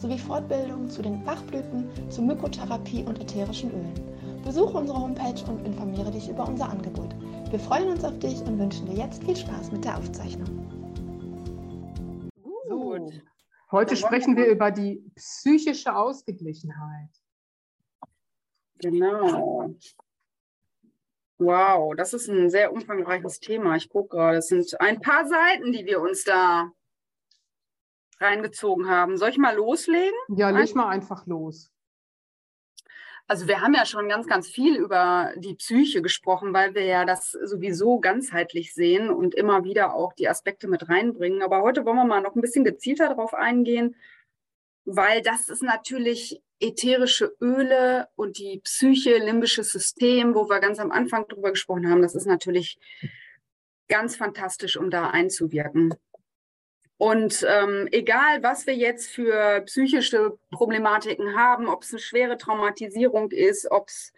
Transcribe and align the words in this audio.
sowie 0.00 0.18
Fortbildungen 0.18 0.88
zu 0.88 1.02
den 1.02 1.22
Bachblüten, 1.24 1.88
zur 2.10 2.24
Mykotherapie 2.24 3.04
und 3.04 3.20
ätherischen 3.20 3.70
Ölen. 3.70 4.42
Besuche 4.42 4.78
unsere 4.78 4.98
Homepage 4.98 5.44
und 5.50 5.66
informiere 5.66 6.10
dich 6.10 6.28
über 6.28 6.48
unser 6.48 6.70
Angebot. 6.70 7.14
Wir 7.50 7.58
freuen 7.58 7.90
uns 7.90 8.02
auf 8.04 8.18
dich 8.18 8.40
und 8.40 8.58
wünschen 8.58 8.86
dir 8.86 8.96
jetzt 8.96 9.22
viel 9.22 9.36
Spaß 9.36 9.70
mit 9.72 9.84
der 9.84 9.98
Aufzeichnung. 9.98 10.48
So, 12.68 12.96
heute 13.70 13.96
sprechen 13.96 14.36
wir 14.36 14.46
über 14.46 14.70
die 14.70 15.04
psychische 15.14 15.94
Ausgeglichenheit. 15.94 17.10
Genau. 18.78 19.74
Wow, 21.36 21.94
das 21.94 22.14
ist 22.14 22.28
ein 22.28 22.48
sehr 22.48 22.72
umfangreiches 22.72 23.40
Thema. 23.40 23.76
Ich 23.76 23.88
gucke 23.88 24.16
gerade, 24.16 24.38
es 24.38 24.48
sind 24.48 24.80
ein 24.80 25.00
paar 25.00 25.26
Seiten, 25.26 25.72
die 25.72 25.84
wir 25.84 26.00
uns 26.00 26.24
da 26.24 26.70
reingezogen 28.20 28.88
haben. 28.88 29.16
Soll 29.16 29.30
ich 29.30 29.38
mal 29.38 29.56
loslegen? 29.56 30.18
Ja, 30.28 30.50
leg 30.50 30.74
mal 30.74 30.88
einfach 30.88 31.26
los. 31.26 31.70
Also 33.30 33.46
wir 33.46 33.60
haben 33.60 33.74
ja 33.74 33.86
schon 33.86 34.08
ganz, 34.08 34.26
ganz 34.26 34.48
viel 34.48 34.76
über 34.76 35.32
die 35.36 35.54
Psyche 35.54 36.02
gesprochen, 36.02 36.52
weil 36.52 36.74
wir 36.74 36.84
ja 36.84 37.04
das 37.04 37.30
sowieso 37.30 38.00
ganzheitlich 38.00 38.74
sehen 38.74 39.08
und 39.08 39.36
immer 39.36 39.62
wieder 39.62 39.94
auch 39.94 40.12
die 40.14 40.28
Aspekte 40.28 40.66
mit 40.66 40.88
reinbringen. 40.88 41.40
Aber 41.40 41.62
heute 41.62 41.84
wollen 41.84 41.96
wir 41.96 42.04
mal 42.04 42.22
noch 42.22 42.34
ein 42.34 42.40
bisschen 42.40 42.64
gezielter 42.64 43.06
darauf 43.08 43.32
eingehen, 43.32 43.94
weil 44.84 45.22
das 45.22 45.48
ist 45.48 45.62
natürlich 45.62 46.42
ätherische 46.58 47.36
Öle 47.40 48.08
und 48.16 48.38
die 48.38 48.60
Psyche, 48.64 49.18
limbisches 49.18 49.70
System, 49.70 50.34
wo 50.34 50.48
wir 50.48 50.58
ganz 50.58 50.80
am 50.80 50.90
Anfang 50.90 51.28
drüber 51.28 51.50
gesprochen 51.50 51.88
haben. 51.88 52.02
Das 52.02 52.16
ist 52.16 52.26
natürlich 52.26 52.78
ganz 53.86 54.16
fantastisch, 54.16 54.76
um 54.76 54.90
da 54.90 55.10
einzuwirken. 55.10 55.94
Und 57.00 57.46
ähm, 57.48 57.88
egal, 57.92 58.42
was 58.42 58.66
wir 58.66 58.74
jetzt 58.74 59.08
für 59.08 59.62
psychische 59.62 60.38
Problematiken 60.50 61.34
haben, 61.34 61.66
ob 61.66 61.82
es 61.82 61.92
eine 61.92 61.98
schwere 61.98 62.36
Traumatisierung 62.36 63.30
ist, 63.30 63.70
ob 63.70 63.88
es 63.88 64.12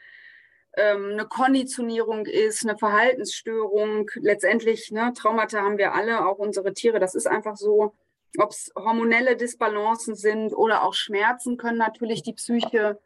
ähm, 0.77 1.11
eine 1.13 1.27
Konditionierung 1.27 2.27
ist, 2.27 2.65
eine 2.65 2.77
Verhaltensstörung, 2.77 4.11
letztendlich, 4.17 4.91
ne, 4.91 5.13
Traumata 5.15 5.61
haben 5.61 5.79
wir 5.79 5.95
alle, 5.95 6.27
auch 6.27 6.39
unsere 6.39 6.75
Tiere, 6.75 6.99
das 6.99 7.15
ist 7.15 7.29
einfach 7.29 7.55
so, 7.57 7.95
ob 8.37 8.51
es 8.51 8.73
hormonelle 8.75 9.37
Disbalancen 9.37 10.17
sind 10.17 10.53
oder 10.53 10.83
auch 10.83 10.95
Schmerzen 10.95 11.59
können 11.59 11.79
natürlich 11.79 12.25
die 12.25 12.33
Psyche. 12.33 12.99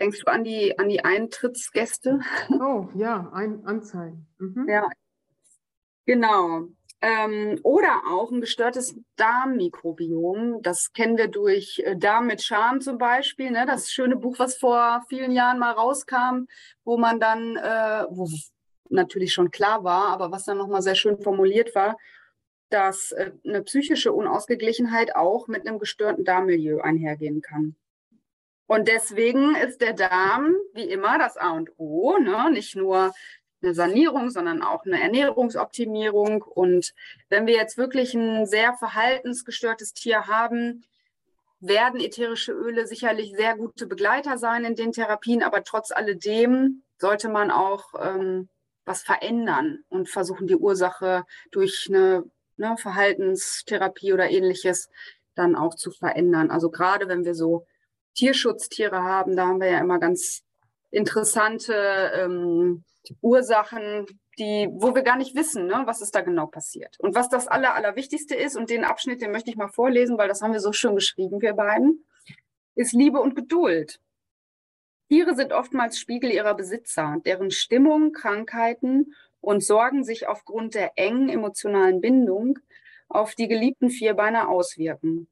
Denkst 0.00 0.24
du 0.24 0.32
an 0.32 0.42
die, 0.42 0.76
an 0.80 0.88
die 0.88 1.04
Eintrittsgäste? 1.04 2.22
Oh, 2.50 2.88
ja, 2.96 3.30
ein 3.34 3.64
Anzeigen. 3.66 4.26
Mhm. 4.38 4.68
Ja, 4.68 4.88
genau. 6.06 6.70
Ähm, 7.06 7.60
oder 7.64 8.00
auch 8.08 8.30
ein 8.32 8.40
gestörtes 8.40 8.98
Darmmikrobiom. 9.16 10.62
Das 10.62 10.94
kennen 10.94 11.18
wir 11.18 11.28
durch 11.28 11.82
äh, 11.84 11.96
Darm 11.98 12.28
mit 12.28 12.42
Charme 12.42 12.80
zum 12.80 12.96
Beispiel. 12.96 13.50
Ne? 13.50 13.66
Das 13.66 13.92
schöne 13.92 14.16
Buch, 14.16 14.38
was 14.38 14.56
vor 14.56 15.04
vielen 15.10 15.30
Jahren 15.30 15.58
mal 15.58 15.72
rauskam, 15.72 16.46
wo 16.82 16.96
man 16.96 17.20
dann, 17.20 17.58
äh, 17.58 18.06
wo 18.08 18.26
natürlich 18.88 19.34
schon 19.34 19.50
klar 19.50 19.84
war, 19.84 20.08
aber 20.08 20.32
was 20.32 20.44
dann 20.44 20.56
nochmal 20.56 20.80
sehr 20.80 20.94
schön 20.94 21.18
formuliert 21.18 21.74
war, 21.74 21.98
dass 22.70 23.12
äh, 23.12 23.32
eine 23.46 23.60
psychische 23.60 24.14
Unausgeglichenheit 24.14 25.14
auch 25.14 25.46
mit 25.46 25.68
einem 25.68 25.78
gestörten 25.78 26.24
Darmmilieu 26.24 26.80
einhergehen 26.80 27.42
kann. 27.42 27.76
Und 28.66 28.88
deswegen 28.88 29.56
ist 29.56 29.82
der 29.82 29.92
Darm 29.92 30.54
wie 30.72 30.88
immer 30.88 31.18
das 31.18 31.36
A 31.36 31.50
und 31.50 31.70
O, 31.76 32.16
ne? 32.16 32.50
nicht 32.50 32.76
nur 32.76 33.12
eine 33.64 33.74
Sanierung, 33.74 34.30
sondern 34.30 34.62
auch 34.62 34.84
eine 34.84 35.00
Ernährungsoptimierung. 35.00 36.42
Und 36.42 36.94
wenn 37.28 37.46
wir 37.46 37.54
jetzt 37.54 37.78
wirklich 37.78 38.14
ein 38.14 38.46
sehr 38.46 38.74
verhaltensgestörtes 38.74 39.94
Tier 39.94 40.26
haben, 40.26 40.84
werden 41.60 42.00
ätherische 42.00 42.52
Öle 42.52 42.86
sicherlich 42.86 43.34
sehr 43.34 43.56
gute 43.56 43.86
Begleiter 43.86 44.38
sein 44.38 44.64
in 44.64 44.74
den 44.74 44.92
Therapien, 44.92 45.42
aber 45.42 45.64
trotz 45.64 45.92
alledem 45.92 46.82
sollte 46.98 47.28
man 47.28 47.50
auch 47.50 47.94
ähm, 47.98 48.48
was 48.84 49.02
verändern 49.02 49.78
und 49.88 50.10
versuchen, 50.10 50.46
die 50.46 50.56
Ursache 50.56 51.24
durch 51.50 51.86
eine, 51.88 52.24
eine 52.58 52.76
Verhaltenstherapie 52.76 54.12
oder 54.12 54.30
ähnliches 54.30 54.90
dann 55.34 55.56
auch 55.56 55.74
zu 55.74 55.90
verändern. 55.90 56.50
Also 56.50 56.70
gerade 56.70 57.08
wenn 57.08 57.24
wir 57.24 57.34
so 57.34 57.66
Tierschutztiere 58.14 59.02
haben, 59.02 59.34
da 59.34 59.46
haben 59.46 59.60
wir 59.60 59.70
ja 59.70 59.78
immer 59.78 59.98
ganz 59.98 60.42
interessante 60.94 61.74
ähm, 62.14 62.84
Ursachen, 63.20 64.06
die, 64.38 64.68
wo 64.72 64.94
wir 64.94 65.02
gar 65.02 65.16
nicht 65.16 65.34
wissen, 65.34 65.66
ne, 65.66 65.82
was 65.84 66.00
ist 66.00 66.14
da 66.14 66.20
genau 66.22 66.46
passiert. 66.46 66.98
Und 66.98 67.14
was 67.14 67.28
das 67.28 67.46
Aller, 67.48 67.74
Allerwichtigste 67.74 68.34
ist, 68.34 68.56
und 68.56 68.70
den 68.70 68.84
Abschnitt, 68.84 69.22
den 69.22 69.30
möchte 69.30 69.50
ich 69.50 69.56
mal 69.56 69.68
vorlesen, 69.68 70.18
weil 70.18 70.28
das 70.28 70.42
haben 70.42 70.52
wir 70.52 70.60
so 70.60 70.72
schön 70.72 70.94
geschrieben, 70.94 71.40
wir 71.40 71.54
beiden, 71.54 72.04
ist 72.74 72.92
Liebe 72.92 73.20
und 73.20 73.36
Geduld. 73.36 74.00
Tiere 75.08 75.34
sind 75.34 75.52
oftmals 75.52 75.98
Spiegel 75.98 76.30
ihrer 76.30 76.54
Besitzer, 76.54 77.16
deren 77.24 77.50
Stimmung, 77.50 78.12
Krankheiten 78.12 79.14
und 79.40 79.62
Sorgen 79.62 80.02
sich 80.02 80.26
aufgrund 80.26 80.74
der 80.74 80.92
engen 80.96 81.28
emotionalen 81.28 82.00
Bindung 82.00 82.58
auf 83.08 83.34
die 83.34 83.46
geliebten 83.46 83.90
Vierbeiner 83.90 84.48
auswirken. 84.48 85.28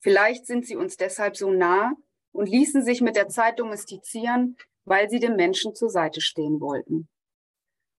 Vielleicht 0.00 0.46
sind 0.46 0.66
sie 0.66 0.76
uns 0.76 0.96
deshalb 0.98 1.36
so 1.36 1.50
nah 1.50 1.94
und 2.32 2.48
ließen 2.48 2.84
sich 2.84 3.00
mit 3.00 3.16
der 3.16 3.28
Zeit 3.28 3.58
domestizieren, 3.58 4.56
weil 4.84 5.08
sie 5.10 5.18
dem 5.18 5.36
Menschen 5.36 5.74
zur 5.74 5.90
Seite 5.90 6.20
stehen 6.20 6.60
wollten. 6.60 7.08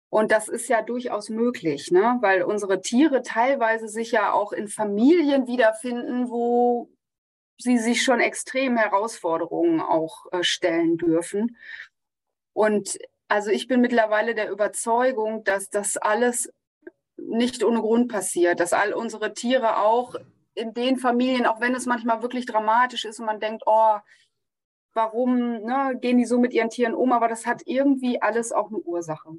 Und 0.09 0.31
das 0.31 0.47
ist 0.47 0.69
ja 0.69 0.81
durchaus 0.81 1.29
möglich, 1.29 1.91
ne? 1.91 2.17
weil 2.21 2.43
unsere 2.43 2.81
Tiere 2.81 3.21
teilweise 3.21 3.87
sich 3.87 4.11
ja 4.11 4.31
auch 4.31 4.53
in 4.53 4.67
Familien 4.67 5.47
wiederfinden, 5.47 6.29
wo 6.29 6.89
sie 7.57 7.77
sich 7.77 8.03
schon 8.03 8.19
extrem 8.19 8.77
Herausforderungen 8.77 9.81
auch 9.81 10.25
äh, 10.31 10.43
stellen 10.43 10.97
dürfen. 10.97 11.57
Und 12.53 12.97
also 13.27 13.49
ich 13.49 13.67
bin 13.67 13.81
mittlerweile 13.81 14.35
der 14.35 14.49
Überzeugung, 14.51 15.43
dass 15.43 15.69
das 15.69 15.97
alles 15.97 16.51
nicht 17.17 17.63
ohne 17.63 17.81
Grund 17.81 18.11
passiert, 18.11 18.59
dass 18.59 18.73
all 18.73 18.93
unsere 18.93 19.33
Tiere 19.33 19.79
auch 19.79 20.15
in 20.53 20.73
den 20.73 20.97
Familien, 20.97 21.45
auch 21.45 21.59
wenn 21.59 21.75
es 21.75 21.85
manchmal 21.85 22.21
wirklich 22.21 22.45
dramatisch 22.45 23.05
ist 23.05 23.19
und 23.19 23.25
man 23.25 23.39
denkt, 23.39 23.63
oh, 23.65 23.97
warum 24.95 25.61
ne, 25.61 25.97
gehen 26.01 26.17
die 26.17 26.25
so 26.25 26.39
mit 26.39 26.53
ihren 26.53 26.69
Tieren 26.69 26.95
um, 26.95 27.11
aber 27.11 27.27
das 27.27 27.45
hat 27.45 27.61
irgendwie 27.65 28.21
alles 28.21 28.51
auch 28.51 28.69
eine 28.69 28.79
Ursache. 28.79 29.29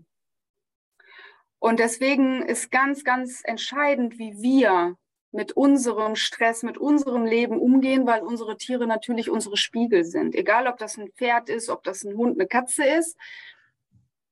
Und 1.59 1.81
deswegen 1.81 2.43
ist 2.43 2.71
ganz, 2.71 3.03
ganz 3.03 3.41
entscheidend, 3.43 4.19
wie 4.19 4.41
wir 4.41 4.97
mit 5.33 5.53
unserem 5.53 6.15
Stress, 6.15 6.63
mit 6.63 6.79
unserem 6.79 7.25
Leben 7.25 7.59
umgehen, 7.59 8.07
weil 8.07 8.23
unsere 8.23 8.57
Tiere 8.57 8.87
natürlich 8.87 9.31
unsere 9.31 9.57
Spiegel 9.57 10.05
sind. 10.05 10.35
Egal, 10.35 10.67
ob 10.67 10.79
das 10.79 10.97
ein 10.97 11.11
Pferd 11.13 11.49
ist, 11.49 11.69
ob 11.69 11.83
das 11.83 12.05
ein 12.05 12.17
Hund, 12.17 12.39
eine 12.39 12.47
Katze 12.47 12.85
ist. 12.85 13.17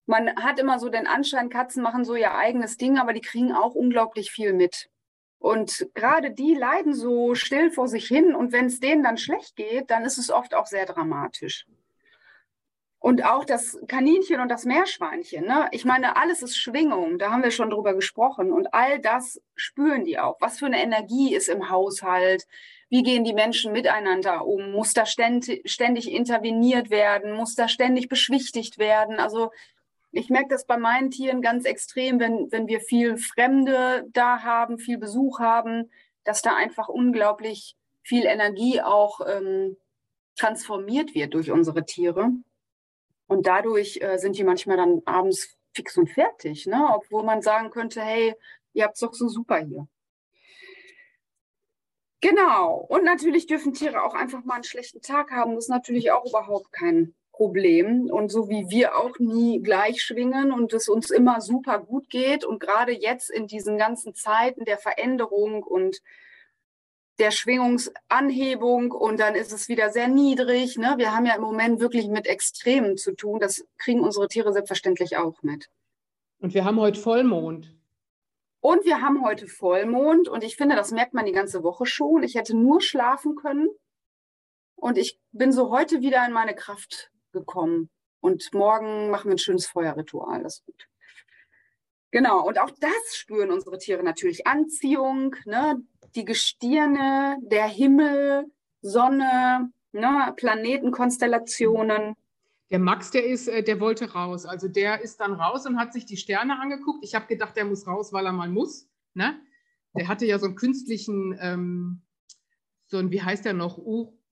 Man 0.07 0.37
hat 0.37 0.59
immer 0.59 0.79
so 0.79 0.91
den 0.91 1.07
Anschein, 1.07 1.49
Katzen 1.49 1.83
machen 1.83 2.05
so 2.05 2.15
ihr 2.15 2.35
eigenes 2.35 2.77
Ding, 2.77 2.99
aber 2.99 3.15
die 3.15 3.23
kriegen 3.23 3.53
auch 3.53 3.75
unglaublich 3.75 4.31
viel 4.31 4.53
mit. 4.53 4.91
Und 5.45 5.91
gerade 5.93 6.31
die 6.31 6.55
leiden 6.55 6.95
so 6.95 7.35
still 7.35 7.71
vor 7.71 7.87
sich 7.87 8.07
hin. 8.07 8.35
Und 8.35 8.53
wenn 8.53 8.65
es 8.65 8.81
denen 8.81 9.03
dann 9.03 9.19
schlecht 9.19 9.57
geht, 9.57 9.91
dann 9.91 10.07
ist 10.07 10.17
es 10.17 10.31
oft 10.31 10.55
auch 10.55 10.65
sehr 10.65 10.87
dramatisch. 10.87 11.67
Und 12.99 13.27
auch 13.27 13.45
das 13.45 13.79
Kaninchen 13.87 14.41
und 14.41 14.49
das 14.49 14.65
Meerschweinchen. 14.65 15.45
Ne? 15.45 15.69
Ich 15.73 15.85
meine, 15.85 16.17
alles 16.17 16.41
ist 16.41 16.57
Schwingung, 16.57 17.19
da 17.19 17.31
haben 17.31 17.43
wir 17.43 17.51
schon 17.51 17.69
drüber 17.69 17.93
gesprochen. 17.93 18.53
Und 18.53 18.73
all 18.73 18.99
das 19.01 19.39
spüren 19.55 20.07
die 20.07 20.19
auch. 20.19 20.39
Was 20.41 20.61
für 20.61 20.67
eine 20.67 20.83
Energie 20.83 21.35
ist 21.35 21.51
im 21.51 21.69
Haushalt? 21.69 22.47
Wie 22.89 23.03
gehen 23.03 23.25
die 23.25 23.35
Menschen 23.35 23.73
miteinander 23.73 24.47
um? 24.47 24.73
Muss 24.73 24.95
da 24.95 25.05
ständig, 25.05 26.11
interveniert 26.11 26.89
werden? 26.89 27.35
Muss 27.35 27.55
da 27.55 27.69
ständig 27.69 28.09
beschwichtigt 28.09 28.79
werden? 28.79 29.21
Also 29.21 29.51
ich 30.15 30.31
merke 30.31 30.49
das 30.49 30.67
bei 30.67 30.77
meinen 30.77 31.11
Tieren 31.11 31.43
ganz 31.43 31.65
extrem, 31.65 32.21
wenn, 32.21 32.51
wenn 32.51 32.69
wir 32.69 32.81
viel 32.81 33.17
Fremde 33.17 34.07
da 34.13 34.43
haben, 34.43 34.79
viel 34.79 34.99
Besuch 34.99 35.41
haben, 35.41 35.91
dass 36.25 36.43
da 36.43 36.55
einfach 36.55 36.89
unglaublich 36.89 37.77
viel 38.03 38.25
Energie 38.25 38.81
auch 38.81 39.21
ähm, 39.27 39.77
transformiert 40.37 41.15
wird 41.15 41.35
durch 41.35 41.51
unsere 41.51 41.85
Tiere. 41.85 42.31
Und 43.27 43.47
dadurch 43.47 43.99
äh, 44.01 44.19
sind 44.19 44.37
die 44.39 44.45
manchmal 44.45 44.77
dann 44.77 45.03
abends 45.05 45.57
fix 45.75 45.97
und 45.97 46.09
fertig, 46.09 46.67
ne? 46.67 46.89
obwohl 46.95 47.25
man 47.25 47.43
sagen 47.43 47.71
könnte, 47.71 48.01
hey, 48.01 48.35
ihr 48.73 48.85
habt 48.85 48.95
es 48.95 49.01
doch 49.01 49.15
so 49.15 49.29
super 49.29 49.59
hier. 49.59 49.89
Genau. 52.21 52.77
Und 52.77 53.05
natürlich 53.05 53.47
dürfen 53.47 53.75
Tiere 53.75 54.03
auch 54.03 54.15
einfach 54.15 54.45
mal 54.45 54.55
einen 54.55 54.65
schlechten 54.65 55.03
Tag 55.03 55.31
haben. 55.31 55.55
Das 55.55 55.65
ist 55.65 55.71
natürlich 55.71 56.11
auch 56.11 56.25
überhaupt 56.25 56.73
kein 56.73 57.15
Problem. 57.35 58.09
Und 58.11 58.31
so 58.31 58.49
wie 58.49 58.71
wir 58.71 58.97
auch 58.97 59.19
nie 59.19 59.61
gleich 59.61 60.03
schwingen 60.03 60.53
und 60.53 60.73
es 60.73 60.89
uns 60.89 61.11
immer 61.11 61.41
super 61.41 61.81
gut 61.81 62.09
geht 62.09 62.45
und 62.45 62.61
gerade 62.61 62.93
jetzt 62.93 63.29
in 63.29 63.49
diesen 63.49 63.77
ganzen 63.77 64.15
Zeiten 64.15 64.65
der 64.65 64.79
Veränderung 64.79 65.65
und 65.65 66.01
der 67.19 67.33
Schwingungsanhebung 67.33 68.93
und 68.93 69.19
dann 69.19 69.35
ist 69.35 69.53
es 69.53 69.69
wieder 69.69 69.91
sehr 69.91 70.09
niedrig. 70.09 70.79
Ne? 70.79 70.95
Wir 70.97 71.15
haben 71.15 71.27
ja 71.27 71.35
im 71.35 71.43
Moment 71.43 71.81
wirklich 71.81 72.09
mit 72.09 72.27
Extremen 72.27 72.97
zu 72.97 73.13
tun. 73.13 73.41
Das 73.41 73.65
kriegen 73.79 74.01
unsere 74.01 74.29
Tiere 74.29 74.53
selbstverständlich 74.53 75.17
auch 75.17 75.43
mit. 75.43 75.69
Und 76.41 76.55
wir 76.55 76.65
haben 76.65 76.79
heute 76.79 77.01
Vollmond. 77.01 77.75
Und 78.61 78.85
wir 78.85 79.01
haben 79.01 79.25
heute 79.25 79.47
Vollmond 79.47 80.29
und 80.29 80.43
ich 80.43 80.57
finde, 80.57 80.75
das 80.77 80.91
merkt 80.91 81.15
man 81.15 81.27
die 81.27 81.33
ganze 81.33 81.63
Woche 81.63 81.85
schon. 81.85 82.23
Ich 82.23 82.37
hätte 82.37 82.57
nur 82.57 82.81
schlafen 82.81 83.35
können 83.35 83.69
und 84.77 84.99
ich 84.99 85.19
bin 85.33 85.53
so 85.53 85.71
heute 85.71 86.01
wieder 86.01 86.25
in 86.27 86.33
meine 86.33 86.55
Kraft 86.55 87.11
gekommen. 87.35 87.91
Und 88.21 88.55
morgen 88.55 89.11
machen 89.11 89.27
wir 89.27 89.35
ein 89.35 89.39
schönes 89.39 89.67
Feuerritual. 89.67 90.43
Das 90.43 90.55
ist 90.55 90.65
gut. 90.65 90.89
Genau, 92.11 92.47
und 92.47 92.59
auch 92.59 92.71
das 92.71 93.17
spüren 93.17 93.51
unsere 93.51 93.77
Tiere 93.77 94.03
natürlich. 94.03 94.47
Anziehung, 94.47 95.37
ne? 95.45 95.83
die 96.15 96.25
Gestirne, 96.25 97.39
der 97.43 97.67
Himmel, 97.67 98.47
Sonne, 98.81 99.73
ne? 99.93 100.33
Planetenkonstellationen. 100.37 102.15
Der 102.71 102.79
Max, 102.79 103.11
der 103.11 103.27
ist, 103.27 103.49
äh, 103.49 103.63
der 103.63 103.81
wollte 103.81 104.13
raus. 104.13 104.47
Also 104.47 104.69
der 104.69 105.03
ist 105.03 105.21
dann 105.21 105.35
raus 105.35 105.67
und 105.67 105.79
hat 105.79 105.93
sich 105.93 106.07
die 106.07 106.17
Sterne 106.17 106.61
angeguckt. 106.61 107.05
Ich 107.05 107.15
habe 107.15 107.27
gedacht, 107.27 107.57
der 107.57 107.65
muss 107.65 107.87
raus, 107.87 108.13
weil 108.13 108.27
er 108.27 108.33
mal 108.33 108.49
muss. 108.49 108.89
Ne? 109.15 109.39
Der 109.97 110.09
hatte 110.09 110.27
ja 110.27 110.39
so 110.39 110.47
einen 110.47 110.57
künstlichen, 110.57 111.37
ähm, 111.41 112.03
so 112.87 112.99
ein, 112.99 113.11
wie 113.11 113.23
heißt 113.23 113.45
der 113.45 113.55
noch, 113.55 113.79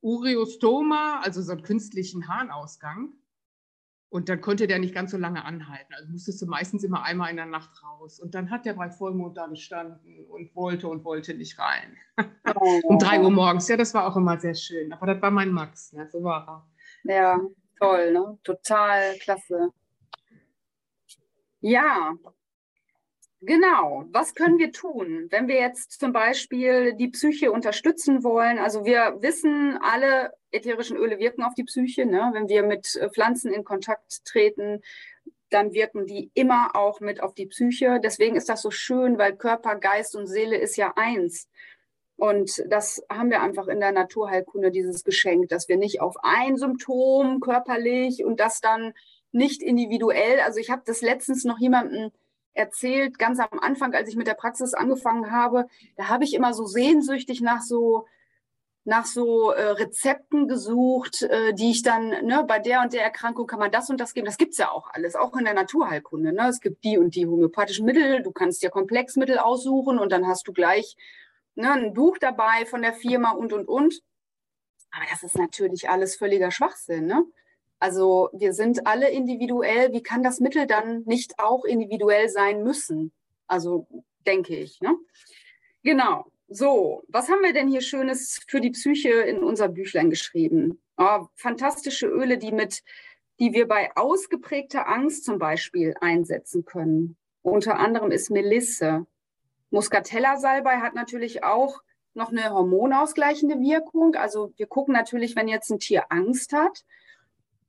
Ureostoma, 0.03 1.21
also 1.23 1.41
so 1.41 1.53
einen 1.53 1.63
künstlichen 1.63 2.29
Harnausgang. 2.29 3.15
Und 4.11 4.29
dann 4.29 4.43
konnte 4.43 4.67
der 4.67 4.79
nicht 4.79 4.95
ganz 4.95 5.11
so 5.11 5.17
lange 5.17 5.43
anhalten. 5.43 5.95
Also 5.95 6.13
musstest 6.13 6.43
du 6.43 6.47
meistens 6.47 6.85
immer 6.85 7.03
einmal 7.03 7.31
in 7.31 7.37
der 7.37 7.47
Nacht 7.47 7.83
raus. 7.83 8.21
Und 8.21 8.35
dann 8.35 8.51
hat 8.51 8.67
der 8.67 8.75
bei 8.75 8.91
Vollmond 8.91 9.39
da 9.39 9.47
gestanden 9.47 10.27
und 10.27 10.55
wollte 10.55 10.87
und 10.89 11.03
wollte 11.03 11.33
nicht 11.33 11.59
rein. 11.59 11.97
Oh. 12.55 12.81
um 12.85 12.99
drei 12.99 13.23
Uhr 13.23 13.31
morgens. 13.31 13.69
Ja, 13.69 13.79
das 13.79 13.95
war 13.95 14.07
auch 14.07 14.17
immer 14.17 14.39
sehr 14.39 14.55
schön. 14.55 14.93
Aber 14.93 15.07
das 15.07 15.23
war 15.23 15.31
mein 15.31 15.51
Max. 15.51 15.93
Ja, 15.93 16.07
so 16.11 16.23
war 16.23 16.67
er. 17.05 17.15
Ja, 17.15 17.41
toll, 17.79 18.13
ne? 18.13 18.39
Total 18.45 19.17
klasse. 19.17 19.71
Ja, 21.61 22.13
Genau. 23.45 24.05
Was 24.13 24.35
können 24.37 24.59
wir 24.59 24.71
tun, 24.71 25.27
wenn 25.31 25.49
wir 25.49 25.57
jetzt 25.57 25.99
zum 25.99 26.13
Beispiel 26.13 26.95
die 26.95 27.09
Psyche 27.09 27.51
unterstützen 27.51 28.23
wollen? 28.23 28.59
Also 28.59 28.85
wir 28.85 29.17
wissen, 29.21 29.79
alle 29.83 30.33
ätherischen 30.53 30.97
Öle 30.97 31.19
wirken 31.19 31.43
auf 31.43 31.55
die 31.55 31.65
Psyche. 31.65 32.07
Ne? 32.07 32.31
Wenn 32.35 32.49
wir 32.49 32.63
mit 32.63 32.95
äh, 32.95 33.11
Pflanzen 33.11 33.53
in 33.53 33.65
Kontakt 33.65 34.25
treten, 34.25 34.81
dann 35.51 35.73
wirken 35.73 36.07
die 36.07 36.31
immer 36.35 36.77
auch 36.77 37.01
mit 37.01 37.21
auf 37.21 37.35
die 37.35 37.47
Psyche. 37.47 37.99
Deswegen 38.03 38.37
ist 38.37 38.49
das 38.49 38.63
so 38.63 38.71
schön, 38.71 39.19
weil 39.19 39.37
Körper, 39.37 39.75
Geist 39.75 40.15
und 40.15 40.29
Seele 40.29 40.57
ist 40.57 40.77
ja 40.77 40.93
eins. 40.95 41.49
Und 42.15 42.63
das 42.69 43.03
haben 43.11 43.31
wir 43.31 43.43
einfach 43.43 43.67
in 43.67 43.81
der 43.81 43.91
Naturheilkunde, 43.91 44.71
dieses 44.71 45.03
Geschenk, 45.03 45.49
dass 45.49 45.69
wir 45.69 45.77
nicht 45.77 46.01
auf 46.01 46.15
ein 46.23 46.57
Symptom 46.57 47.41
körperlich 47.41 48.25
und 48.25 48.39
das 48.39 48.61
dann 48.61 48.93
nicht 49.33 49.63
individuell. 49.63 50.39
Also 50.41 50.61
ich 50.61 50.71
habe 50.71 50.83
das 50.87 51.03
letztens 51.03 51.43
noch 51.43 51.59
jemandem 51.59 52.13
erzählt, 52.55 53.19
ganz 53.19 53.41
am 53.41 53.59
Anfang, 53.61 53.95
als 53.95 54.09
ich 54.09 54.17
mit 54.17 54.27
der 54.27 54.35
Praxis 54.35 54.75
angefangen 54.75 55.31
habe, 55.31 55.67
da 55.97 56.09
habe 56.09 56.25
ich 56.25 56.35
immer 56.35 56.55
so 56.55 56.67
sehnsüchtig 56.67 57.41
nach 57.41 57.63
so 57.63 58.07
nach 58.85 59.07
so 59.07 59.53
äh, 59.53 59.63
Rezepten 59.63 60.49
gesucht, 60.49 61.23
äh, 61.23 61.55
die 61.55 61.71
ich 61.71 61.83
dann, 61.83 62.09
ne, 62.27 62.45
bei 62.47 62.59
der 62.59 62.81
und 62.83 62.93
der 62.93 63.05
Erkrankung 63.05 63.47
kann 63.47 63.61
man 63.61 63.71
das 63.71 63.91
und 63.91 64.01
das 64.01 64.13
geben. 64.13 64.27
Das 64.27 64.39
gibt's 64.39 64.59
ja 64.59 64.71
auch 64.71 64.91
alles, 64.93 65.15
auch 65.15 65.37
in 65.37 65.45
der 65.45 65.55
Naturheilkunde. 65.55 66.33
Ne? 66.33 66.49
Es 66.49 66.61
gibt 66.61 66.83
die 66.83 66.99
und 66.99 67.15
die 67.15 67.27
homöopathischen 67.27 67.87
Mittel, 67.87 68.23
du 68.23 68.33
kannst 68.33 68.63
dir 68.63 68.71
Komplexmittel 68.71 69.39
aussuchen 69.39 69.99
und 69.99 70.11
dann 70.11 70.27
hast 70.27 70.49
du 70.49 70.53
gleich 70.53 70.97
ne, 71.55 71.73
ein 71.73 71.95
Buch 71.95 72.19
dabei 72.19 72.67
von 72.67 72.83
der 72.83 72.93
Firma 72.93 73.31
und, 73.31 73.53
und, 73.53 73.69
und. 73.69 74.03
Aber 74.91 75.05
das 75.11 75.23
ist 75.23 75.39
natürlich 75.39 75.89
alles 75.89 76.17
völliger 76.17 76.51
Schwachsinn. 76.51 77.07
Ne? 77.07 77.25
Also 77.83 78.31
wir 78.33 78.53
sind 78.53 78.87
alle 78.87 79.11
individuell. 79.11 79.93
Wie 79.93 80.05
kann 80.05 80.23
das 80.23 80.39
Mittel 80.39 80.69
dann 80.69 81.03
nicht 81.03 81.41
auch 81.41 81.65
individuell 81.65 82.29
sein 82.29 82.63
müssen? 82.63 83.11
Also 83.49 83.89
denke 84.25 84.55
ich. 84.55 84.81
Ne? 84.81 84.97
Genau. 85.83 86.31
So, 86.47 87.03
was 87.09 87.29
haben 87.29 87.43
wir 87.43 87.53
denn 87.53 87.67
hier 87.67 87.81
Schönes 87.81 88.39
für 88.47 88.61
die 88.61 88.71
Psyche 88.71 89.11
in 89.11 89.43
unser 89.43 89.67
Büchlein 89.67 90.11
geschrieben? 90.11 90.81
Oh, 90.97 91.27
fantastische 91.35 92.07
Öle, 92.07 92.39
die 92.39 92.53
mit, 92.53 92.85
die 93.41 93.53
wir 93.53 93.67
bei 93.67 93.91
ausgeprägter 93.97 94.87
Angst 94.87 95.25
zum 95.25 95.41
Beispiel 95.41 95.97
einsetzen 96.01 96.65
können. 96.65 97.17
Unter 97.43 97.81
anderem 97.81 98.13
ist 98.13 98.31
Melisse. 98.31 99.07
Muscatella-Salbei 99.71 100.77
hat 100.77 100.95
natürlich 100.95 101.43
auch 101.43 101.83
noch 102.15 102.31
eine 102.31 102.51
hormonausgleichende 102.51 103.59
Wirkung. 103.59 104.15
Also 104.15 104.53
wir 104.57 104.69
gucken 104.69 104.95
natürlich, 104.95 105.35
wenn 105.35 105.49
jetzt 105.49 105.73
ein 105.73 105.81
Tier 105.81 106.05
Angst 106.11 106.53
hat, 106.53 106.85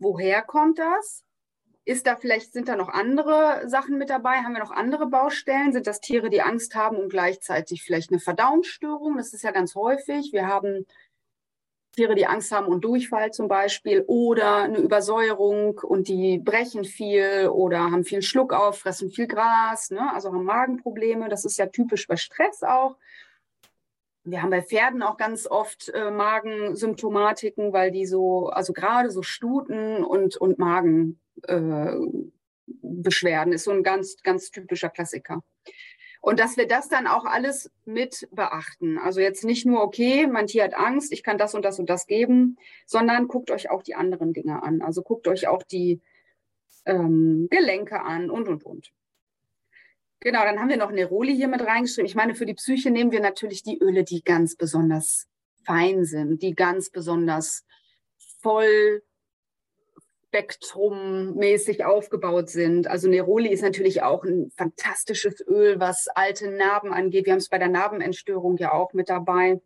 Woher 0.04 0.42
kommt 0.42 0.80
das? 0.80 1.24
Ist 1.86 2.08
da 2.08 2.18
vielleicht, 2.18 2.52
sind 2.52 2.68
da 2.68 2.76
noch 2.76 2.90
andere 2.90 3.68
Sachen 3.68 3.98
mit 3.98 4.10
dabei? 4.10 4.38
Haben 4.38 4.54
wir 4.54 4.60
noch 4.60 4.72
andere 4.72 5.08
Baustellen? 5.08 5.72
Sind 5.72 5.88
das 5.88 6.02
Tiere, 6.02 6.30
die 6.30 6.42
Angst 6.42 6.76
haben 6.76 6.98
und 6.98 7.10
gleichzeitig 7.10 7.84
vielleicht 7.84 8.12
eine 8.12 8.20
Verdauungsstörung? 8.20 9.16
Das 9.16 9.34
ist 9.34 9.44
ja 9.44 9.52
ganz 9.52 9.76
häufig. 9.76 10.34
Wir 10.34 10.48
haben 10.48 10.86
Tiere, 11.94 12.16
die 12.16 12.26
Angst 12.26 12.52
haben 12.52 12.68
und 12.68 12.84
Durchfall 12.84 13.32
zum 13.32 13.48
Beispiel 13.48 14.04
oder 14.08 14.64
eine 14.64 14.80
Übersäuerung 14.80 15.80
und 15.80 16.10
die 16.10 16.38
brechen 16.38 16.84
viel 16.84 17.50
oder 17.50 17.80
haben 17.80 18.04
viel 18.04 18.24
Schluck 18.24 18.52
auf, 18.52 18.80
fressen 18.80 19.10
viel 19.10 19.28
Gras, 19.28 19.90
ne? 19.90 20.12
also 20.14 20.34
haben 20.34 20.44
Magenprobleme. 20.44 21.30
Das 21.30 21.46
ist 21.46 21.58
ja 21.58 21.68
typisch 21.68 22.08
bei 22.08 22.18
Stress 22.18 22.62
auch. 22.64 22.98
Wir 24.26 24.42
haben 24.42 24.52
bei 24.52 24.62
Pferden 24.62 25.04
auch 25.04 25.18
ganz 25.18 25.48
oft 25.48 25.90
äh, 25.90 26.10
Magensymptomatiken, 26.10 27.74
weil 27.74 27.92
die 27.92 28.06
so, 28.06 28.48
also 28.48 28.72
gerade 28.72 29.12
so 29.12 29.22
Stuten 29.22 30.02
und, 30.04 30.38
und 30.38 30.60
Magenbeschwerden 30.60 33.52
äh, 33.52 33.56
ist 33.56 33.66
so 33.66 33.72
ein 33.72 33.84
ganz, 33.84 34.16
ganz 34.24 34.50
typischer 34.52 34.90
Klassiker. 34.90 35.44
Und 36.22 36.40
dass 36.40 36.56
wir 36.56 36.70
das 36.70 36.88
dann 36.88 37.06
auch 37.06 37.26
alles 37.26 37.70
mit 37.84 38.30
beachten. 38.32 38.98
Also 38.98 39.20
jetzt 39.20 39.44
nicht 39.44 39.66
nur, 39.66 39.84
okay, 39.84 40.26
mein 40.26 40.48
Tier 40.48 40.64
hat 40.64 40.74
Angst, 40.74 41.12
ich 41.12 41.22
kann 41.22 41.38
das 41.38 41.54
und 41.54 41.66
das 41.66 41.80
und 41.80 41.90
das 41.90 42.08
geben, 42.08 42.58
sondern 42.86 43.28
guckt 43.28 43.52
euch 43.52 43.70
auch 43.70 43.84
die 43.84 43.96
anderen 43.96 44.32
Dinge 44.32 44.64
an. 44.64 44.82
Also 44.82 45.02
guckt 45.02 45.28
euch 45.28 45.50
auch 45.50 45.64
die 45.64 46.00
ähm, 46.86 47.50
Gelenke 47.52 48.02
an 48.02 48.30
und, 48.30 48.48
und, 48.48 48.64
und. 48.64 48.94
Genau, 50.24 50.46
dann 50.46 50.58
haben 50.58 50.70
wir 50.70 50.78
noch 50.78 50.92
Neroli 50.92 51.36
hier 51.36 51.50
mit 51.50 51.60
reingeschrieben. 51.60 52.06
Ich 52.06 52.16
meine, 52.16 52.34
für 52.34 52.46
die 52.46 52.54
Psyche 52.54 52.92
nehmen 52.92 53.12
wir 53.12 53.20
natürlich 53.20 53.62
die 53.62 53.78
Öle, 53.80 54.06
die 54.06 54.24
ganz 54.24 54.56
besonders 54.56 55.28
fein 55.66 56.06
sind, 56.06 56.42
die 56.42 56.56
ganz 56.56 56.90
besonders 56.90 57.66
voll 58.42 59.04
spektrummäßig 60.28 61.84
aufgebaut 61.84 62.50
sind. 62.50 62.88
Also 62.88 63.10
Neroli 63.10 63.50
ist 63.50 63.64
natürlich 63.64 64.02
auch 64.02 64.24
ein 64.24 64.50
fantastisches 64.56 65.46
Öl, 65.46 65.82
was 65.82 66.08
alte 66.08 66.50
Narben 66.50 66.94
angeht. 66.94 67.26
Wir 67.26 67.34
haben 67.34 67.40
es 67.40 67.50
bei 67.50 67.60
der 67.60 67.68
Narbenentstörung 67.68 68.56
ja 68.56 68.72
auch 68.72 68.94
mit 68.94 69.10
dabei. 69.10 69.60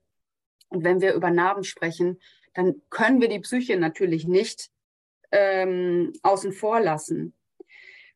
Und 0.69 0.83
wenn 0.83 1.01
wir 1.01 1.13
über 1.13 1.29
Narben 1.29 1.65
sprechen, 1.65 2.19
dann 2.55 2.81
können 2.89 3.21
wir 3.21 3.29
die 3.29 3.41
Psyche 3.41 3.77
natürlich 3.77 4.27
nicht 4.27 4.71
ähm, 5.31 6.13
außen 6.23 6.51
vor 6.51 6.79
lassen. 6.79 7.35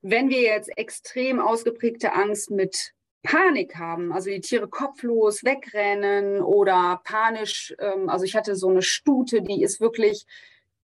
Wenn 0.02 0.30
wir 0.30 0.42
jetzt 0.42 0.76
extrem 0.78 1.40
ausgeprägte 1.40 2.14
Angst 2.14 2.52
mit 2.52 2.94
Panik 3.24 3.76
haben, 3.76 4.12
also 4.12 4.30
die 4.30 4.42
Tiere 4.42 4.68
kopflos 4.68 5.44
wegrennen 5.44 6.42
oder 6.42 7.02
panisch, 7.04 7.76
ähm, 7.80 8.10
also 8.10 8.26
ich 8.26 8.36
hatte 8.36 8.56
so 8.56 8.70
eine 8.70 8.82
Stute, 8.82 9.42
die 9.42 9.62
ist 9.62 9.80
wirklich 9.80 10.26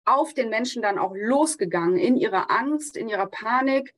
auf 0.05 0.33
den 0.33 0.49
Menschen 0.49 0.81
dann 0.81 0.99
auch 0.99 1.13
losgegangen 1.15 1.97
in 1.97 2.15
ihrer 2.15 2.51
Angst, 2.51 2.95
in 2.95 3.09
ihrer 3.09 3.27
Panik, 3.27 3.93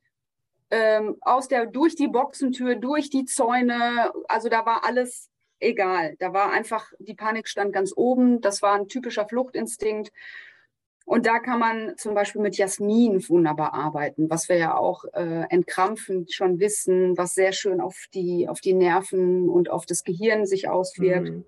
ähm, 0.71 1.17
aus 1.21 1.47
der 1.47 1.65
durch 1.65 1.95
die 1.95 2.07
Boxentür, 2.07 2.75
durch 2.75 3.09
die 3.09 3.25
Zäune, 3.25 4.11
also 4.27 4.49
da 4.49 4.65
war 4.65 4.85
alles 4.85 5.29
egal. 5.59 6.15
Da 6.19 6.33
war 6.33 6.51
einfach 6.51 6.91
die 6.99 7.13
Panik 7.13 7.47
stand 7.47 7.73
ganz 7.73 7.93
oben. 7.95 8.41
Das 8.41 8.61
war 8.61 8.73
ein 8.73 8.87
typischer 8.87 9.27
Fluchtinstinkt. 9.27 10.11
Und 11.09 11.25
da 11.25 11.39
kann 11.39 11.59
man 11.59 11.97
zum 11.97 12.13
Beispiel 12.13 12.39
mit 12.39 12.55
Jasmin 12.55 13.27
wunderbar 13.29 13.73
arbeiten, 13.73 14.29
was 14.29 14.47
wir 14.47 14.57
ja 14.57 14.77
auch 14.77 15.05
äh, 15.13 15.45
entkrampfend 15.49 16.31
schon 16.31 16.59
wissen, 16.59 17.17
was 17.17 17.33
sehr 17.33 17.51
schön 17.51 17.81
auf 17.81 18.05
die, 18.13 18.47
auf 18.47 18.61
die 18.61 18.75
Nerven 18.75 19.49
und 19.49 19.71
auf 19.71 19.87
das 19.87 20.03
Gehirn 20.03 20.45
sich 20.45 20.69
auswirkt. 20.69 21.29
Mhm. 21.29 21.45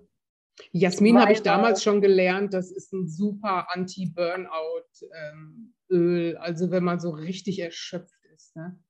Jasmin 0.72 1.20
habe 1.20 1.32
ich 1.32 1.42
damals 1.42 1.80
schon 1.80 2.00
gelernt, 2.00 2.54
das 2.54 2.72
ist 2.72 2.92
ein 2.92 3.06
super 3.06 3.68
Anti-Burnout-Öl, 3.70 6.30
ähm, 6.30 6.36
also 6.40 6.72
wenn 6.72 6.82
man 6.82 6.98
so 6.98 7.10
richtig 7.10 7.60
erschöpft 7.60 8.24
ist. 8.34 8.56
Ne? 8.56 8.82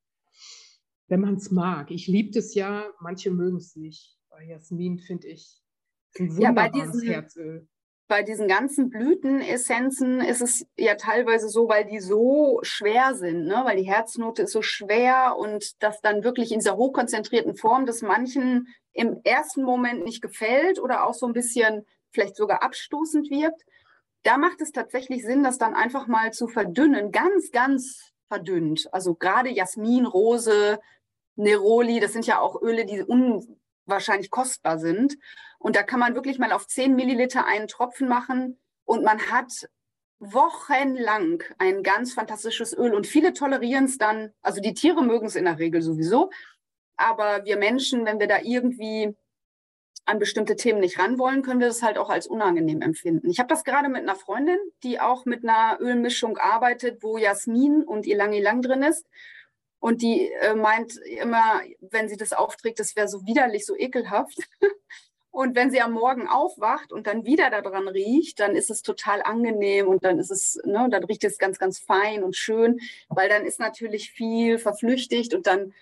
Wenn 1.07 1.21
man 1.21 1.35
es 1.35 1.51
mag. 1.51 1.91
Ich 1.91 2.07
liebe 2.07 2.39
es 2.39 2.55
ja, 2.55 2.87
manche 2.99 3.31
mögen 3.31 3.59
es 3.59 3.77
nicht. 3.77 4.17
Bei 4.31 4.43
Jasmin 4.43 5.01
finde 5.01 5.27
ich, 5.27 5.61
Ein 6.19 6.35
ja, 6.41 6.51
bei 6.51 6.71
diesen, 6.71 7.03
Herzöl 7.03 7.69
bei 8.13 8.23
diesen 8.23 8.47
ganzen 8.47 8.91
Blütenessenzen 8.91 10.21
ist 10.21 10.43
es 10.43 10.67
ja 10.77 10.97
teilweise 10.97 11.49
so, 11.49 11.71
weil 11.71 11.87
die 11.87 11.99
so 11.99 12.61
schwer 12.61 13.15
sind, 13.15 13.47
ne? 13.47 13.63
weil 13.65 13.79
die 13.79 13.91
Herznote 13.91 14.43
ist 14.43 14.53
so 14.53 14.61
schwer 14.61 15.37
und 15.39 15.83
das 15.83 16.03
dann 16.03 16.23
wirklich 16.23 16.53
in 16.53 16.59
dieser 16.59 16.77
hochkonzentrierten 16.77 17.57
Form, 17.57 17.87
dass 17.87 18.03
manchen 18.03 18.69
im 18.93 19.23
ersten 19.25 19.63
Moment 19.63 20.05
nicht 20.05 20.21
gefällt 20.21 20.79
oder 20.79 21.07
auch 21.07 21.15
so 21.15 21.25
ein 21.25 21.33
bisschen 21.33 21.87
vielleicht 22.11 22.37
sogar 22.37 22.63
abstoßend 22.63 23.31
wirkt. 23.31 23.63
Da 24.25 24.37
macht 24.37 24.61
es 24.61 24.73
tatsächlich 24.73 25.25
Sinn, 25.25 25.43
das 25.43 25.57
dann 25.57 25.75
einfach 25.75 26.07
mal 26.07 26.35
zu 26.35 26.49
verdünnen, 26.49 27.13
ganz, 27.13 27.51
ganz 27.51 28.13
verdünnt. 28.29 28.91
Also 28.93 29.15
gerade 29.15 29.49
Jasmin, 29.49 30.05
Rose, 30.05 30.79
Neroli, 31.37 31.99
das 31.99 32.13
sind 32.13 32.27
ja 32.27 32.41
auch 32.41 32.61
Öle, 32.61 32.85
die 32.85 33.01
unwahrscheinlich 33.01 34.29
kostbar 34.29 34.79
sind. 34.79 35.17
Und 35.63 35.77
da 35.77 35.83
kann 35.83 36.01
man 36.01 36.15
wirklich 36.15 36.39
mal 36.39 36.53
auf 36.53 36.67
10 36.67 36.97
Milliliter 36.97 37.47
einen 37.47 37.69
Tropfen 37.69 38.09
machen 38.09 38.59
und 38.85 39.05
man 39.05 39.31
hat 39.31 39.69
wochenlang 40.19 41.43
ein 41.59 41.83
ganz 41.83 42.15
fantastisches 42.15 42.77
Öl. 42.77 42.95
Und 42.95 43.07
viele 43.07 43.33
tolerieren 43.33 43.85
es 43.85 43.97
dann, 43.97 44.33
also 44.43 44.61
die 44.61 44.75
Tiere 44.75 45.03
mögen 45.03 45.27
es 45.27 45.37
in 45.37 45.45
der 45.45 45.59
Regel 45.59 45.83
sowieso, 45.83 46.31
aber 46.97 47.45
wir 47.45 47.57
Menschen, 47.57 48.05
wenn 48.05 48.21
wir 48.21 48.29
da 48.29 48.39
irgendwie 48.43 49.17
an 50.05 50.19
bestimmte 50.19 50.57
Themen 50.57 50.81
nicht 50.81 50.99
ran 50.99 51.19
wollen, 51.19 51.43
können 51.43 51.61
wir 51.61 51.69
das 51.69 51.83
halt 51.83 51.97
auch 51.97 52.11
als 52.11 52.27
unangenehm 52.27 52.83
empfinden. 52.83 53.31
Ich 53.31 53.39
habe 53.39 53.49
das 53.49 53.63
gerade 53.63 53.89
mit 53.89 54.03
einer 54.03 54.17
Freundin, 54.17 54.59
die 54.83 55.01
auch 55.01 55.27
mit 55.27 55.45
einer 55.45 55.79
Ölmischung 55.81 56.39
arbeitet, 56.39 57.03
wo 57.03 57.19
Jasmin 57.19 57.85
und 57.85 58.07
Ilang 58.07 58.33
Ilang 58.33 58.63
drin 58.63 58.83
ist. 58.83 59.07
Und 59.79 60.03
die 60.03 60.31
äh, 60.41 60.55
meint 60.55 60.97
immer, 60.99 61.61
wenn 61.81 62.09
sie 62.09 62.17
das 62.17 62.33
aufträgt, 62.33 62.81
das 62.81 62.97
wäre 62.97 63.09
so 63.09 63.27
widerlich, 63.27 63.65
so 63.65 63.77
ekelhaft. 63.77 64.39
Und 65.33 65.57
wenn 65.57 65.71
sie 65.71 65.81
am 65.81 65.93
Morgen 65.93 66.29
aufwacht 66.29 66.93
und 66.93 67.07
dann 67.07 67.25
wieder 67.25 67.51
daran 67.51 67.89
riecht, 67.89 68.39
dann 68.39 68.55
ist 68.55 68.71
es 68.71 68.83
total 68.83 69.23
angenehm 69.23 69.89
und 69.89 70.05
dann 70.05 70.19
ist 70.19 70.31
es, 70.31 70.61
ne, 70.65 70.89
dann 70.91 71.05
riecht 71.05 71.25
es 71.25 71.39
ganz, 71.39 71.59
ganz 71.59 71.79
fein 71.79 72.23
und 72.23 72.37
schön, 72.37 72.81
weil 73.09 73.31
dann 73.31 73.47
ist 73.47 73.59
natürlich 73.59 74.13
viel 74.13 74.59
verflüchtigt 74.59 75.33
und 75.33 75.47
dann 75.47 75.73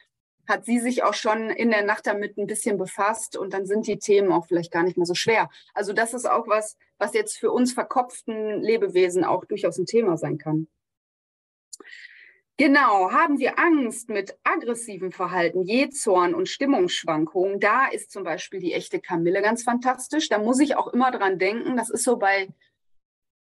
hat 0.47 0.65
sie 0.65 0.79
sich 0.79 1.03
auch 1.03 1.15
schon 1.15 1.51
in 1.51 1.71
der 1.71 1.85
Nacht 1.85 2.07
damit 2.07 2.39
ein 2.39 2.47
bisschen 2.47 2.79
befasst 2.79 3.37
und 3.37 3.53
dann 3.53 3.67
sind 3.67 3.89
die 3.89 3.99
Themen 3.99 4.31
auch 4.31 4.47
vielleicht 4.47 4.71
gar 4.71 4.85
nicht 4.85 4.97
mehr 4.97 5.07
so 5.07 5.15
schwer. 5.15 5.51
Also 5.75 5.93
das 5.93 6.15
ist 6.15 6.31
auch 6.31 6.47
was, 6.47 6.77
was 6.99 7.13
jetzt 7.13 7.37
für 7.37 7.51
uns 7.51 7.73
verkopften 7.73 8.63
Lebewesen 8.63 9.25
auch 9.25 9.45
durchaus 9.45 9.79
ein 9.79 9.87
Thema 9.87 10.17
sein 10.17 10.39
kann. 10.39 10.69
Genau, 12.61 13.11
haben 13.11 13.39
wir 13.39 13.59
Angst 13.59 14.11
mit 14.11 14.37
aggressivem 14.45 15.13
Verhalten, 15.13 15.63
Jähzorn 15.63 16.35
und 16.35 16.47
Stimmungsschwankungen, 16.47 17.59
da 17.59 17.87
ist 17.87 18.11
zum 18.11 18.23
Beispiel 18.23 18.61
die 18.61 18.75
echte 18.75 19.01
Kamille 19.01 19.41
ganz 19.41 19.63
fantastisch. 19.63 20.29
Da 20.29 20.37
muss 20.37 20.61
ich 20.61 20.77
auch 20.77 20.89
immer 20.89 21.11
dran 21.11 21.39
denken, 21.39 21.79
das 21.79 21.89
ist 21.89 22.05
so 22.05 22.19
bei 22.19 22.51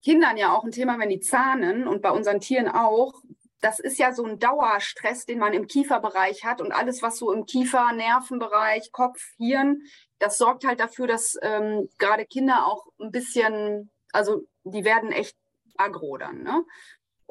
Kindern 0.04 0.36
ja 0.38 0.52
auch 0.52 0.64
ein 0.64 0.72
Thema, 0.72 0.98
wenn 0.98 1.10
die 1.10 1.20
zahnen 1.20 1.88
und 1.88 2.02
bei 2.02 2.10
unseren 2.10 2.40
Tieren 2.40 2.68
auch. 2.68 3.14
Das 3.62 3.78
ist 3.78 4.00
ja 4.00 4.14
so 4.14 4.26
ein 4.26 4.40
Dauerstress, 4.40 5.28
den 5.28 5.38
man 5.38 5.54
im 5.54 5.68
Kieferbereich 5.68 6.44
hat 6.44 6.60
und 6.60 6.72
alles, 6.72 7.04
was 7.04 7.20
so 7.20 7.32
im 7.32 7.46
Kiefer, 7.46 7.94
Nervenbereich, 7.94 8.92
Kopf, 8.92 9.22
Hirn, 9.38 9.84
das 10.18 10.40
sorgt 10.40 10.66
halt 10.66 10.80
dafür, 10.80 11.06
dass 11.06 11.38
ähm, 11.44 11.88
gerade 12.00 12.26
Kinder 12.26 12.66
auch 12.66 12.88
ein 13.00 13.12
bisschen, 13.12 13.92
also 14.12 14.48
die 14.64 14.84
werden 14.84 15.12
echt 15.12 15.38
aggro 15.78 16.18
dann. 16.18 16.42
Ne? 16.42 16.66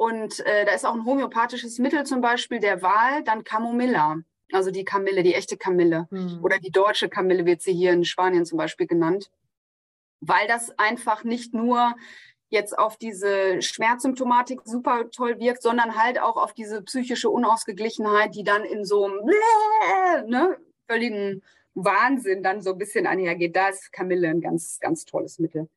Und 0.03 0.45
äh, 0.47 0.65
da 0.65 0.73
ist 0.73 0.85
auch 0.85 0.95
ein 0.95 1.05
homöopathisches 1.05 1.79
Mittel 1.79 2.05
zum 2.05 2.21
Beispiel 2.21 2.59
der 2.59 2.83
Wahl, 2.83 3.23
dann 3.23 3.45
Camomilla. 3.45 4.17
Also 4.51 4.73
die 4.73 4.85
Kamille, 4.85 5.23
die 5.23 5.35
echte 5.35 5.57
Kamille. 5.57 6.09
Mhm. 6.11 6.41
Oder 6.43 6.59
die 6.59 6.73
deutsche 6.73 7.09
Kamille 7.09 7.47
wird 7.47 7.63
sie 7.63 7.73
hier 7.73 7.93
in 7.93 8.05
Spanien 8.05 8.45
zum 8.45 8.59
Beispiel 8.59 8.89
genannt. 8.89 9.31
Weil 10.21 10.49
das 10.49 10.77
einfach 10.77 11.23
nicht 11.23 11.55
nur 11.55 11.95
jetzt 12.49 12.77
auf 12.77 12.97
diese 12.97 13.63
Schmerzsymptomatik 13.63 14.63
super 14.65 15.09
toll 15.13 15.39
wirkt, 15.39 15.63
sondern 15.63 15.95
halt 15.95 16.21
auch 16.21 16.37
auf 16.37 16.53
diese 16.53 16.83
psychische 16.83 17.31
Unausgeglichenheit, 17.31 18.35
die 18.35 18.43
dann 18.43 18.65
in 18.65 18.85
so 18.85 19.05
einem 19.05 19.25
ne, 20.27 20.57
völligen 20.89 21.45
Wahnsinn 21.75 22.43
dann 22.43 22.61
so 22.61 22.73
ein 22.73 22.79
bisschen 22.79 23.07
einhergeht. 23.07 23.55
Da 23.55 23.69
ist 23.69 23.93
Kamille 23.93 24.31
ein 24.31 24.41
ganz, 24.41 24.81
ganz 24.81 25.05
tolles 25.05 25.39
Mittel. 25.39 25.69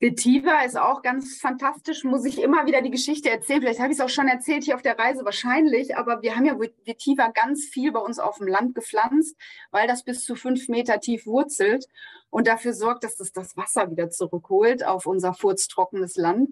Vetiver 0.00 0.64
ist 0.64 0.78
auch 0.78 1.02
ganz 1.02 1.38
fantastisch, 1.38 2.04
muss 2.04 2.24
ich 2.24 2.40
immer 2.40 2.66
wieder 2.66 2.82
die 2.82 2.90
Geschichte 2.90 3.30
erzählen. 3.30 3.62
Vielleicht 3.62 3.80
habe 3.80 3.90
ich 3.90 3.98
es 3.98 4.04
auch 4.04 4.08
schon 4.08 4.28
erzählt 4.28 4.62
hier 4.62 4.76
auf 4.76 4.82
der 4.82 4.96
Reise, 4.96 5.24
wahrscheinlich, 5.24 5.96
aber 5.96 6.22
wir 6.22 6.36
haben 6.36 6.44
ja 6.44 6.56
Vetiver 6.56 7.32
ganz 7.32 7.64
viel 7.64 7.90
bei 7.90 7.98
uns 7.98 8.20
auf 8.20 8.38
dem 8.38 8.46
Land 8.46 8.76
gepflanzt, 8.76 9.36
weil 9.72 9.88
das 9.88 10.04
bis 10.04 10.24
zu 10.24 10.36
fünf 10.36 10.68
Meter 10.68 11.00
tief 11.00 11.26
wurzelt 11.26 11.86
und 12.30 12.46
dafür 12.46 12.74
sorgt, 12.74 13.02
dass 13.02 13.16
das 13.16 13.32
das 13.32 13.56
Wasser 13.56 13.90
wieder 13.90 14.08
zurückholt 14.08 14.86
auf 14.86 15.06
unser 15.06 15.34
furztrockenes 15.34 16.16
Land. 16.16 16.50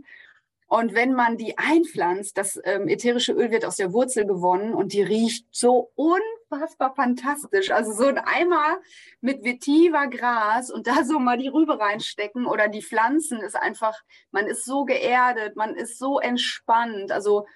Und 0.68 0.94
wenn 0.94 1.12
man 1.12 1.36
die 1.36 1.56
einpflanzt, 1.58 2.36
das 2.36 2.60
ähm, 2.64 2.88
ätherische 2.88 3.32
Öl 3.32 3.52
wird 3.52 3.64
aus 3.64 3.76
der 3.76 3.92
Wurzel 3.92 4.26
gewonnen 4.26 4.74
und 4.74 4.92
die 4.92 5.02
riecht 5.02 5.46
so 5.52 5.92
unfassbar 5.94 6.92
fantastisch. 6.96 7.70
Also 7.70 7.92
so 7.92 8.06
ein 8.06 8.18
Eimer 8.18 8.78
mit 9.20 9.44
Vetiver 9.44 10.08
Gras 10.08 10.72
und 10.72 10.88
da 10.88 11.04
so 11.04 11.20
mal 11.20 11.38
die 11.38 11.48
Rübe 11.48 11.78
reinstecken 11.78 12.46
oder 12.46 12.66
die 12.66 12.82
Pflanzen 12.82 13.40
ist 13.40 13.54
einfach, 13.54 13.94
man 14.32 14.46
ist 14.46 14.64
so 14.64 14.84
geerdet, 14.84 15.54
man 15.54 15.76
ist 15.76 15.98
so 16.00 16.18
entspannt. 16.18 17.12
Also 17.12 17.46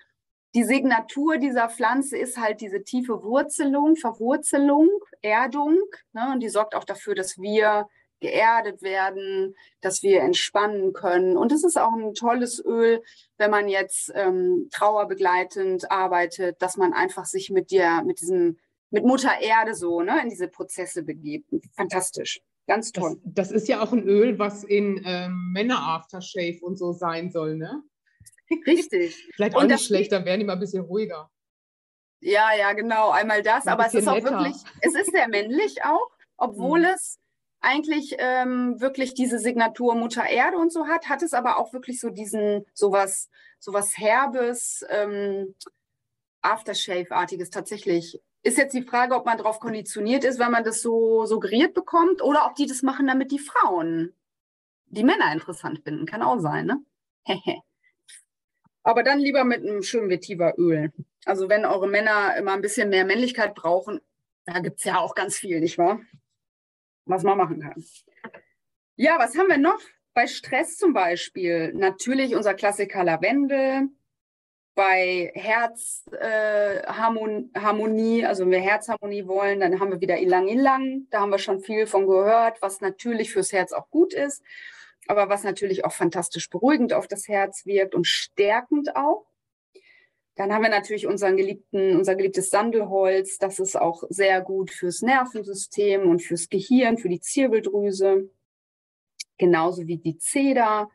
die 0.55 0.65
Signatur 0.65 1.39
dieser 1.39 1.69
Pflanze 1.69 2.17
ist 2.17 2.39
halt 2.39 2.61
diese 2.61 2.85
tiefe 2.85 3.25
Wurzelung, 3.25 3.97
Verwurzelung, 3.97 4.89
Erdung. 5.21 5.79
Ne? 6.13 6.31
Und 6.33 6.41
die 6.41 6.49
sorgt 6.49 6.77
auch 6.77 6.85
dafür, 6.85 7.17
dass 7.17 7.39
wir 7.39 7.89
geerdet 8.21 8.83
werden, 8.83 9.55
dass 9.81 10.03
wir 10.03 10.21
entspannen 10.21 10.93
können. 10.93 11.37
Und 11.37 11.53
es 11.53 11.65
ist 11.65 11.79
auch 11.79 11.93
ein 11.93 12.15
tolles 12.15 12.63
Öl, 12.65 13.03
wenn 13.39 13.51
man 13.51 13.69
jetzt 13.69 14.13
ähm, 14.15 14.69
trauerbegleitend 14.71 15.91
arbeitet, 15.91 16.61
dass 16.63 16.77
man 16.77 16.93
einfach 16.93 17.25
sich 17.25 17.51
mit 17.51 17.71
dir, 17.71 18.03
mit 18.05 18.21
diesem, 18.21 18.59
mit 18.91 19.05
Mutter 19.05 19.41
Erde 19.41 19.75
so, 19.75 20.03
ne, 20.03 20.21
in 20.23 20.29
diese 20.29 20.49
Prozesse 20.49 21.03
begibt. 21.03 21.49
Fantastisch. 21.75 22.41
Ganz 22.67 22.93
toll. 22.93 23.19
Das, 23.25 23.49
das 23.49 23.63
ist 23.63 23.69
ja 23.69 23.83
auch 23.83 23.93
ein 23.93 24.07
Öl, 24.07 24.39
was 24.39 24.63
in 24.63 25.03
ähm, 25.05 25.51
Männer-Aftershave 25.53 26.61
und 26.61 26.77
so 26.77 26.93
sein 26.93 27.31
soll, 27.31 27.57
ne? 27.57 27.83
Richtig. 28.67 29.29
Vielleicht 29.35 29.57
auch 29.57 29.63
und 29.63 29.69
nicht 29.69 29.85
schlecht, 29.85 30.13
dann 30.13 30.25
werden 30.25 30.41
die 30.41 30.47
mal 30.47 30.53
ein 30.53 30.61
bisschen 30.61 30.85
ruhiger. 30.85 31.31
Ja, 32.21 32.55
ja, 32.57 32.73
genau. 32.73 33.11
Einmal 33.11 33.43
das. 33.43 33.67
Aber 33.67 33.87
es 33.87 33.95
ist 33.95 34.07
auch 34.07 34.15
netter. 34.15 34.31
wirklich, 34.31 34.57
es 34.83 34.95
ist 34.95 35.11
sehr 35.11 35.29
männlich 35.29 35.83
auch, 35.85 36.11
obwohl 36.37 36.81
mhm. 36.81 36.95
es 36.95 37.19
eigentlich 37.61 38.17
ähm, 38.19 38.81
wirklich 38.81 39.15
diese 39.15 39.39
Signatur 39.39 39.95
Mutter 39.95 40.25
Erde 40.27 40.57
und 40.57 40.73
so 40.73 40.87
hat, 40.87 41.09
hat 41.09 41.23
es 41.23 41.35
aber 41.35 41.59
auch 41.59 41.73
wirklich 41.73 42.01
so 42.01 42.11
diesen, 42.11 42.65
sowas, 42.75 43.29
sowas 43.59 43.97
Herbes, 43.97 44.85
ähm, 44.89 45.55
Aftershave-artiges 46.43 47.51
tatsächlich. 47.51 48.21
Ist 48.43 48.57
jetzt 48.57 48.75
die 48.75 48.83
Frage, 48.83 49.15
ob 49.15 49.27
man 49.27 49.37
darauf 49.37 49.61
konditioniert 49.61 50.25
ist, 50.25 50.39
weil 50.39 50.49
man 50.49 50.65
das 50.65 50.81
so 50.81 51.27
suggeriert 51.27 51.75
bekommt, 51.75 52.23
oder 52.23 52.47
ob 52.47 52.55
die 52.55 52.67
das 52.67 52.83
machen, 52.83 53.07
damit 53.07 53.31
die 53.31 53.39
Frauen 53.39 54.15
die 54.87 55.05
Männer 55.05 55.33
interessant 55.33 55.81
finden. 55.85 56.07
Kann 56.07 56.23
auch 56.23 56.39
sein, 56.41 56.67
ne? 56.67 56.83
aber 58.83 59.03
dann 59.03 59.19
lieber 59.19 59.45
mit 59.45 59.61
einem 59.61 59.83
schönen 59.83 60.11
Vetiver-Öl. 60.11 60.93
Also 61.25 61.49
wenn 61.49 61.65
eure 61.65 61.87
Männer 61.87 62.37
immer 62.37 62.53
ein 62.53 62.63
bisschen 62.63 62.89
mehr 62.89 63.05
Männlichkeit 63.05 63.55
brauchen, 63.55 64.01
da 64.47 64.61
gibt 64.61 64.79
es 64.79 64.85
ja 64.85 64.99
auch 64.99 65.15
ganz 65.15 65.37
viel, 65.37 65.61
nicht 65.61 65.79
wahr? 65.79 66.01
Was 67.11 67.23
man 67.23 67.39
machen 67.39 67.61
kann. 67.61 67.85
Ja, 68.97 69.19
was 69.19 69.37
haben 69.37 69.49
wir 69.49 69.59
noch? 69.59 69.81
Bei 70.15 70.27
Stress 70.27 70.77
zum 70.77 70.93
Beispiel 70.93 71.73
natürlich 71.73 72.35
unser 72.35 72.55
Klassiker 72.55 73.05
Lavendel. 73.05 73.89
Bei 74.75 75.31
Herzharmonie, 75.35 78.21
äh, 78.21 78.27
also 78.27 78.45
wenn 78.45 78.53
wir 78.53 78.61
Herzharmonie 78.61 79.27
wollen, 79.27 79.61
dann 79.61 79.81
haben 79.81 79.91
wir 79.91 80.01
wieder 80.01 80.19
Ilang 80.19 80.49
Ilang. 80.49 81.07
Da 81.11 81.21
haben 81.21 81.31
wir 81.31 81.39
schon 81.39 81.61
viel 81.61 81.87
von 81.87 82.07
gehört, 82.07 82.63
was 82.63 82.81
natürlich 82.81 83.33
fürs 83.33 83.53
Herz 83.53 83.73
auch 83.73 83.91
gut 83.91 84.15
ist, 84.15 84.43
aber 85.07 85.29
was 85.29 85.45
natürlich 85.45 85.85
auch 85.85 85.93
fantastisch 85.93 86.49
beruhigend 86.51 86.93
auf 86.93 87.09
das 87.09 87.29
Herz 87.29 87.67
wirkt 87.67 87.95
und 87.95 88.07
stärkend 88.07 88.97
auch. 88.97 89.27
Dann 90.37 90.53
haben 90.53 90.63
wir 90.63 90.71
natürlich 90.71 91.07
unseren 91.07 91.37
geliebten, 91.37 91.97
unser 91.97 92.15
geliebtes 92.15 92.51
Sandelholz. 92.51 93.39
Das 93.39 93.59
ist 93.59 93.77
auch 93.77 94.05
sehr 94.09 94.41
gut 94.41 94.71
fürs 94.71 95.03
Nervensystem 95.03 96.09
und 96.09 96.23
fürs 96.23 96.49
Gehirn, 96.49 96.99
für 96.99 97.09
die 97.09 97.21
Zirbeldrüse. 97.21 98.31
Genauso 99.37 99.87
wie 99.87 99.99
die 99.99 100.19
Zeder 100.19 100.89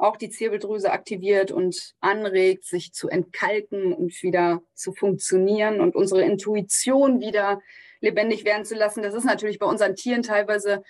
auch 0.00 0.16
die 0.16 0.30
Zirbeldrüse 0.30 0.90
aktiviert 0.92 1.52
und 1.52 1.94
anregt, 2.00 2.64
sich 2.64 2.92
zu 2.92 3.08
entkalken 3.08 3.92
und 3.92 4.22
wieder 4.22 4.62
zu 4.74 4.92
funktionieren 4.92 5.80
und 5.80 5.94
unsere 5.94 6.22
Intuition 6.22 7.20
wieder 7.20 7.60
lebendig 8.00 8.44
werden 8.44 8.64
zu 8.64 8.74
lassen. 8.74 9.02
Das 9.02 9.14
ist 9.14 9.24
natürlich 9.24 9.58
bei 9.58 9.66
unseren 9.66 9.94
Tieren 9.94 10.22
teilweise 10.22 10.82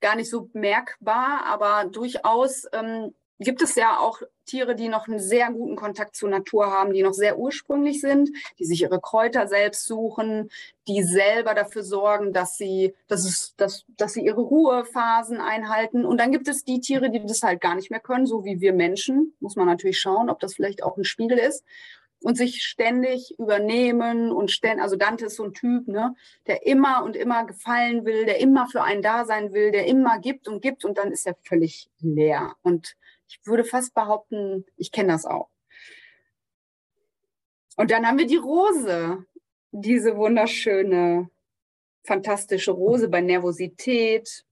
gar 0.00 0.16
nicht 0.16 0.30
so 0.30 0.48
merkbar, 0.54 1.44
aber 1.44 1.88
durchaus 1.90 2.66
ähm, 2.72 3.14
gibt 3.38 3.62
es 3.62 3.74
ja 3.74 3.98
auch 3.98 4.22
Tiere, 4.46 4.74
die 4.74 4.88
noch 4.88 5.08
einen 5.08 5.18
sehr 5.18 5.50
guten 5.50 5.76
Kontakt 5.76 6.16
zur 6.16 6.30
Natur 6.30 6.70
haben, 6.70 6.92
die 6.92 7.02
noch 7.02 7.12
sehr 7.12 7.38
ursprünglich 7.38 8.00
sind, 8.00 8.30
die 8.58 8.64
sich 8.64 8.82
ihre 8.82 9.00
Kräuter 9.00 9.46
selbst 9.46 9.86
suchen, 9.86 10.50
die 10.88 11.02
selber 11.02 11.54
dafür 11.54 11.82
sorgen, 11.82 12.32
dass 12.32 12.56
sie, 12.56 12.94
dass 13.08 13.24
es, 13.24 13.54
dass, 13.56 13.84
dass 13.96 14.14
sie 14.14 14.24
ihre 14.24 14.40
Ruhephasen 14.40 15.40
einhalten. 15.40 16.04
Und 16.04 16.18
dann 16.18 16.32
gibt 16.32 16.48
es 16.48 16.64
die 16.64 16.80
Tiere, 16.80 17.10
die 17.10 17.24
das 17.24 17.42
halt 17.42 17.60
gar 17.60 17.74
nicht 17.74 17.90
mehr 17.90 18.00
können, 18.00 18.26
so 18.26 18.44
wie 18.44 18.60
wir 18.60 18.72
Menschen. 18.72 19.34
Muss 19.40 19.56
man 19.56 19.66
natürlich 19.66 19.98
schauen, 19.98 20.30
ob 20.30 20.40
das 20.40 20.54
vielleicht 20.54 20.82
auch 20.82 20.96
ein 20.96 21.04
Spiegel 21.04 21.38
ist 21.38 21.64
und 22.20 22.36
sich 22.36 22.62
ständig 22.62 23.38
übernehmen 23.38 24.32
und 24.32 24.50
ständig, 24.50 24.82
also 24.82 24.96
Dante 24.96 25.26
ist 25.26 25.36
so 25.36 25.44
ein 25.44 25.52
Typ, 25.52 25.86
ne, 25.88 26.14
der 26.46 26.66
immer 26.66 27.04
und 27.04 27.14
immer 27.16 27.44
gefallen 27.44 28.04
will, 28.04 28.24
der 28.24 28.40
immer 28.40 28.66
für 28.68 28.82
einen 28.82 29.02
da 29.02 29.24
sein 29.24 29.52
will, 29.52 29.70
der 29.70 29.86
immer 29.86 30.18
gibt 30.18 30.48
und 30.48 30.62
gibt 30.62 30.84
und 30.84 30.98
dann 30.98 31.12
ist 31.12 31.26
er 31.26 31.36
völlig 31.44 31.90
leer. 32.00 32.54
Und 32.62 32.96
ich 33.28 33.40
würde 33.44 33.64
fast 33.64 33.94
behaupten, 33.94 34.64
ich 34.76 34.92
kenne 34.92 35.12
das 35.12 35.24
auch. 35.24 35.50
Und 37.76 37.90
dann 37.90 38.06
haben 38.06 38.18
wir 38.18 38.26
die 38.26 38.36
Rose, 38.36 39.24
diese 39.70 40.16
wunderschöne, 40.16 41.30
fantastische 42.04 42.70
Rose 42.70 43.08
bei 43.08 43.20
Nervosität. 43.20 44.44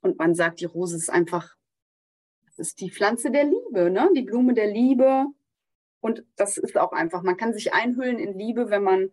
Und 0.00 0.18
man 0.18 0.34
sagt, 0.34 0.60
die 0.60 0.64
Rose 0.64 0.96
ist 0.96 1.10
einfach, 1.10 1.56
das 2.46 2.58
ist 2.58 2.80
die 2.80 2.90
Pflanze 2.90 3.30
der 3.30 3.44
Liebe, 3.44 3.90
ne? 3.90 4.10
die 4.14 4.22
Blume 4.22 4.54
der 4.54 4.68
Liebe. 4.68 5.26
Und 6.00 6.24
das 6.36 6.56
ist 6.56 6.78
auch 6.78 6.92
einfach, 6.92 7.22
man 7.22 7.36
kann 7.36 7.52
sich 7.52 7.74
einhüllen 7.74 8.18
in 8.18 8.38
Liebe, 8.38 8.70
wenn 8.70 8.82
man 8.82 9.12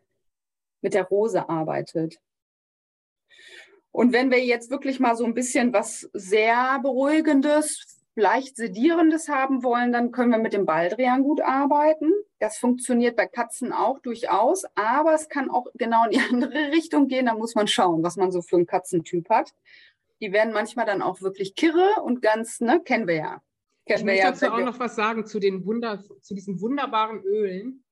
mit 0.82 0.94
der 0.94 1.06
Rose 1.06 1.50
arbeitet. 1.50 2.22
Und 3.92 4.14
wenn 4.14 4.30
wir 4.30 4.44
jetzt 4.44 4.70
wirklich 4.70 5.00
mal 5.00 5.16
so 5.16 5.26
ein 5.26 5.34
bisschen 5.34 5.74
was 5.74 6.10
sehr 6.14 6.80
Beruhigendes, 6.82 7.95
leicht 8.16 8.56
Sedierendes 8.56 9.28
haben 9.30 9.64
wollen, 9.64 9.92
dann 9.92 10.12
können 10.12 10.32
wir 10.32 10.38
mit 10.38 10.54
dem 10.54 10.66
Baldrian 10.66 11.24
gut 11.24 11.42
arbeiten. 11.42 12.12
Das 12.40 12.58
funktioniert 12.58 13.16
bei 13.16 13.28
Katzen 13.28 13.74
auch 13.74 14.00
durchaus, 14.00 14.64
aber 14.76 15.14
es 15.14 15.30
kann 15.30 15.50
auch 15.50 15.68
genau 15.76 16.06
in 16.06 16.12
die 16.12 16.20
andere 16.32 16.72
Richtung 16.72 17.08
gehen. 17.08 17.26
Da 17.26 17.36
muss 17.36 17.56
man 17.56 17.68
schauen, 17.68 18.04
was 18.04 18.16
man 18.16 18.32
so 18.32 18.42
für 18.42 18.56
einen 18.56 18.68
Katzentyp 18.68 19.30
hat. 19.30 19.54
Die 20.22 20.32
werden 20.32 20.54
manchmal 20.54 20.86
dann 20.86 21.02
auch 21.02 21.22
wirklich 21.22 21.56
kirre 21.56 22.02
und 22.04 22.22
ganz, 22.22 22.62
ne, 22.62 22.82
kennen 22.84 23.08
wir 23.08 23.16
ja. 23.16 23.42
Kennen 23.86 24.00
ich 24.00 24.16
muss 24.16 24.24
ja, 24.24 24.32
dazu 24.32 24.48
auch 24.48 24.66
noch 24.66 24.80
was 24.80 24.96
sagen 24.96 25.26
zu, 25.26 25.40
den 25.40 25.66
Wunder, 25.66 26.02
zu 26.22 26.34
diesen 26.34 26.60
wunderbaren 26.62 27.22
Ölen. 27.22 27.84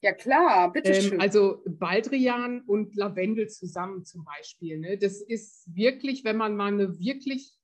Ja 0.00 0.12
klar, 0.12 0.72
bitte 0.72 0.92
ähm, 0.92 1.02
schön. 1.02 1.20
Also 1.20 1.62
Baldrian 1.66 2.62
und 2.62 2.94
Lavendel 2.96 3.48
zusammen 3.48 4.04
zum 4.04 4.24
Beispiel. 4.24 4.78
Ne? 4.78 4.98
Das 4.98 5.20
ist 5.20 5.74
wirklich, 5.74 6.24
wenn 6.24 6.36
man 6.36 6.56
mal 6.56 6.68
eine 6.68 6.98
wirklich 6.98 7.55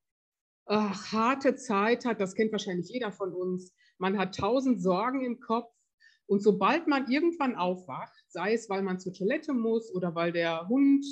ach, 0.67 1.13
harte 1.13 1.57
Zeit 1.57 2.05
hat, 2.05 2.21
das 2.21 2.35
kennt 2.35 2.53
wahrscheinlich 2.53 2.89
jeder 2.89 3.13
von 3.13 3.33
uns, 3.33 3.75
man 3.99 4.19
hat 4.19 4.37
tausend 4.37 4.83
Sorgen 4.83 5.25
im 5.25 5.41
Kopf 5.41 5.73
und 6.27 6.43
sobald 6.43 6.87
man 6.87 7.11
irgendwann 7.11 7.57
aufwacht, 7.57 8.25
sei 8.29 8.55
es, 8.55 8.69
weil 8.71 8.83
man 8.83 9.01
zur 9.01 9.13
Toilette 9.13 9.53
muss 9.53 9.93
oder 9.95 10.15
weil 10.15 10.33
der 10.33 10.69
Hund 10.69 11.05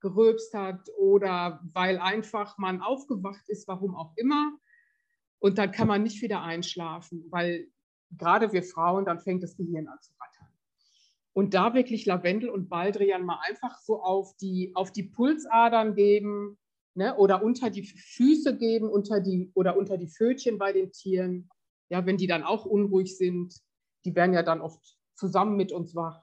geröbst 0.00 0.54
hat 0.54 0.88
oder 0.96 1.60
weil 1.72 1.98
einfach 1.98 2.56
man 2.58 2.80
aufgewacht 2.80 3.48
ist, 3.48 3.68
warum 3.68 3.94
auch 3.94 4.12
immer, 4.16 4.52
und 5.40 5.56
dann 5.58 5.72
kann 5.72 5.88
man 5.88 6.02
nicht 6.02 6.22
wieder 6.22 6.42
einschlafen, 6.42 7.26
weil 7.30 7.66
gerade 8.16 8.52
wir 8.52 8.62
Frauen, 8.62 9.04
dann 9.04 9.20
fängt 9.20 9.42
das 9.42 9.56
Gehirn 9.56 9.88
an 9.88 9.98
zu 10.00 10.12
rattern. 10.20 10.48
Und 11.32 11.54
da 11.54 11.74
wirklich 11.74 12.06
Lavendel 12.06 12.50
und 12.50 12.68
Baldrian 12.68 13.24
mal 13.24 13.40
einfach 13.48 13.78
so 13.78 14.02
auf 14.02 14.36
die, 14.36 14.72
auf 14.74 14.92
die 14.92 15.04
Pulsadern 15.04 15.94
geben, 15.94 16.58
ne, 16.94 17.16
oder 17.16 17.42
unter 17.42 17.70
die 17.70 17.84
Füße 17.84 18.56
geben, 18.56 18.88
unter 18.88 19.20
die, 19.20 19.50
oder 19.54 19.76
unter 19.76 19.96
die 19.96 20.08
Pfötchen 20.08 20.58
bei 20.58 20.72
den 20.72 20.92
Tieren. 20.92 21.48
Ja, 21.88 22.06
wenn 22.06 22.16
die 22.16 22.26
dann 22.26 22.42
auch 22.42 22.66
unruhig 22.66 23.16
sind, 23.16 23.54
die 24.04 24.14
werden 24.14 24.34
ja 24.34 24.42
dann 24.42 24.60
oft 24.60 24.98
zusammen 25.14 25.56
mit 25.56 25.72
uns 25.72 25.94
wach. 25.94 26.22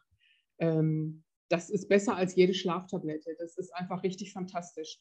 Ähm, 0.60 1.24
das 1.50 1.70
ist 1.70 1.88
besser 1.88 2.16
als 2.16 2.36
jede 2.36 2.54
Schlaftablette. 2.54 3.36
Das 3.38 3.58
ist 3.58 3.74
einfach 3.74 4.04
richtig 4.04 4.34
fantastisch. 4.34 5.00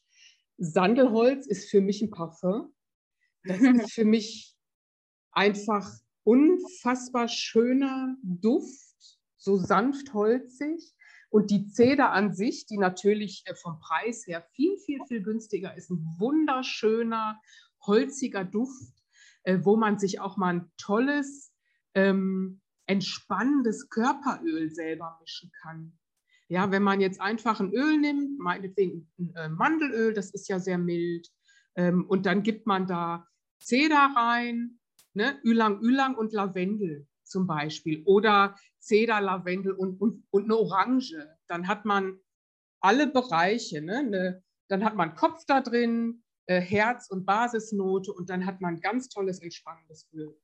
Sandelholz 0.57 1.45
ist 1.45 1.69
für 1.69 1.81
mich 1.81 2.01
ein 2.01 2.11
Parfum. 2.11 2.73
Das 3.43 3.59
ist 3.87 3.93
für 3.93 4.05
mich 4.05 4.55
einfach 5.31 5.89
unfassbar 6.23 7.27
schöner 7.27 8.17
Duft, 8.23 9.19
so 9.37 9.57
sanft 9.57 10.13
holzig. 10.13 10.93
Und 11.29 11.51
die 11.51 11.67
Zeder 11.67 12.11
an 12.11 12.33
sich, 12.33 12.65
die 12.65 12.77
natürlich 12.77 13.43
äh, 13.45 13.55
vom 13.55 13.79
Preis 13.79 14.25
her 14.27 14.47
viel, 14.53 14.77
viel, 14.77 14.99
viel 15.07 15.21
günstiger 15.21 15.75
ist, 15.75 15.89
ein 15.89 16.15
wunderschöner, 16.17 17.41
holziger 17.85 18.43
Duft, 18.43 18.93
äh, 19.43 19.59
wo 19.61 19.75
man 19.75 19.99
sich 19.99 20.19
auch 20.19 20.37
mal 20.37 20.55
ein 20.55 20.71
tolles, 20.77 21.53
ähm, 21.93 22.61
entspannendes 22.85 23.89
Körperöl 23.89 24.69
selber 24.69 25.17
mischen 25.19 25.51
kann. 25.61 25.97
Ja, 26.47 26.71
wenn 26.71 26.83
man 26.83 27.01
jetzt 27.01 27.19
einfach 27.19 27.59
ein 27.59 27.73
Öl 27.73 27.97
nimmt, 27.97 28.39
meinetwegen 28.39 29.11
ein 29.19 29.33
äh, 29.35 29.49
Mandelöl, 29.49 30.13
das 30.13 30.31
ist 30.31 30.47
ja 30.47 30.59
sehr 30.59 30.77
mild, 30.77 31.27
ähm, 31.75 32.05
und 32.07 32.25
dann 32.25 32.41
gibt 32.43 32.67
man 32.67 32.87
da 32.87 33.27
Zeder 33.59 34.13
rein, 34.15 34.79
ne, 35.13 35.37
Ülang 35.43 35.81
Ülang 35.81 36.15
und 36.15 36.31
Lavendel 36.31 37.07
zum 37.29 37.47
Beispiel 37.47 38.03
oder 38.05 38.55
Zeder, 38.79 39.21
Lavendel 39.21 39.73
und, 39.73 39.99
und, 39.99 40.25
und 40.29 40.43
eine 40.45 40.57
Orange. 40.57 41.15
Dann 41.47 41.67
hat 41.67 41.85
man 41.85 42.19
alle 42.79 43.07
Bereiche. 43.07 43.81
Ne? 43.81 43.97
Eine, 43.99 44.43
dann 44.69 44.83
hat 44.83 44.95
man 44.95 45.15
Kopf 45.15 45.43
da 45.45 45.61
drin, 45.61 46.23
äh, 46.47 46.61
Herz- 46.61 47.09
und 47.09 47.25
Basisnote 47.25 48.11
und 48.13 48.29
dann 48.29 48.45
hat 48.45 48.61
man 48.61 48.79
ganz 48.79 49.09
tolles, 49.09 49.39
entspannendes 49.39 50.07
Öl. 50.13 50.35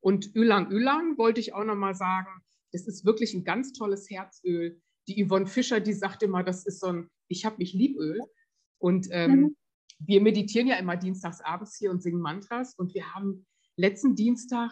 Und 0.00 0.34
Ülang 0.34 0.70
Ülang 0.70 1.18
wollte 1.18 1.40
ich 1.40 1.54
auch 1.54 1.64
nochmal 1.64 1.94
sagen, 1.94 2.30
das 2.72 2.86
ist 2.86 3.04
wirklich 3.04 3.34
ein 3.34 3.44
ganz 3.44 3.72
tolles 3.72 4.08
Herzöl. 4.10 4.80
Die 5.08 5.24
Yvonne 5.24 5.46
Fischer, 5.46 5.80
die 5.80 5.92
sagt 5.92 6.22
immer, 6.22 6.42
das 6.42 6.64
ist 6.66 6.80
so 6.80 6.88
ein 6.88 7.10
Ich 7.28 7.44
hab 7.44 7.58
mich 7.58 7.72
lieböl. 7.72 8.20
Und 8.78 9.08
ähm, 9.10 9.30
mhm. 9.30 9.56
wir 9.98 10.20
meditieren 10.20 10.66
ja 10.66 10.76
immer 10.76 10.96
dienstags 10.96 11.40
abends 11.40 11.76
hier 11.76 11.90
und 11.90 12.02
singen 12.02 12.20
Mantras. 12.20 12.74
Und 12.76 12.94
wir 12.94 13.14
haben 13.14 13.46
letzten 13.76 14.14
Dienstag 14.16 14.70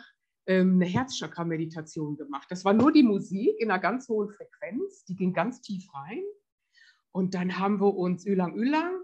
eine 0.52 0.84
Herzchakra-Meditation 0.84 2.16
gemacht. 2.16 2.46
Das 2.50 2.64
war 2.64 2.72
nur 2.72 2.92
die 2.92 3.02
Musik 3.02 3.54
in 3.58 3.70
einer 3.70 3.80
ganz 3.80 4.08
hohen 4.08 4.30
Frequenz, 4.30 5.04
die 5.04 5.16
ging 5.16 5.32
ganz 5.32 5.60
tief 5.60 5.92
rein. 5.94 6.22
Und 7.12 7.34
dann 7.34 7.58
haben 7.58 7.80
wir 7.80 7.94
uns 7.94 8.26
Ülang 8.26 8.54
Ülang 8.54 9.00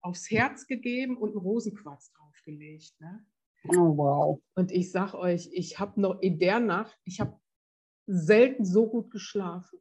aufs 0.00 0.30
Herz 0.30 0.66
gegeben 0.66 1.16
und 1.16 1.30
einen 1.30 1.38
Rosenquarz 1.38 2.12
draufgelegt. 2.12 3.00
Ne? 3.00 3.24
Oh, 3.68 3.96
wow. 3.96 4.40
Und 4.54 4.70
ich 4.70 4.92
sag 4.92 5.14
euch, 5.14 5.48
ich 5.52 5.78
habe 5.78 6.00
noch 6.00 6.20
in 6.20 6.38
der 6.38 6.60
Nacht, 6.60 6.98
ich 7.04 7.20
habe 7.20 7.38
selten 8.06 8.64
so 8.64 8.88
gut 8.88 9.10
geschlafen. 9.10 9.80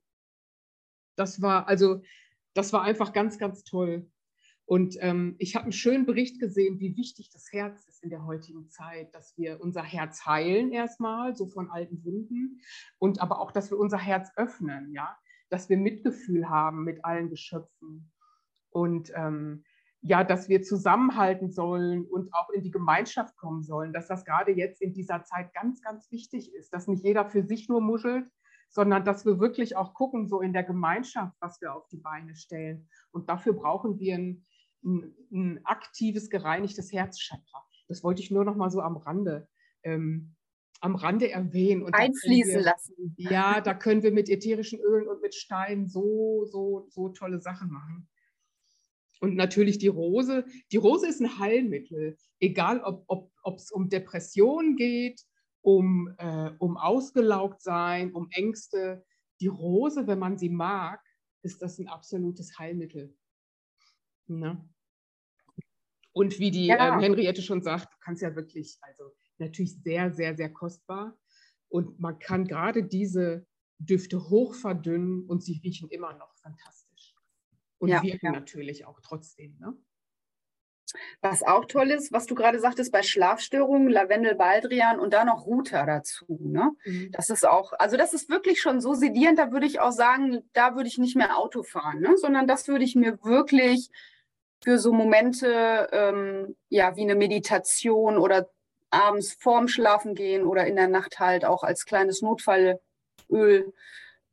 Das 1.15 1.41
war 1.41 1.68
also, 1.68 2.02
das 2.54 2.74
war 2.74 2.82
einfach 2.82 3.13
ganz, 3.13 3.38
ganz 3.38 3.63
toll. 3.63 4.10
Und 4.65 4.97
ähm, 4.99 5.36
ich 5.38 5.56
habe 5.56 5.63
einen 5.63 5.71
schönen 5.71 6.06
Bericht 6.06 6.39
gesehen, 6.39 6.80
wie 6.80 6.97
wichtig 6.97 7.30
das 7.30 7.51
Herz 7.51 7.86
ist 7.88 8.04
in 8.04 8.10
der 8.10 8.25
heutigen 8.25 8.67
Zeit, 8.69 9.13
dass 9.13 9.38
wir 9.38 9.62
unser 9.62 9.84
Herz 9.84 10.25
heilen 10.25 10.71
erstmal, 10.71 11.36
so 11.36 11.47
von 11.47 11.69
alten 11.69 12.04
Wunden, 12.04 12.62
und 12.97 13.21
aber 13.21 13.39
auch, 13.39 13.51
dass 13.51 13.69
wir 13.69 13.78
unser 13.78 13.99
Herz 13.99 14.32
öffnen, 14.36 14.91
ja, 14.91 15.15
dass 15.49 15.69
wir 15.69 15.78
Mitgefühl 15.78 16.49
haben 16.49 16.84
mit 16.84 17.06
allen 17.06 17.30
Geschöpfen 17.30 18.12
und 18.71 19.12
ähm, 19.15 19.63
ja, 20.01 20.23
dass 20.23 20.49
wir 20.49 20.62
zusammenhalten 20.62 21.51
sollen 21.51 22.06
und 22.06 22.32
auch 22.34 22.49
in 22.51 22.62
die 22.62 22.71
Gemeinschaft 22.71 23.38
kommen 23.38 23.63
sollen, 23.63 23.93
dass 23.93 24.08
das 24.08 24.23
gerade 24.25 24.51
jetzt 24.51 24.82
in 24.82 24.93
dieser 24.93 25.23
Zeit 25.23 25.54
ganz, 25.54 25.82
ganz 25.82 26.12
wichtig 26.12 26.54
ist, 26.54 26.73
dass 26.73 26.88
nicht 26.88 27.04
jeder 27.04 27.25
für 27.25 27.43
sich 27.43 27.69
nur 27.69 27.82
muschelt, 27.82 28.25
sondern 28.69 29.06
dass 29.06 29.25
wir 29.25 29.39
wirklich 29.39 29.75
auch 29.75 29.93
gucken, 29.93 30.28
so 30.28 30.41
in 30.41 30.54
der 30.54 30.63
Gemeinschaft, 30.63 31.36
was 31.39 31.62
wir 31.62 31.73
auf 31.73 31.88
die 31.88 31.97
Beine 31.97 32.36
stellen. 32.36 32.88
Und 33.12 33.30
dafür 33.30 33.54
brauchen 33.54 33.99
wir 33.99 34.15
ein, 34.15 34.45
ein, 34.86 35.15
ein 35.32 35.65
aktives, 35.65 36.30
gereinigtes 36.30 36.91
Herzchakra. 36.91 37.65
Das 37.88 38.04
wollte 38.04 38.21
ich 38.21 38.32
nur 38.32 38.45
noch 38.45 38.56
mal 38.56 38.69
so 38.69 38.82
am 38.82 38.98
Rande, 38.98 39.48
ähm, 39.84 40.36
am 40.80 40.95
Rande 40.95 41.30
erwähnen. 41.30 41.84
Und 41.84 41.93
Einfließen 41.93 42.56
wir, 42.56 42.62
lassen. 42.62 43.15
Ja, 43.17 43.62
da 43.62 43.74
können 43.74 44.04
wir 44.04 44.12
mit 44.12 44.30
ätherischen 44.30 44.80
Ölen 44.80 45.08
und 45.08 45.21
mit 45.21 45.36
Steinen 45.36 45.88
so, 45.88 46.45
so, 46.45 46.88
so 46.89 47.10
tolle 47.10 47.39
Sachen 47.39 47.69
machen. 47.69 48.08
Und 49.21 49.36
natürlich 49.36 49.78
die 49.78 49.88
Rose. 49.88 50.45
Die 50.71 50.78
Rose 50.78 51.08
ist 51.08 51.21
ein 51.21 51.39
Heilmittel, 51.39 52.17
egal 52.39 52.82
ob 52.84 53.58
es 53.58 53.71
um 53.71 53.89
Depressionen 53.89 54.76
geht, 54.76 55.21
um, 55.62 56.13
äh, 56.17 56.52
um 56.60 56.78
ausgelaugt 56.78 57.62
sein, 57.62 58.13
um 58.13 58.28
Ängste. 58.32 59.04
Die 59.39 59.48
Rose, 59.48 60.06
wenn 60.06 60.19
man 60.19 60.38
sie 60.38 60.50
mag, 60.50 61.02
ist 61.41 61.62
das 61.62 61.80
ein 61.80 61.88
absolutes 61.88 62.60
Heilmittel. 62.60 63.15
Ne? 64.28 64.67
Und 66.15 66.39
wie 66.39 66.49
die 66.49 66.67
ja. 66.67 66.93
ähm, 66.95 67.01
Henriette 67.01 67.41
schon 67.41 67.62
sagt, 67.62 67.93
du 67.93 67.97
kannst 67.99 68.21
ja 68.21 68.34
wirklich, 68.38 68.78
also 68.82 69.12
natürlich 69.38 69.75
sehr, 69.84 70.13
sehr, 70.13 70.34
sehr 70.38 70.49
kostbar. 70.49 71.17
Und 71.67 71.99
man 71.99 72.19
kann 72.19 72.45
gerade 72.45 72.84
diese 72.86 73.45
Düfte 73.80 74.30
hoch 74.30 74.56
verdünnen 74.56 75.25
und 75.28 75.43
sie 75.43 75.60
riechen 75.62 75.89
immer 75.89 76.13
noch 76.13 76.34
fantastisch. 76.36 77.15
Und 77.80 77.89
ja, 77.89 78.01
wirken 78.01 78.28
ja. 78.28 78.32
natürlich 78.32 78.86
auch 78.86 79.01
trotzdem. 79.01 79.58
Ne? 79.60 79.78
Was 81.19 81.43
auch 81.43 81.65
toll 81.65 81.91
ist, 81.91 82.13
was 82.13 82.28
du 82.28 82.34
gerade 82.34 82.62
sagtest, 82.62 82.93
bei 82.93 83.04
Schlafstörungen, 83.04 83.89
Lavendel, 83.89 84.36
Baldrian 84.36 85.01
und 85.01 85.12
dann 85.12 85.28
noch 85.28 85.45
Ruta 85.45 85.86
dazu. 85.86 86.39
Ne? 86.39 86.71
Mhm. 86.86 87.12
Das 87.12 87.30
ist 87.30 87.45
auch, 87.45 87.73
also 87.73 87.97
das 87.97 88.13
ist 88.13 88.30
wirklich 88.30 88.62
schon 88.62 88.80
so 88.80 88.93
sedierend, 88.93 89.38
da 89.38 89.51
würde 89.51 89.65
ich 89.65 89.82
auch 89.82 89.91
sagen, 89.91 90.49
da 90.54 90.78
würde 90.78 90.88
ich 90.88 90.97
nicht 90.97 91.17
mehr 91.17 91.38
Auto 91.38 91.62
fahren, 91.63 91.99
ne? 91.99 92.15
sondern 92.15 92.47
das 92.47 92.69
würde 92.69 92.86
ich 92.86 92.95
mir 92.95 93.21
wirklich 93.21 93.89
für 94.65 94.80
so 94.80 94.91
Momente, 94.91 95.88
ähm, 95.91 96.56
ja, 96.69 96.95
wie 96.95 97.04
eine 97.04 97.15
Meditation 97.15 98.17
oder 98.17 98.49
abends 98.89 99.38
vorm 99.39 99.67
Schlafen 99.67 100.15
gehen 100.15 100.43
oder 100.43 100.65
in 100.65 100.75
der 100.75 100.88
Nacht 100.88 101.19
halt 101.19 101.45
auch 101.45 101.63
als 101.63 101.86
kleines 101.86 102.21
Notfallöl 102.21 102.80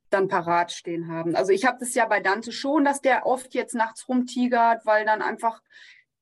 dann 0.09 0.29
parat 0.29 0.73
stehen 0.73 1.11
haben. 1.11 1.37
Also 1.37 1.53
ich 1.53 1.67
habe 1.67 1.79
das 1.81 1.95
ja 1.95 2.07
bei 2.07 2.21
Dante 2.21 2.51
schon, 2.51 2.85
dass 2.85 3.01
der 3.03 3.27
oft 3.27 3.55
jetzt 3.55 3.75
nachts 3.75 4.09
rumtigert, 4.09 4.85
weil 4.87 5.05
dann 5.05 5.23
einfach 5.23 5.61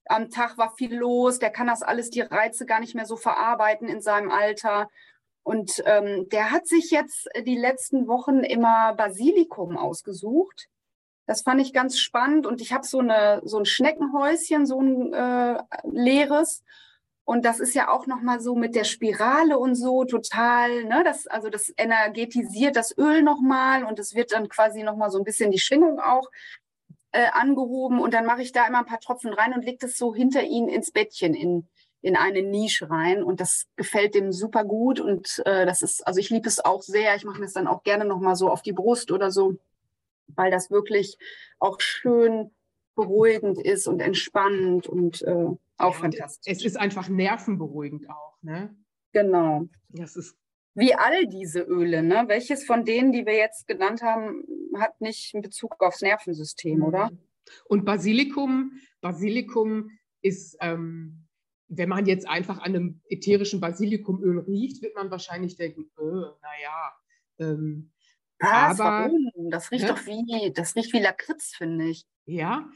am 0.06 0.28
Tag 0.28 0.58
war 0.58 0.74
viel 0.74 0.96
los, 0.96 1.38
der 1.38 1.50
kann 1.50 1.68
das 1.68 1.82
alles, 1.82 2.10
die 2.10 2.20
Reize 2.20 2.66
gar 2.66 2.80
nicht 2.80 2.96
mehr 2.96 3.06
so 3.06 3.16
verarbeiten 3.16 3.88
in 3.88 4.00
seinem 4.00 4.30
Alter. 4.30 4.88
Und 5.44 5.82
ähm, 5.86 6.28
der 6.30 6.50
hat 6.50 6.66
sich 6.66 6.90
jetzt 6.90 7.28
die 7.46 7.56
letzten 7.56 8.08
Wochen 8.08 8.40
immer 8.40 8.94
Basilikum 8.94 9.76
ausgesucht. 9.76 10.68
Das 11.30 11.42
fand 11.42 11.60
ich 11.60 11.72
ganz 11.72 11.96
spannend 11.96 12.44
und 12.44 12.60
ich 12.60 12.72
habe 12.72 12.84
so, 12.84 12.98
eine, 12.98 13.40
so 13.44 13.56
ein 13.56 13.64
Schneckenhäuschen, 13.64 14.66
so 14.66 14.80
ein 14.80 15.12
äh, 15.12 15.62
leeres. 15.84 16.64
Und 17.22 17.44
das 17.44 17.60
ist 17.60 17.72
ja 17.72 17.88
auch 17.88 18.08
nochmal 18.08 18.40
so 18.40 18.56
mit 18.56 18.74
der 18.74 18.82
Spirale 18.82 19.56
und 19.56 19.76
so 19.76 20.04
total, 20.04 20.82
ne? 20.86 21.02
Das, 21.04 21.28
also 21.28 21.48
das 21.48 21.72
energetisiert 21.76 22.74
das 22.74 22.98
Öl 22.98 23.22
nochmal 23.22 23.84
und 23.84 24.00
es 24.00 24.16
wird 24.16 24.32
dann 24.32 24.48
quasi 24.48 24.82
nochmal 24.82 25.12
so 25.12 25.18
ein 25.18 25.24
bisschen 25.24 25.52
die 25.52 25.60
Schwingung 25.60 26.00
auch 26.00 26.28
äh, 27.12 27.28
angehoben. 27.30 28.00
Und 28.00 28.12
dann 28.12 28.26
mache 28.26 28.42
ich 28.42 28.50
da 28.50 28.66
immer 28.66 28.80
ein 28.80 28.86
paar 28.86 28.98
Tropfen 28.98 29.32
rein 29.32 29.54
und 29.54 29.64
lege 29.64 29.78
das 29.78 29.96
so 29.96 30.12
hinter 30.12 30.42
ihn 30.42 30.68
ins 30.68 30.90
Bettchen 30.90 31.34
in, 31.34 31.68
in 32.02 32.16
eine 32.16 32.42
Nische 32.42 32.90
rein. 32.90 33.22
Und 33.22 33.40
das 33.40 33.68
gefällt 33.76 34.16
dem 34.16 34.32
super 34.32 34.64
gut. 34.64 34.98
Und 34.98 35.40
äh, 35.46 35.64
das 35.64 35.82
ist, 35.82 36.04
also 36.04 36.18
ich 36.18 36.30
liebe 36.30 36.48
es 36.48 36.58
auch 36.58 36.82
sehr. 36.82 37.14
Ich 37.14 37.24
mache 37.24 37.38
mir 37.38 37.44
das 37.44 37.54
dann 37.54 37.68
auch 37.68 37.84
gerne 37.84 38.04
nochmal 38.04 38.34
so 38.34 38.50
auf 38.50 38.62
die 38.62 38.72
Brust 38.72 39.12
oder 39.12 39.30
so, 39.30 39.54
weil 40.36 40.50
das 40.50 40.70
wirklich 40.70 41.16
auch 41.58 41.80
schön 41.80 42.50
beruhigend 42.94 43.58
ist 43.64 43.86
und 43.86 44.00
entspannend 44.00 44.86
und 44.86 45.22
äh, 45.22 45.32
auch 45.32 45.58
ja, 45.78 45.92
fantastisch. 45.92 46.52
Es 46.52 46.64
ist 46.64 46.76
einfach 46.76 47.08
nervenberuhigend 47.08 48.10
auch, 48.10 48.36
ne? 48.42 48.76
Genau. 49.12 49.68
Das 49.88 50.16
ist 50.16 50.36
wie 50.74 50.94
all 50.94 51.26
diese 51.26 51.60
Öle, 51.60 52.02
ne? 52.02 52.24
Welches 52.28 52.64
von 52.64 52.84
denen, 52.84 53.12
die 53.12 53.26
wir 53.26 53.36
jetzt 53.36 53.66
genannt 53.66 54.02
haben, 54.02 54.44
hat 54.76 55.00
nicht 55.00 55.34
einen 55.34 55.42
Bezug 55.42 55.76
aufs 55.80 56.00
Nervensystem, 56.00 56.78
mhm. 56.78 56.84
oder? 56.84 57.10
Und 57.64 57.84
Basilikum, 57.84 58.72
Basilikum 59.00 59.90
ist, 60.22 60.56
ähm, 60.60 61.26
wenn 61.68 61.88
man 61.88 62.06
jetzt 62.06 62.28
einfach 62.28 62.58
an 62.58 62.74
einem 62.74 63.00
ätherischen 63.08 63.60
Basilikumöl 63.60 64.40
riecht, 64.40 64.82
wird 64.82 64.94
man 64.94 65.10
wahrscheinlich 65.10 65.56
denken, 65.56 65.90
äh, 65.98 66.02
naja. 66.02 66.94
Ähm, 67.38 67.90
Was, 68.40 68.80
aber, 68.80 69.10
warum? 69.10 69.50
Das 69.50 69.70
riecht 69.70 69.84
ne? 69.84 69.90
doch 69.90 70.06
wie, 70.06 70.52
das 70.52 70.74
riecht 70.74 70.92
wie 70.92 71.00
Lakritz, 71.00 71.54
finde 71.54 71.86
ich. 71.86 72.06
Ja, 72.26 72.68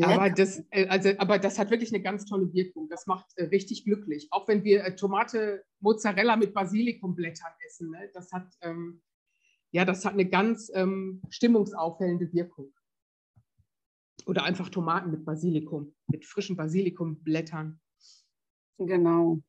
aber 0.00 0.30
das, 0.30 0.64
äh, 0.70 0.86
also, 0.88 1.10
aber 1.18 1.38
das 1.38 1.58
hat 1.58 1.70
wirklich 1.70 1.92
eine 1.92 2.02
ganz 2.02 2.24
tolle 2.24 2.52
Wirkung. 2.52 2.88
Das 2.88 3.06
macht 3.06 3.26
äh, 3.36 3.44
richtig 3.44 3.84
glücklich. 3.84 4.28
Auch 4.30 4.48
wenn 4.48 4.64
wir 4.64 4.84
äh, 4.84 4.96
Tomate 4.96 5.64
Mozzarella 5.80 6.36
mit 6.36 6.54
Basilikumblättern 6.54 7.52
essen. 7.66 7.90
Ne? 7.90 8.10
Das, 8.14 8.32
hat, 8.32 8.48
ähm, 8.62 9.02
ja, 9.70 9.84
das 9.84 10.04
hat 10.04 10.14
eine 10.14 10.28
ganz 10.28 10.70
ähm, 10.74 11.20
stimmungsaufhellende 11.28 12.32
Wirkung. 12.32 12.72
Oder 14.24 14.44
einfach 14.44 14.68
Tomaten 14.70 15.10
mit 15.10 15.24
Basilikum, 15.24 15.94
mit 16.06 16.24
frischen 16.24 16.56
Basilikumblättern. 16.56 17.80
Genau. 18.78 19.42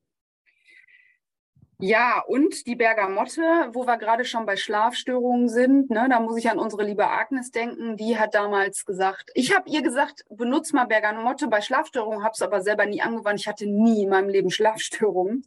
Ja, 1.86 2.24
und 2.26 2.66
die 2.66 2.78
Bergamotte, 2.78 3.42
wo 3.74 3.86
wir 3.86 3.98
gerade 3.98 4.24
schon 4.24 4.46
bei 4.46 4.56
Schlafstörungen 4.56 5.50
sind, 5.50 5.90
ne, 5.90 6.08
da 6.10 6.22
muss 6.22 6.38
ich 6.38 6.50
an 6.50 6.58
unsere 6.58 6.86
liebe 6.86 7.10
Agnes 7.10 7.52
denken. 7.52 7.98
Die 7.98 8.18
hat 8.18 8.36
damals 8.36 8.86
gesagt, 8.86 9.32
ich 9.34 9.54
habe 9.54 9.70
ihr 9.70 9.82
gesagt, 9.82 10.24
benutz 10.30 10.72
mal 10.72 10.86
Bergamotte 10.86 11.50
bei 11.50 11.60
Schlafstörungen, 11.60 12.24
habe 12.24 12.32
es 12.36 12.42
aber 12.42 12.62
selber 12.62 12.86
nie 12.86 13.02
angewandt. 13.02 13.42
Ich 13.42 13.50
hatte 13.50 13.66
nie 13.66 14.04
in 14.04 14.10
meinem 14.10 14.30
Leben 14.30 14.50
Schlafstörungen. 14.50 15.46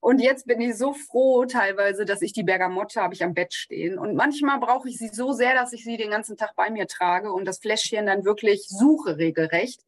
Und 0.00 0.18
jetzt 0.18 0.48
bin 0.48 0.60
ich 0.60 0.76
so 0.76 0.92
froh 0.92 1.44
teilweise, 1.44 2.04
dass 2.04 2.20
ich 2.20 2.32
die 2.32 2.42
Bergamotte 2.42 3.00
habe 3.00 3.14
ich 3.14 3.22
am 3.22 3.34
Bett 3.34 3.54
stehen. 3.54 3.96
Und 3.96 4.16
manchmal 4.16 4.58
brauche 4.58 4.88
ich 4.88 4.98
sie 4.98 5.10
so 5.12 5.34
sehr, 5.34 5.54
dass 5.54 5.72
ich 5.72 5.84
sie 5.84 5.96
den 5.96 6.10
ganzen 6.10 6.36
Tag 6.36 6.56
bei 6.56 6.68
mir 6.68 6.88
trage 6.88 7.32
und 7.32 7.44
das 7.44 7.60
Fläschchen 7.60 8.06
dann 8.06 8.24
wirklich 8.24 8.66
suche 8.66 9.18
regelrecht. 9.18 9.82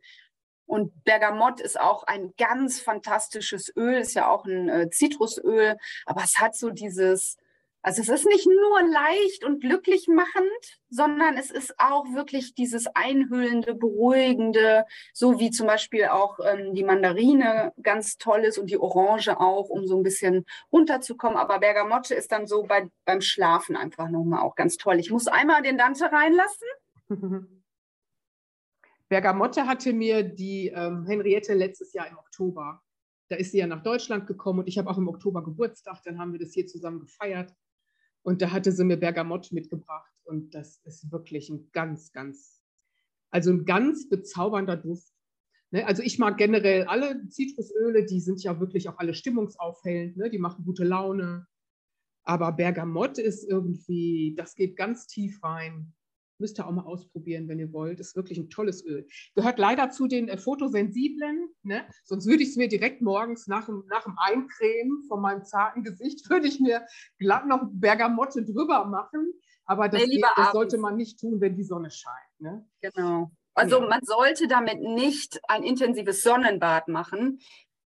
Und 0.68 0.92
Bergamott 1.04 1.60
ist 1.60 1.80
auch 1.80 2.04
ein 2.04 2.34
ganz 2.36 2.78
fantastisches 2.78 3.74
Öl, 3.74 3.94
ist 3.94 4.14
ja 4.14 4.28
auch 4.28 4.44
ein 4.44 4.68
äh, 4.68 4.90
Zitrusöl, 4.90 5.78
aber 6.04 6.22
es 6.22 6.38
hat 6.38 6.54
so 6.54 6.68
dieses, 6.68 7.38
also 7.80 8.02
es 8.02 8.10
ist 8.10 8.26
nicht 8.26 8.46
nur 8.46 8.82
leicht 8.82 9.44
und 9.44 9.62
glücklich 9.62 10.08
machend, 10.08 10.78
sondern 10.90 11.38
es 11.38 11.50
ist 11.50 11.74
auch 11.78 12.04
wirklich 12.12 12.54
dieses 12.54 12.86
einhüllende, 12.88 13.74
beruhigende, 13.74 14.84
so 15.14 15.40
wie 15.40 15.50
zum 15.50 15.66
Beispiel 15.66 16.04
auch 16.08 16.38
ähm, 16.44 16.74
die 16.74 16.84
Mandarine 16.84 17.72
ganz 17.82 18.18
toll 18.18 18.40
ist 18.40 18.58
und 18.58 18.68
die 18.68 18.78
Orange 18.78 19.40
auch, 19.40 19.70
um 19.70 19.86
so 19.86 19.96
ein 19.96 20.02
bisschen 20.02 20.44
runterzukommen. 20.70 21.38
Aber 21.38 21.60
Bergamotte 21.60 22.14
ist 22.14 22.30
dann 22.30 22.46
so 22.46 22.64
bei, 22.64 22.90
beim 23.06 23.22
Schlafen 23.22 23.74
einfach 23.74 24.10
nochmal 24.10 24.42
auch 24.42 24.54
ganz 24.54 24.76
toll. 24.76 25.00
Ich 25.00 25.10
muss 25.10 25.28
einmal 25.28 25.62
den 25.62 25.78
Dante 25.78 26.12
reinlassen. 26.12 26.68
Bergamotte 29.08 29.66
hatte 29.66 29.92
mir 29.92 30.22
die 30.22 30.68
ähm, 30.68 31.06
Henriette 31.06 31.54
letztes 31.54 31.92
Jahr 31.92 32.08
im 32.08 32.18
Oktober. 32.18 32.82
Da 33.28 33.36
ist 33.36 33.52
sie 33.52 33.58
ja 33.58 33.66
nach 33.66 33.82
Deutschland 33.82 34.26
gekommen 34.26 34.60
und 34.60 34.68
ich 34.68 34.78
habe 34.78 34.90
auch 34.90 34.98
im 34.98 35.08
Oktober 35.08 35.42
Geburtstag, 35.42 36.02
dann 36.04 36.18
haben 36.18 36.32
wir 36.32 36.38
das 36.38 36.52
hier 36.52 36.66
zusammen 36.66 37.00
gefeiert. 37.00 37.54
Und 38.22 38.42
da 38.42 38.50
hatte 38.50 38.72
sie 38.72 38.84
mir 38.84 38.96
Bergamotte 38.96 39.54
mitgebracht 39.54 40.12
und 40.24 40.54
das 40.54 40.78
ist 40.84 41.10
wirklich 41.10 41.48
ein 41.48 41.70
ganz, 41.72 42.12
ganz, 42.12 42.60
also 43.30 43.50
ein 43.50 43.64
ganz 43.64 44.08
bezaubernder 44.08 44.76
Duft. 44.76 45.12
Ne? 45.70 45.86
Also 45.86 46.02
ich 46.02 46.18
mag 46.18 46.36
generell 46.36 46.84
alle 46.84 47.28
Zitrusöle, 47.28 48.04
die 48.04 48.20
sind 48.20 48.42
ja 48.42 48.60
wirklich 48.60 48.88
auch 48.88 48.98
alle 48.98 49.14
stimmungsaufhellend, 49.14 50.16
ne? 50.16 50.30
die 50.30 50.38
machen 50.38 50.64
gute 50.64 50.84
Laune. 50.84 51.46
Aber 52.24 52.52
Bergamotte 52.52 53.22
ist 53.22 53.44
irgendwie, 53.44 54.34
das 54.36 54.54
geht 54.54 54.76
ganz 54.76 55.06
tief 55.06 55.42
rein. 55.42 55.94
Müsst 56.38 56.58
ihr 56.58 56.66
auch 56.66 56.72
mal 56.72 56.84
ausprobieren, 56.84 57.48
wenn 57.48 57.58
ihr 57.58 57.72
wollt. 57.72 58.00
Ist 58.00 58.16
wirklich 58.16 58.38
ein 58.38 58.50
tolles 58.50 58.84
Öl. 58.84 59.06
Gehört 59.34 59.58
leider 59.58 59.90
zu 59.90 60.06
den 60.06 60.28
äh, 60.28 60.38
Fotosensiblen. 60.38 61.48
Ne? 61.62 61.84
Sonst 62.04 62.26
würde 62.26 62.42
ich 62.42 62.50
es 62.50 62.56
mir 62.56 62.68
direkt 62.68 63.02
morgens 63.02 63.46
nach 63.46 63.66
dem, 63.66 63.84
nach 63.88 64.04
dem 64.04 64.16
Eincremen 64.18 65.02
von 65.08 65.20
meinem 65.20 65.44
zarten 65.44 65.82
Gesicht, 65.82 66.28
würde 66.30 66.46
ich 66.46 66.60
mir 66.60 66.86
glatt 67.18 67.46
noch 67.46 67.62
Bergamotte 67.72 68.44
drüber 68.44 68.84
machen. 68.86 69.32
Aber 69.64 69.88
das, 69.88 70.04
geht, 70.04 70.24
das 70.36 70.52
sollte 70.52 70.78
man 70.78 70.96
nicht 70.96 71.20
tun, 71.20 71.40
wenn 71.40 71.54
die 71.54 71.64
Sonne 71.64 71.90
scheint. 71.90 72.40
Ne? 72.40 72.66
Genau. 72.80 73.30
Also 73.54 73.80
ja. 73.80 73.88
man 73.88 74.00
sollte 74.04 74.46
damit 74.46 74.80
nicht 74.80 75.40
ein 75.48 75.64
intensives 75.64 76.22
Sonnenbad 76.22 76.88
machen. 76.88 77.40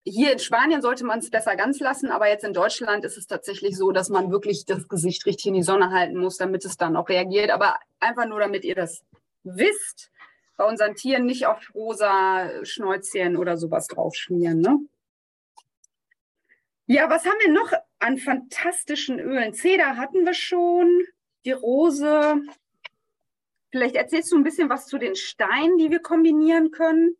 Hier 0.05 0.33
in 0.33 0.39
Spanien 0.39 0.81
sollte 0.81 1.05
man 1.05 1.19
es 1.19 1.29
besser 1.29 1.55
ganz 1.55 1.79
lassen, 1.79 2.11
aber 2.11 2.27
jetzt 2.27 2.43
in 2.43 2.53
Deutschland 2.53 3.05
ist 3.05 3.17
es 3.17 3.25
tatsächlich 3.25 3.77
so, 3.77 3.91
dass 3.91 4.09
man 4.09 4.31
wirklich 4.31 4.65
das 4.65 4.89
Gesicht 4.89 5.25
richtig 5.25 5.47
in 5.47 5.53
die 5.53 5.63
Sonne 5.63 5.91
halten 5.91 6.17
muss, 6.17 6.37
damit 6.37 6.65
es 6.65 6.75
dann 6.75 6.97
auch 6.97 7.07
reagiert. 7.07 7.51
Aber 7.51 7.77
einfach 8.01 8.25
nur, 8.25 8.41
damit 8.41 8.65
ihr 8.65 8.75
das 8.75 9.03
wisst, 9.43 10.11
bei 10.57 10.65
unseren 10.65 10.95
Tieren 10.95 11.25
nicht 11.25 11.45
auf 11.45 11.73
rosa 11.73 12.49
Schnäuzchen 12.63 13.37
oder 13.37 13.57
sowas 13.57 13.87
draufschmieren. 13.87 14.59
Ne? 14.59 14.79
Ja, 16.85 17.09
was 17.09 17.25
haben 17.25 17.39
wir 17.39 17.51
noch 17.51 17.71
an 17.99 18.17
fantastischen 18.17 19.19
Ölen? 19.19 19.53
Zeder 19.53 19.95
hatten 19.95 20.25
wir 20.25 20.33
schon, 20.33 21.01
die 21.45 21.51
Rose. 21.51 22.41
Vielleicht 23.71 23.95
erzählst 23.95 24.31
du 24.31 24.35
ein 24.35 24.43
bisschen 24.43 24.69
was 24.69 24.87
zu 24.87 24.97
den 24.97 25.15
Steinen, 25.15 25.77
die 25.77 25.89
wir 25.89 25.99
kombinieren 25.99 26.71
können. 26.71 27.15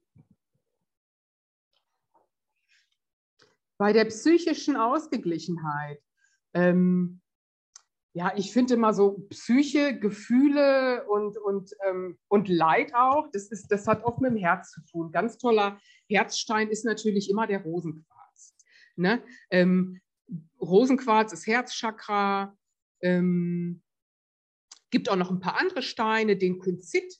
Bei 3.83 3.91
der 3.91 4.05
psychischen 4.05 4.77
Ausgeglichenheit. 4.77 6.01
Ähm, 6.53 7.19
ja, 8.13 8.31
ich 8.37 8.53
finde 8.53 8.75
immer 8.75 8.93
so 8.93 9.27
Psyche, 9.29 9.99
Gefühle 9.99 11.05
und, 11.09 11.37
und, 11.37 11.71
ähm, 11.85 12.17
und 12.29 12.47
Leid 12.47 12.95
auch, 12.95 13.27
das, 13.33 13.49
ist, 13.51 13.67
das 13.67 13.85
hat 13.85 14.05
oft 14.05 14.21
mit 14.21 14.31
dem 14.31 14.37
Herz 14.37 14.71
zu 14.71 14.79
tun. 14.85 15.11
Ganz 15.11 15.37
toller 15.37 15.81
Herzstein 16.07 16.69
ist 16.69 16.85
natürlich 16.85 17.29
immer 17.29 17.45
der 17.45 17.61
Rosenquarz. 17.61 18.55
Ne? 18.95 19.21
Ähm, 19.49 19.99
Rosenquarz 20.61 21.33
ist 21.33 21.45
Herzchakra. 21.45 22.57
Ähm, 23.01 23.81
gibt 24.91 25.09
auch 25.09 25.17
noch 25.17 25.29
ein 25.29 25.41
paar 25.41 25.59
andere 25.59 25.81
Steine, 25.81 26.37
den 26.37 26.57
Quinzit 26.57 27.19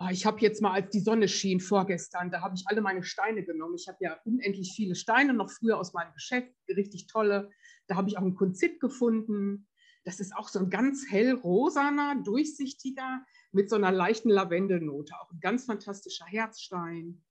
oh, 0.00 0.08
ich 0.10 0.24
habe 0.26 0.40
jetzt 0.40 0.62
mal, 0.62 0.72
als 0.72 0.90
die 0.90 1.00
Sonne 1.00 1.28
schien 1.28 1.60
vorgestern, 1.60 2.30
da 2.30 2.40
habe 2.40 2.54
ich 2.56 2.64
alle 2.66 2.80
meine 2.80 3.02
Steine 3.02 3.44
genommen. 3.44 3.74
Ich 3.76 3.86
habe 3.86 3.98
ja 4.00 4.18
unendlich 4.24 4.72
viele 4.74 4.94
Steine 4.94 5.34
noch 5.34 5.50
früher 5.50 5.78
aus 5.78 5.92
meinem 5.92 6.12
Geschäft, 6.14 6.52
richtig 6.68 7.06
tolle. 7.06 7.50
Da 7.86 7.96
habe 7.96 8.08
ich 8.08 8.16
auch 8.16 8.22
einen 8.22 8.34
Kunzit 8.34 8.80
gefunden. 8.80 9.68
Das 10.04 10.18
ist 10.18 10.34
auch 10.34 10.48
so 10.48 10.58
ein 10.58 10.70
ganz 10.70 11.06
hellrosaner, 11.10 12.22
durchsichtiger, 12.24 13.24
mit 13.52 13.68
so 13.68 13.76
einer 13.76 13.92
leichten 13.92 14.30
Lavendelnote. 14.30 15.14
Auch 15.20 15.30
ein 15.32 15.40
ganz 15.40 15.66
fantastischer 15.66 16.24
Herzstein. 16.24 17.22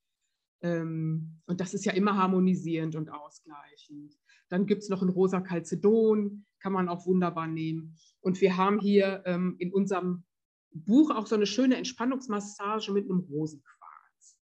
Ähm, 0.62 1.42
und 1.48 1.62
das 1.62 1.74
ist 1.74 1.86
ja 1.86 1.94
immer 1.94 2.16
harmonisierend 2.18 2.96
und 2.96 3.10
ausgleichend. 3.10 4.16
Dann 4.50 4.68
gibt 4.68 4.84
es 4.84 4.90
noch 4.90 5.02
ein 5.02 5.10
rosa 5.10 5.42
Calcedon, 5.42 6.46
kann 6.60 6.74
man 6.74 6.90
auch 6.90 7.08
wunderbar 7.08 7.48
nehmen. 7.48 7.98
Und 8.20 8.42
wir 8.42 8.58
haben 8.58 8.80
hier 8.80 9.24
ähm, 9.26 9.56
in 9.58 9.74
unserem 9.74 10.26
Buch 10.72 11.12
auch 11.12 11.28
so 11.28 11.36
eine 11.36 11.46
schöne 11.46 11.78
Entspannungsmassage 11.78 12.92
mit 12.92 13.10
einem 13.10 13.20
Rosenquarz. 13.20 14.38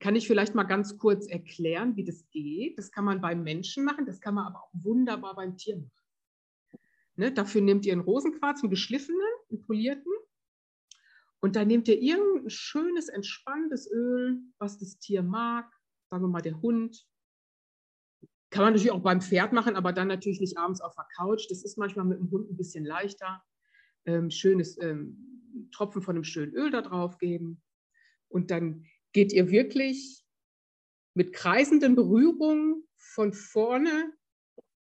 Kann 0.00 0.16
ich 0.16 0.26
vielleicht 0.26 0.54
mal 0.54 0.64
ganz 0.64 0.96
kurz 0.96 1.26
erklären, 1.26 1.96
wie 1.96 2.04
das 2.04 2.28
geht? 2.30 2.78
Das 2.78 2.90
kann 2.92 3.04
man 3.04 3.20
beim 3.20 3.42
Menschen 3.42 3.84
machen, 3.84 4.06
das 4.06 4.20
kann 4.20 4.34
man 4.34 4.46
aber 4.46 4.62
auch 4.62 4.70
wunderbar 4.72 5.34
beim 5.34 5.56
Tier 5.56 5.76
machen. 5.76 5.92
Ne, 7.16 7.32
dafür 7.32 7.62
nehmt 7.62 7.84
ihr 7.84 7.92
einen 7.92 8.02
Rosenquarz, 8.02 8.62
einen 8.62 8.70
geschliffenen, 8.70 9.20
einen 9.50 9.62
polierten. 9.62 10.12
Und 11.40 11.56
dann 11.56 11.66
nehmt 11.66 11.88
ihr 11.88 12.00
irgendein 12.00 12.50
schönes, 12.50 13.08
entspannendes 13.08 13.90
Öl, 13.90 14.40
was 14.58 14.78
das 14.78 14.98
Tier 14.98 15.22
mag. 15.22 15.68
Sagen 16.10 16.22
wir 16.22 16.28
mal 16.28 16.42
der 16.42 16.60
Hund, 16.62 17.08
kann 18.50 18.62
man 18.62 18.72
natürlich 18.72 18.92
auch 18.92 19.02
beim 19.02 19.20
Pferd 19.20 19.52
machen, 19.52 19.76
aber 19.76 19.92
dann 19.92 20.08
natürlich 20.08 20.40
nicht 20.40 20.56
abends 20.56 20.80
auf 20.80 20.94
der 20.94 21.06
Couch. 21.16 21.46
Das 21.50 21.64
ist 21.64 21.76
manchmal 21.76 22.06
mit 22.06 22.18
dem 22.18 22.30
Hund 22.30 22.50
ein 22.50 22.56
bisschen 22.56 22.84
leichter. 22.84 23.42
Ähm, 24.08 24.30
schönes 24.30 24.80
ähm, 24.80 25.68
Tropfen 25.70 26.00
von 26.00 26.16
einem 26.16 26.24
schönen 26.24 26.54
Öl 26.54 26.70
da 26.70 26.80
drauf 26.80 27.18
geben. 27.18 27.62
Und 28.28 28.50
dann 28.50 28.86
geht 29.12 29.34
ihr 29.34 29.50
wirklich 29.50 30.24
mit 31.12 31.34
kreisenden 31.34 31.94
Berührungen 31.94 32.88
von 32.96 33.34
vorne, 33.34 34.14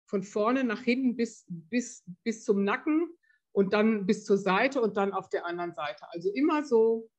von 0.06 0.22
vorne 0.22 0.64
nach 0.64 0.82
hinten 0.82 1.16
bis, 1.16 1.46
bis, 1.48 2.04
bis 2.24 2.44
zum 2.44 2.64
Nacken 2.64 3.10
und 3.52 3.74
dann 3.74 4.06
bis 4.06 4.26
zur 4.26 4.38
Seite 4.38 4.80
und 4.80 4.96
dann 4.96 5.12
auf 5.12 5.30
der 5.30 5.46
anderen 5.46 5.74
Seite. 5.74 6.08
Also 6.10 6.30
immer 6.30 6.64
so 6.64 7.10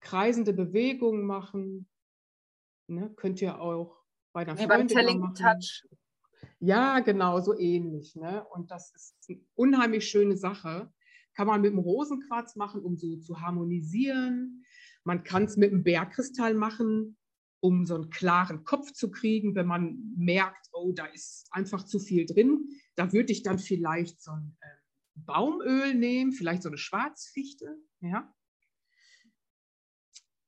kreisende 0.00 0.52
Bewegungen 0.52 1.24
machen. 1.24 1.88
Ne, 2.86 3.12
könnt 3.16 3.42
ihr 3.42 3.60
auch 3.60 4.04
bei 4.32 4.42
einer 4.42 4.56
Wie 4.56 4.64
Freundin 4.64 4.86
beim 4.86 4.88
Telling 4.88 5.34
Touch. 5.34 5.84
Ja, 6.60 7.00
genau, 7.00 7.40
so 7.40 7.56
ähnlich. 7.58 8.16
Ne? 8.16 8.44
Und 8.52 8.70
das 8.70 8.92
ist 8.94 9.14
eine 9.28 9.40
unheimlich 9.54 10.08
schöne 10.08 10.36
Sache. 10.36 10.92
Kann 11.34 11.46
man 11.46 11.60
mit 11.60 11.72
dem 11.72 11.78
Rosenquarz 11.78 12.56
machen, 12.56 12.82
um 12.82 12.96
so 12.96 13.16
zu 13.16 13.40
harmonisieren. 13.40 14.64
Man 15.04 15.22
kann 15.22 15.44
es 15.44 15.56
mit 15.56 15.70
dem 15.70 15.84
Bergkristall 15.84 16.54
machen, 16.54 17.16
um 17.60 17.86
so 17.86 17.94
einen 17.94 18.10
klaren 18.10 18.64
Kopf 18.64 18.92
zu 18.92 19.10
kriegen, 19.10 19.54
wenn 19.54 19.66
man 19.66 20.14
merkt, 20.16 20.68
oh, 20.72 20.92
da 20.92 21.06
ist 21.06 21.46
einfach 21.50 21.84
zu 21.84 21.98
viel 22.00 22.26
drin. 22.26 22.68
Da 22.94 23.12
würde 23.12 23.32
ich 23.32 23.42
dann 23.42 23.58
vielleicht 23.58 24.20
so 24.20 24.32
ein 24.32 24.56
äh, 24.60 24.66
Baumöl 25.14 25.94
nehmen, 25.94 26.32
vielleicht 26.32 26.62
so 26.62 26.68
eine 26.68 26.78
Schwarzfichte. 26.78 27.76
Ja. 28.00 28.32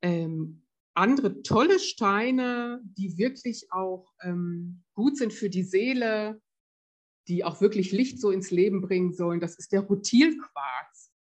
Ähm, 0.03 0.63
andere 1.01 1.43
tolle 1.43 1.79
Steine, 1.79 2.81
die 2.85 3.19
wirklich 3.19 3.73
auch 3.73 4.13
ähm, 4.23 4.83
gut 4.95 5.17
sind 5.17 5.33
für 5.33 5.51
die 5.51 5.63
Seele, 5.63 6.41
die 7.27 7.45
auch 7.45 7.61
wirklich 7.61 7.93
Licht 7.93 8.21
so 8.21 8.31
ins 8.31 8.51
Leben 8.51 8.81
bringen 8.81 9.13
sollen. 9.13 9.41
Das 9.41 9.57
ist 9.57 9.73
der 9.73 9.81
Rutilquarz. 9.81 11.13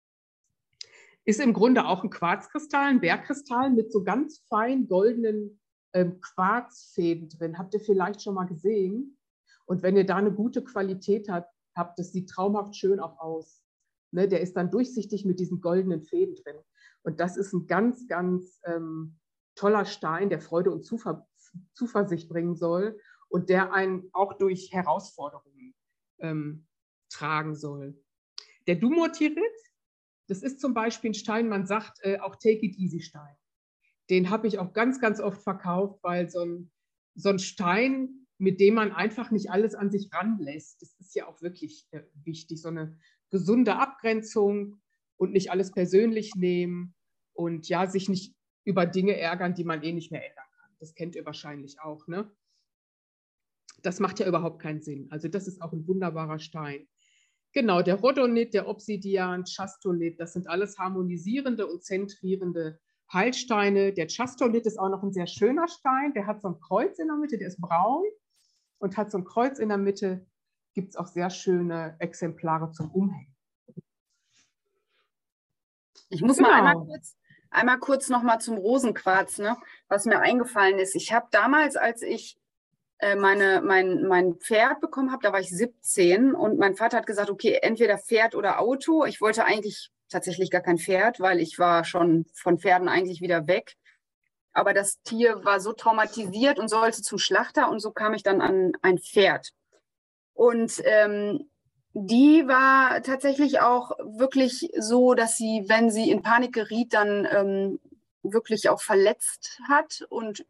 Ist 1.24 1.40
im 1.40 1.52
Grunde 1.52 1.86
auch 1.86 2.04
ein 2.04 2.10
Quarzkristall, 2.10 2.90
ein 2.90 3.00
Bergkristall 3.00 3.70
mit 3.70 3.92
so 3.92 4.02
ganz 4.04 4.44
fein 4.48 4.86
goldenen 4.86 5.60
ähm, 5.92 6.20
Quarzfäden 6.20 7.28
drin. 7.28 7.58
Habt 7.58 7.74
ihr 7.74 7.80
vielleicht 7.80 8.22
schon 8.22 8.34
mal 8.34 8.46
gesehen? 8.46 9.16
Und 9.66 9.82
wenn 9.82 9.96
ihr 9.96 10.06
da 10.06 10.16
eine 10.16 10.32
gute 10.32 10.64
Qualität 10.64 11.28
habt, 11.28 11.54
habt 11.76 11.98
das 11.98 12.12
sieht 12.12 12.28
traumhaft 12.28 12.76
schön 12.76 13.00
auch 13.00 13.18
aus. 13.18 13.62
Ne, 14.12 14.26
der 14.26 14.40
ist 14.40 14.56
dann 14.56 14.72
durchsichtig 14.72 15.24
mit 15.24 15.38
diesen 15.38 15.60
goldenen 15.60 16.02
Fäden 16.02 16.34
drin. 16.34 16.56
Und 17.02 17.20
das 17.20 17.36
ist 17.36 17.52
ein 17.52 17.68
ganz, 17.68 18.08
ganz 18.08 18.60
ähm, 18.64 19.19
toller 19.54 19.84
Stein, 19.84 20.30
der 20.30 20.40
Freude 20.40 20.70
und 20.70 20.84
Zuver 20.84 21.26
Zuversicht 21.74 22.28
bringen 22.28 22.54
soll 22.54 22.98
und 23.28 23.48
der 23.48 23.72
einen 23.72 24.08
auch 24.12 24.38
durch 24.38 24.72
Herausforderungen 24.72 25.74
ähm, 26.18 26.66
tragen 27.08 27.54
soll. 27.54 28.00
Der 28.66 28.76
Dumortirit, 28.76 29.38
das 30.28 30.42
ist 30.42 30.60
zum 30.60 30.74
Beispiel 30.74 31.10
ein 31.10 31.14
Stein, 31.14 31.48
man 31.48 31.66
sagt 31.66 31.98
äh, 32.02 32.18
auch 32.20 32.36
Take 32.36 32.64
It 32.64 32.76
Easy 32.76 33.00
Stein. 33.00 33.36
Den 34.10 34.30
habe 34.30 34.46
ich 34.46 34.58
auch 34.58 34.72
ganz, 34.72 35.00
ganz 35.00 35.20
oft 35.20 35.42
verkauft, 35.42 36.00
weil 36.02 36.28
so 36.28 36.44
ein, 36.44 36.70
so 37.14 37.30
ein 37.30 37.38
Stein, 37.38 38.26
mit 38.38 38.60
dem 38.60 38.74
man 38.74 38.92
einfach 38.92 39.30
nicht 39.30 39.50
alles 39.50 39.74
an 39.74 39.90
sich 39.90 40.12
ranlässt, 40.12 40.82
das 40.82 40.94
ist 40.98 41.14
ja 41.14 41.26
auch 41.26 41.42
wirklich 41.42 41.86
äh, 41.90 42.02
wichtig, 42.24 42.60
so 42.60 42.68
eine 42.68 42.98
gesunde 43.30 43.76
Abgrenzung 43.76 44.80
und 45.16 45.32
nicht 45.32 45.50
alles 45.50 45.70
persönlich 45.72 46.34
nehmen 46.34 46.94
und 47.32 47.68
ja, 47.68 47.86
sich 47.86 48.08
nicht 48.08 48.34
über 48.64 48.86
Dinge 48.86 49.18
ärgern, 49.18 49.54
die 49.54 49.64
man 49.64 49.82
eh 49.82 49.92
nicht 49.92 50.10
mehr 50.10 50.24
ändern 50.24 50.44
kann. 50.58 50.70
Das 50.78 50.94
kennt 50.94 51.16
ihr 51.16 51.24
wahrscheinlich 51.26 51.80
auch. 51.80 52.06
Ne? 52.06 52.30
Das 53.82 54.00
macht 54.00 54.20
ja 54.20 54.26
überhaupt 54.26 54.60
keinen 54.60 54.82
Sinn. 54.82 55.08
Also 55.10 55.28
das 55.28 55.46
ist 55.46 55.62
auch 55.62 55.72
ein 55.72 55.86
wunderbarer 55.86 56.38
Stein. 56.38 56.88
Genau, 57.52 57.82
der 57.82 57.96
Rhodonit, 57.96 58.54
der 58.54 58.68
Obsidian, 58.68 59.44
Chastolit, 59.44 60.20
das 60.20 60.34
sind 60.34 60.48
alles 60.48 60.78
harmonisierende 60.78 61.66
und 61.66 61.82
zentrierende 61.82 62.78
Heilsteine. 63.12 63.92
Der 63.92 64.08
Chastolit 64.08 64.66
ist 64.66 64.78
auch 64.78 64.88
noch 64.88 65.02
ein 65.02 65.12
sehr 65.12 65.26
schöner 65.26 65.66
Stein. 65.66 66.12
Der 66.14 66.26
hat 66.26 66.40
so 66.42 66.48
ein 66.48 66.60
Kreuz 66.60 66.98
in 66.98 67.08
der 67.08 67.16
Mitte, 67.16 67.38
der 67.38 67.48
ist 67.48 67.60
braun 67.60 68.04
und 68.78 68.96
hat 68.96 69.10
so 69.10 69.18
ein 69.18 69.24
Kreuz 69.24 69.58
in 69.58 69.68
der 69.68 69.78
Mitte. 69.78 70.26
Gibt 70.74 70.90
es 70.90 70.96
auch 70.96 71.08
sehr 71.08 71.30
schöne 71.30 71.96
Exemplare 71.98 72.70
zum 72.70 72.90
Umhängen. 72.92 73.34
Ich 76.08 76.22
muss 76.22 76.36
genau. 76.36 76.50
mal 76.50 76.58
einmal 76.58 76.86
kurz 76.86 77.16
einmal 77.50 77.78
kurz 77.78 78.08
noch 78.08 78.22
mal 78.22 78.38
zum 78.38 78.56
Rosenquarz, 78.56 79.38
ne, 79.38 79.56
was 79.88 80.04
mir 80.06 80.20
eingefallen 80.20 80.78
ist. 80.78 80.94
Ich 80.94 81.12
habe 81.12 81.26
damals, 81.30 81.76
als 81.76 82.02
ich 82.02 82.38
äh, 82.98 83.16
meine, 83.16 83.60
mein, 83.62 84.06
mein 84.06 84.34
Pferd 84.36 84.80
bekommen 84.80 85.12
habe, 85.12 85.22
da 85.22 85.32
war 85.32 85.40
ich 85.40 85.50
17 85.50 86.34
und 86.34 86.58
mein 86.58 86.76
Vater 86.76 86.98
hat 86.98 87.06
gesagt, 87.06 87.30
okay, 87.30 87.58
entweder 87.62 87.98
Pferd 87.98 88.34
oder 88.34 88.60
Auto. 88.60 89.04
Ich 89.04 89.20
wollte 89.20 89.44
eigentlich 89.44 89.90
tatsächlich 90.08 90.50
gar 90.50 90.60
kein 90.60 90.78
Pferd, 90.78 91.20
weil 91.20 91.40
ich 91.40 91.58
war 91.58 91.84
schon 91.84 92.26
von 92.34 92.58
Pferden 92.58 92.88
eigentlich 92.88 93.20
wieder 93.20 93.46
weg. 93.46 93.76
Aber 94.52 94.74
das 94.74 95.00
Tier 95.02 95.44
war 95.44 95.60
so 95.60 95.72
traumatisiert 95.72 96.58
und 96.58 96.68
sollte 96.68 97.02
zum 97.02 97.18
Schlachter 97.18 97.70
und 97.70 97.80
so 97.80 97.92
kam 97.92 98.14
ich 98.14 98.22
dann 98.22 98.40
an 98.40 98.72
ein 98.82 98.98
Pferd. 98.98 99.50
Und 100.34 100.82
ähm, 100.84 101.50
die 101.92 102.46
war 102.46 103.02
tatsächlich 103.02 103.60
auch 103.60 103.90
wirklich 103.98 104.70
so, 104.78 105.14
dass 105.14 105.36
sie, 105.36 105.64
wenn 105.66 105.90
sie 105.90 106.10
in 106.10 106.22
Panik 106.22 106.52
geriet, 106.52 106.94
dann 106.94 107.26
ähm, 107.30 107.80
wirklich 108.22 108.68
auch 108.68 108.80
verletzt 108.80 109.60
hat. 109.68 110.06
Und 110.08 110.44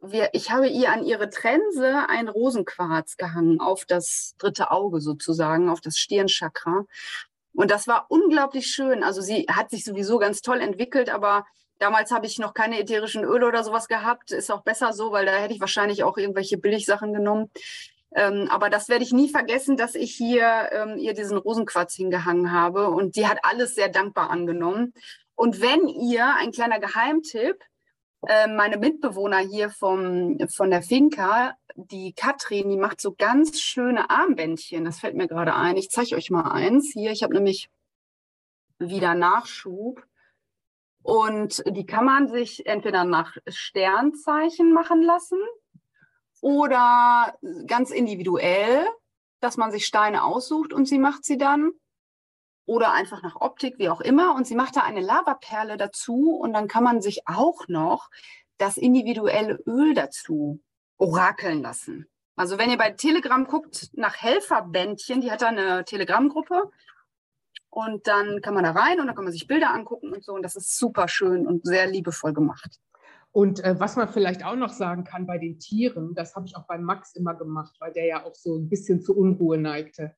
wir, 0.00 0.30
ich 0.32 0.50
habe 0.50 0.68
ihr 0.68 0.92
an 0.92 1.04
ihre 1.04 1.30
Trense 1.30 2.08
ein 2.08 2.28
Rosenquarz 2.28 3.16
gehangen, 3.16 3.60
auf 3.60 3.86
das 3.86 4.34
dritte 4.38 4.70
Auge 4.70 5.00
sozusagen, 5.00 5.70
auf 5.70 5.80
das 5.80 5.96
Stirnchakra. 5.96 6.84
Und 7.54 7.70
das 7.70 7.86
war 7.86 8.06
unglaublich 8.08 8.66
schön. 8.66 9.02
Also 9.02 9.22
sie 9.22 9.46
hat 9.50 9.70
sich 9.70 9.84
sowieso 9.84 10.18
ganz 10.18 10.42
toll 10.42 10.60
entwickelt, 10.60 11.08
aber 11.08 11.46
damals 11.78 12.10
habe 12.10 12.26
ich 12.26 12.38
noch 12.38 12.52
keine 12.52 12.80
ätherischen 12.80 13.24
Öle 13.24 13.46
oder 13.46 13.64
sowas 13.64 13.88
gehabt. 13.88 14.32
Ist 14.32 14.50
auch 14.50 14.62
besser 14.62 14.92
so, 14.92 15.12
weil 15.12 15.24
da 15.24 15.32
hätte 15.32 15.54
ich 15.54 15.60
wahrscheinlich 15.60 16.02
auch 16.02 16.18
irgendwelche 16.18 16.58
Billigsachen 16.58 17.14
genommen. 17.14 17.50
Ähm, 18.14 18.48
aber 18.48 18.70
das 18.70 18.88
werde 18.88 19.04
ich 19.04 19.12
nie 19.12 19.28
vergessen, 19.28 19.76
dass 19.76 19.94
ich 19.96 20.14
hier 20.14 20.68
ähm, 20.72 20.98
ihr 20.98 21.14
diesen 21.14 21.36
Rosenquarz 21.36 21.94
hingehangen 21.94 22.52
habe 22.52 22.88
und 22.88 23.16
die 23.16 23.26
hat 23.26 23.38
alles 23.42 23.74
sehr 23.74 23.88
dankbar 23.88 24.30
angenommen. 24.30 24.94
Und 25.34 25.60
wenn 25.60 25.88
ihr, 25.88 26.36
ein 26.36 26.52
kleiner 26.52 26.78
Geheimtipp, 26.78 27.56
äh, 28.26 28.46
meine 28.46 28.78
Mitbewohner 28.78 29.38
hier 29.38 29.68
vom, 29.68 30.38
von 30.48 30.70
der 30.70 30.82
Finca, 30.82 31.56
die 31.74 32.12
Katrin, 32.12 32.70
die 32.70 32.76
macht 32.76 33.00
so 33.00 33.14
ganz 33.14 33.60
schöne 33.60 34.08
Armbändchen. 34.10 34.84
Das 34.84 35.00
fällt 35.00 35.16
mir 35.16 35.26
gerade 35.26 35.54
ein. 35.54 35.76
Ich 35.76 35.90
zeige 35.90 36.14
euch 36.14 36.30
mal 36.30 36.52
eins. 36.52 36.92
Hier, 36.92 37.10
ich 37.10 37.24
habe 37.24 37.34
nämlich 37.34 37.68
wieder 38.78 39.14
Nachschub. 39.14 40.04
Und 41.02 41.62
die 41.66 41.84
kann 41.84 42.04
man 42.06 42.28
sich 42.28 42.64
entweder 42.66 43.04
nach 43.04 43.36
Sternzeichen 43.48 44.72
machen 44.72 45.02
lassen 45.02 45.38
oder 46.44 47.38
ganz 47.66 47.90
individuell, 47.90 48.86
dass 49.40 49.56
man 49.56 49.72
sich 49.72 49.86
Steine 49.86 50.24
aussucht 50.24 50.74
und 50.74 50.86
sie 50.86 50.98
macht 50.98 51.24
sie 51.24 51.38
dann. 51.38 51.72
Oder 52.66 52.92
einfach 52.92 53.22
nach 53.22 53.36
Optik, 53.36 53.78
wie 53.78 53.88
auch 53.88 54.02
immer. 54.02 54.34
Und 54.34 54.46
sie 54.46 54.54
macht 54.54 54.76
da 54.76 54.82
eine 54.82 55.00
Lavaperle 55.00 55.78
dazu 55.78 56.36
und 56.36 56.52
dann 56.52 56.68
kann 56.68 56.84
man 56.84 57.00
sich 57.00 57.26
auch 57.26 57.66
noch 57.68 58.10
das 58.58 58.76
individuelle 58.76 59.54
Öl 59.66 59.94
dazu 59.94 60.60
orakeln 60.98 61.62
lassen. 61.62 62.06
Also 62.36 62.58
wenn 62.58 62.70
ihr 62.70 62.78
bei 62.78 62.90
Telegram 62.90 63.46
guckt 63.46 63.88
nach 63.94 64.16
Helferbändchen, 64.16 65.22
die 65.22 65.30
hat 65.30 65.40
da 65.40 65.48
eine 65.48 65.86
Telegram-Gruppe 65.86 66.70
und 67.70 68.06
dann 68.06 68.42
kann 68.42 68.52
man 68.52 68.64
da 68.64 68.72
rein 68.72 69.00
und 69.00 69.06
dann 69.06 69.14
kann 69.14 69.24
man 69.24 69.32
sich 69.32 69.46
Bilder 69.46 69.72
angucken 69.72 70.12
und 70.12 70.22
so 70.22 70.34
und 70.34 70.42
das 70.42 70.56
ist 70.56 70.76
super 70.76 71.08
schön 71.08 71.46
und 71.46 71.64
sehr 71.64 71.86
liebevoll 71.86 72.34
gemacht. 72.34 72.80
Und 73.34 73.64
äh, 73.64 73.78
was 73.80 73.96
man 73.96 74.08
vielleicht 74.08 74.44
auch 74.44 74.56
noch 74.56 74.72
sagen 74.72 75.04
kann 75.04 75.26
bei 75.26 75.38
den 75.38 75.58
Tieren, 75.58 76.14
das 76.14 76.36
habe 76.36 76.46
ich 76.46 76.56
auch 76.56 76.66
bei 76.66 76.78
Max 76.78 77.14
immer 77.16 77.34
gemacht, 77.34 77.74
weil 77.80 77.92
der 77.92 78.06
ja 78.06 78.24
auch 78.24 78.34
so 78.34 78.56
ein 78.56 78.68
bisschen 78.68 79.00
zur 79.02 79.16
Unruhe 79.16 79.58
neigte, 79.58 80.14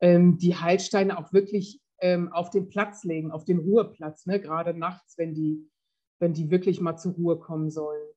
ähm, 0.00 0.38
die 0.38 0.54
Heilsteine 0.54 1.18
auch 1.18 1.32
wirklich 1.32 1.80
ähm, 2.00 2.32
auf 2.32 2.50
den 2.50 2.68
Platz 2.68 3.02
legen, 3.04 3.32
auf 3.32 3.44
den 3.44 3.58
Ruheplatz, 3.58 4.26
ne? 4.26 4.40
gerade 4.40 4.74
nachts, 4.74 5.18
wenn 5.18 5.34
die 5.34 5.68
wenn 6.22 6.32
die 6.32 6.50
wirklich 6.50 6.80
mal 6.80 6.96
zur 6.96 7.12
Ruhe 7.12 7.38
kommen 7.38 7.68
sollen. 7.68 8.08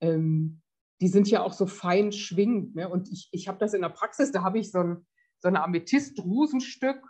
Ähm, 0.00 0.62
die 1.00 1.08
sind 1.08 1.30
ja 1.30 1.42
auch 1.42 1.52
so 1.52 1.66
fein 1.66 2.10
schwingend. 2.10 2.74
Ne? 2.74 2.88
Und 2.88 3.12
ich, 3.12 3.28
ich 3.30 3.46
habe 3.46 3.58
das 3.58 3.74
in 3.74 3.82
der 3.82 3.90
Praxis, 3.90 4.32
da 4.32 4.42
habe 4.42 4.58
ich 4.58 4.72
so 4.72 4.78
ein, 4.78 5.06
so 5.38 5.48
ein 5.48 5.56
Amethyst-Drusenstück 5.56 7.00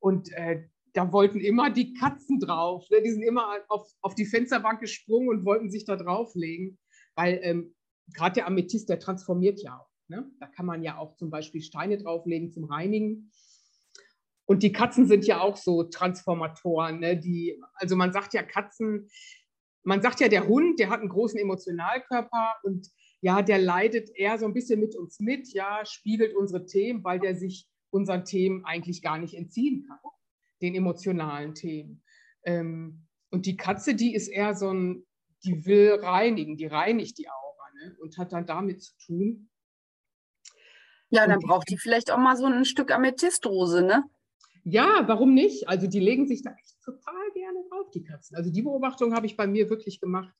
und 0.00 0.32
äh, 0.32 0.68
da 0.92 1.12
wollten 1.12 1.40
immer 1.40 1.70
die 1.70 1.94
Katzen 1.94 2.38
drauf. 2.38 2.88
Ne? 2.90 3.02
Die 3.02 3.10
sind 3.10 3.22
immer 3.22 3.58
auf, 3.68 3.90
auf 4.00 4.14
die 4.14 4.26
Fensterbank 4.26 4.80
gesprungen 4.80 5.28
und 5.28 5.44
wollten 5.44 5.70
sich 5.70 5.84
da 5.84 5.96
drauflegen, 5.96 6.78
weil 7.14 7.40
ähm, 7.42 7.74
gerade 8.14 8.34
der 8.34 8.46
Amethyst, 8.46 8.88
der 8.88 8.98
transformiert 8.98 9.62
ja 9.62 9.78
auch. 9.78 9.90
Ne? 10.08 10.30
Da 10.40 10.46
kann 10.46 10.66
man 10.66 10.82
ja 10.82 10.98
auch 10.98 11.16
zum 11.16 11.30
Beispiel 11.30 11.62
Steine 11.62 11.96
drauflegen 11.98 12.52
zum 12.52 12.64
Reinigen. 12.64 13.30
Und 14.44 14.62
die 14.62 14.72
Katzen 14.72 15.06
sind 15.06 15.24
ja 15.24 15.40
auch 15.40 15.56
so 15.56 15.84
Transformatoren. 15.84 17.00
Ne? 17.00 17.16
Die, 17.16 17.60
also 17.74 17.96
man 17.96 18.12
sagt 18.12 18.34
ja 18.34 18.42
Katzen, 18.42 19.08
man 19.84 20.02
sagt 20.02 20.20
ja, 20.20 20.28
der 20.28 20.46
Hund, 20.46 20.78
der 20.78 20.90
hat 20.90 21.00
einen 21.00 21.08
großen 21.08 21.38
Emotionalkörper 21.38 22.56
und 22.62 22.88
ja, 23.20 23.40
der 23.40 23.58
leidet 23.58 24.10
eher 24.14 24.38
so 24.38 24.46
ein 24.46 24.52
bisschen 24.52 24.80
mit 24.80 24.96
uns 24.96 25.20
mit, 25.20 25.52
ja, 25.52 25.84
spiegelt 25.84 26.34
unsere 26.34 26.66
Themen, 26.66 27.04
weil 27.04 27.20
der 27.20 27.36
sich 27.36 27.68
unseren 27.90 28.24
Themen 28.24 28.64
eigentlich 28.64 29.00
gar 29.02 29.18
nicht 29.18 29.34
entziehen 29.34 29.86
kann, 29.86 29.98
den 30.62 30.74
emotionalen 30.74 31.54
Themen. 31.54 32.02
Ähm, 32.44 33.06
und 33.30 33.46
die 33.46 33.56
Katze, 33.56 33.94
die 33.94 34.14
ist 34.14 34.28
eher 34.28 34.54
so 34.54 34.72
ein, 34.72 35.04
die 35.44 35.66
will 35.66 35.98
reinigen, 36.00 36.56
die 36.56 36.66
reinigt 36.66 37.18
die 37.18 37.28
Aura 37.28 37.66
ne? 37.84 37.96
und 38.00 38.16
hat 38.18 38.32
dann 38.32 38.46
damit 38.46 38.82
zu 38.82 38.96
tun. 39.04 39.50
Ja, 41.10 41.26
dann 41.26 41.40
braucht 41.40 41.68
die 41.68 41.76
vielleicht 41.76 42.10
auch 42.10 42.18
mal 42.18 42.36
so 42.36 42.46
ein 42.46 42.64
Stück 42.64 42.90
Amethystrose, 42.90 43.82
ne? 43.82 44.04
Ja, 44.64 45.04
warum 45.08 45.34
nicht? 45.34 45.68
Also 45.68 45.86
die 45.86 46.00
legen 46.00 46.26
sich 46.26 46.42
da 46.42 46.52
echt 46.52 46.80
total 46.82 47.30
gerne 47.34 47.58
drauf, 47.68 47.90
die 47.90 48.04
Katzen. 48.04 48.36
Also 48.36 48.50
die 48.50 48.62
Beobachtung 48.62 49.14
habe 49.14 49.26
ich 49.26 49.36
bei 49.36 49.46
mir 49.46 49.68
wirklich 49.68 50.00
gemacht. 50.00 50.34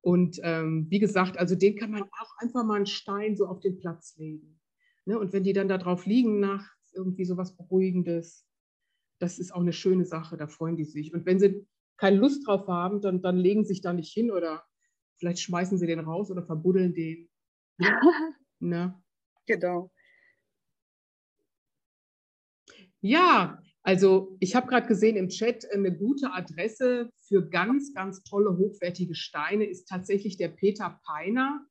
Und 0.00 0.38
ähm, 0.42 0.86
wie 0.90 0.98
gesagt, 0.98 1.38
also 1.38 1.54
den 1.54 1.76
kann 1.76 1.90
man 1.90 2.02
auch 2.02 2.36
einfach 2.38 2.64
mal 2.64 2.76
einen 2.76 2.86
Stein 2.86 3.36
so 3.36 3.46
auf 3.46 3.60
den 3.60 3.78
Platz 3.78 4.16
legen. 4.16 4.60
Ne? 5.04 5.18
Und 5.18 5.32
wenn 5.32 5.42
die 5.42 5.52
dann 5.52 5.68
da 5.68 5.78
drauf 5.78 6.06
liegen 6.06 6.38
nachts, 6.40 6.92
irgendwie 6.94 7.24
so 7.24 7.36
was 7.36 7.56
Beruhigendes, 7.56 8.47
das 9.18 9.38
ist 9.38 9.52
auch 9.52 9.60
eine 9.60 9.72
schöne 9.72 10.04
Sache, 10.04 10.36
da 10.36 10.46
freuen 10.46 10.76
die 10.76 10.84
sich. 10.84 11.12
Und 11.12 11.26
wenn 11.26 11.38
sie 11.38 11.66
keine 11.96 12.16
Lust 12.16 12.46
drauf 12.46 12.66
haben, 12.68 13.00
dann, 13.00 13.20
dann 13.22 13.36
legen 13.36 13.64
sie 13.64 13.74
sich 13.74 13.80
da 13.80 13.92
nicht 13.92 14.12
hin 14.12 14.30
oder 14.30 14.64
vielleicht 15.18 15.40
schmeißen 15.40 15.78
sie 15.78 15.86
den 15.86 16.00
raus 16.00 16.30
oder 16.30 16.44
verbuddeln 16.44 16.94
den. 16.94 17.28
ne? 18.60 19.02
Genau. 19.46 19.90
Ja, 23.00 23.62
also 23.82 24.36
ich 24.40 24.54
habe 24.54 24.68
gerade 24.68 24.86
gesehen 24.86 25.16
im 25.16 25.28
Chat, 25.28 25.70
eine 25.72 25.96
gute 25.96 26.32
Adresse 26.32 27.10
für 27.26 27.48
ganz, 27.48 27.94
ganz 27.94 28.22
tolle, 28.22 28.56
hochwertige 28.56 29.14
Steine 29.14 29.64
ist 29.64 29.88
tatsächlich 29.88 30.36
der 30.36 30.48
Peter 30.48 31.00
Peiner. 31.04 31.64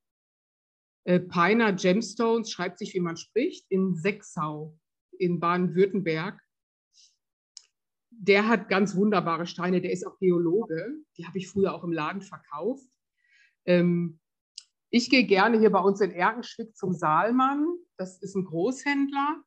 Äh, 1.04 1.20
Peiner 1.20 1.74
Gemstones 1.74 2.52
schreibt 2.52 2.80
sich, 2.80 2.94
wie 2.94 3.02
man 3.02 3.18
spricht, 3.18 3.66
in 3.70 3.96
Sechsau 3.96 4.78
in 5.20 5.40
Baden-Württemberg. 5.40 6.42
Der 8.20 8.48
hat 8.48 8.70
ganz 8.70 8.96
wunderbare 8.96 9.46
Steine, 9.46 9.80
der 9.80 9.92
ist 9.92 10.06
auch 10.06 10.18
Geologe. 10.18 10.96
Die 11.18 11.26
habe 11.26 11.38
ich 11.38 11.48
früher 11.48 11.74
auch 11.74 11.84
im 11.84 11.92
Laden 11.92 12.22
verkauft. 12.22 12.88
Ähm, 13.66 14.20
ich 14.90 15.10
gehe 15.10 15.26
gerne 15.26 15.60
hier 15.60 15.72
bei 15.72 15.80
uns 15.80 16.02
in 16.02 16.12
Erkenschwick 16.12 16.76
zum 16.76 16.94
Saalmann. 16.94 17.66
Das 17.98 18.18
ist 18.22 18.36
ein 18.36 18.46
Großhändler 18.46 19.44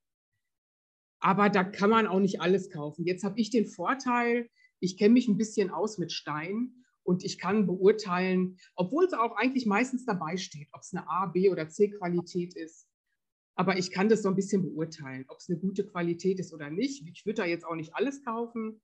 aber 1.20 1.50
da 1.50 1.62
kann 1.62 1.90
man 1.90 2.06
auch 2.06 2.18
nicht 2.18 2.40
alles 2.40 2.70
kaufen. 2.70 3.04
Jetzt 3.04 3.24
habe 3.24 3.38
ich 3.38 3.50
den 3.50 3.66
Vorteil, 3.66 4.48
ich 4.80 4.96
kenne 4.96 5.14
mich 5.14 5.28
ein 5.28 5.36
bisschen 5.36 5.70
aus 5.70 5.98
mit 5.98 6.12
Stein 6.12 6.72
und 7.02 7.24
ich 7.24 7.38
kann 7.38 7.66
beurteilen, 7.66 8.58
obwohl 8.74 9.04
es 9.04 9.12
auch 9.12 9.36
eigentlich 9.36 9.66
meistens 9.66 10.06
dabei 10.06 10.38
steht, 10.38 10.68
ob 10.72 10.80
es 10.80 10.94
eine 10.94 11.08
A, 11.08 11.26
B 11.26 11.50
oder 11.50 11.68
C 11.68 11.90
Qualität 11.90 12.56
ist. 12.56 12.88
Aber 13.60 13.76
ich 13.76 13.90
kann 13.90 14.08
das 14.08 14.22
so 14.22 14.30
ein 14.30 14.34
bisschen 14.34 14.62
beurteilen, 14.62 15.26
ob 15.28 15.36
es 15.36 15.50
eine 15.50 15.58
gute 15.58 15.84
Qualität 15.84 16.40
ist 16.40 16.54
oder 16.54 16.70
nicht. 16.70 17.06
Ich 17.06 17.26
würde 17.26 17.42
da 17.42 17.44
jetzt 17.44 17.66
auch 17.66 17.74
nicht 17.74 17.94
alles 17.94 18.24
kaufen. 18.24 18.80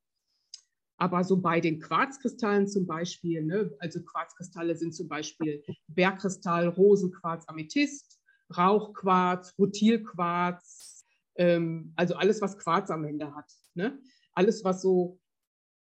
Aber 0.99 1.25
so 1.25 1.39
bei 1.39 1.61
den 1.61 1.81
Quarzkristallen 1.81 2.69
zum 2.69 2.87
Beispiel, 2.87 3.43
ne, 3.43 3.75
also 3.79 4.03
Quarzkristalle 4.03 4.77
sind 4.77 4.95
zum 4.95 5.09
Beispiel 5.09 5.65
Bergkristall, 5.87 6.69
Rosenquarz, 6.69 7.49
Amethyst, 7.49 8.21
Rauchquarz, 8.55 9.55
Rutilquarz, 9.59 11.07
ähm, 11.37 11.95
also 11.97 12.15
alles, 12.17 12.43
was 12.43 12.59
Quarz 12.59 12.91
am 12.91 13.07
Ende 13.07 13.35
hat. 13.35 13.51
Ne? 13.73 13.99
Alles, 14.35 14.63
was 14.63 14.83
so 14.83 15.19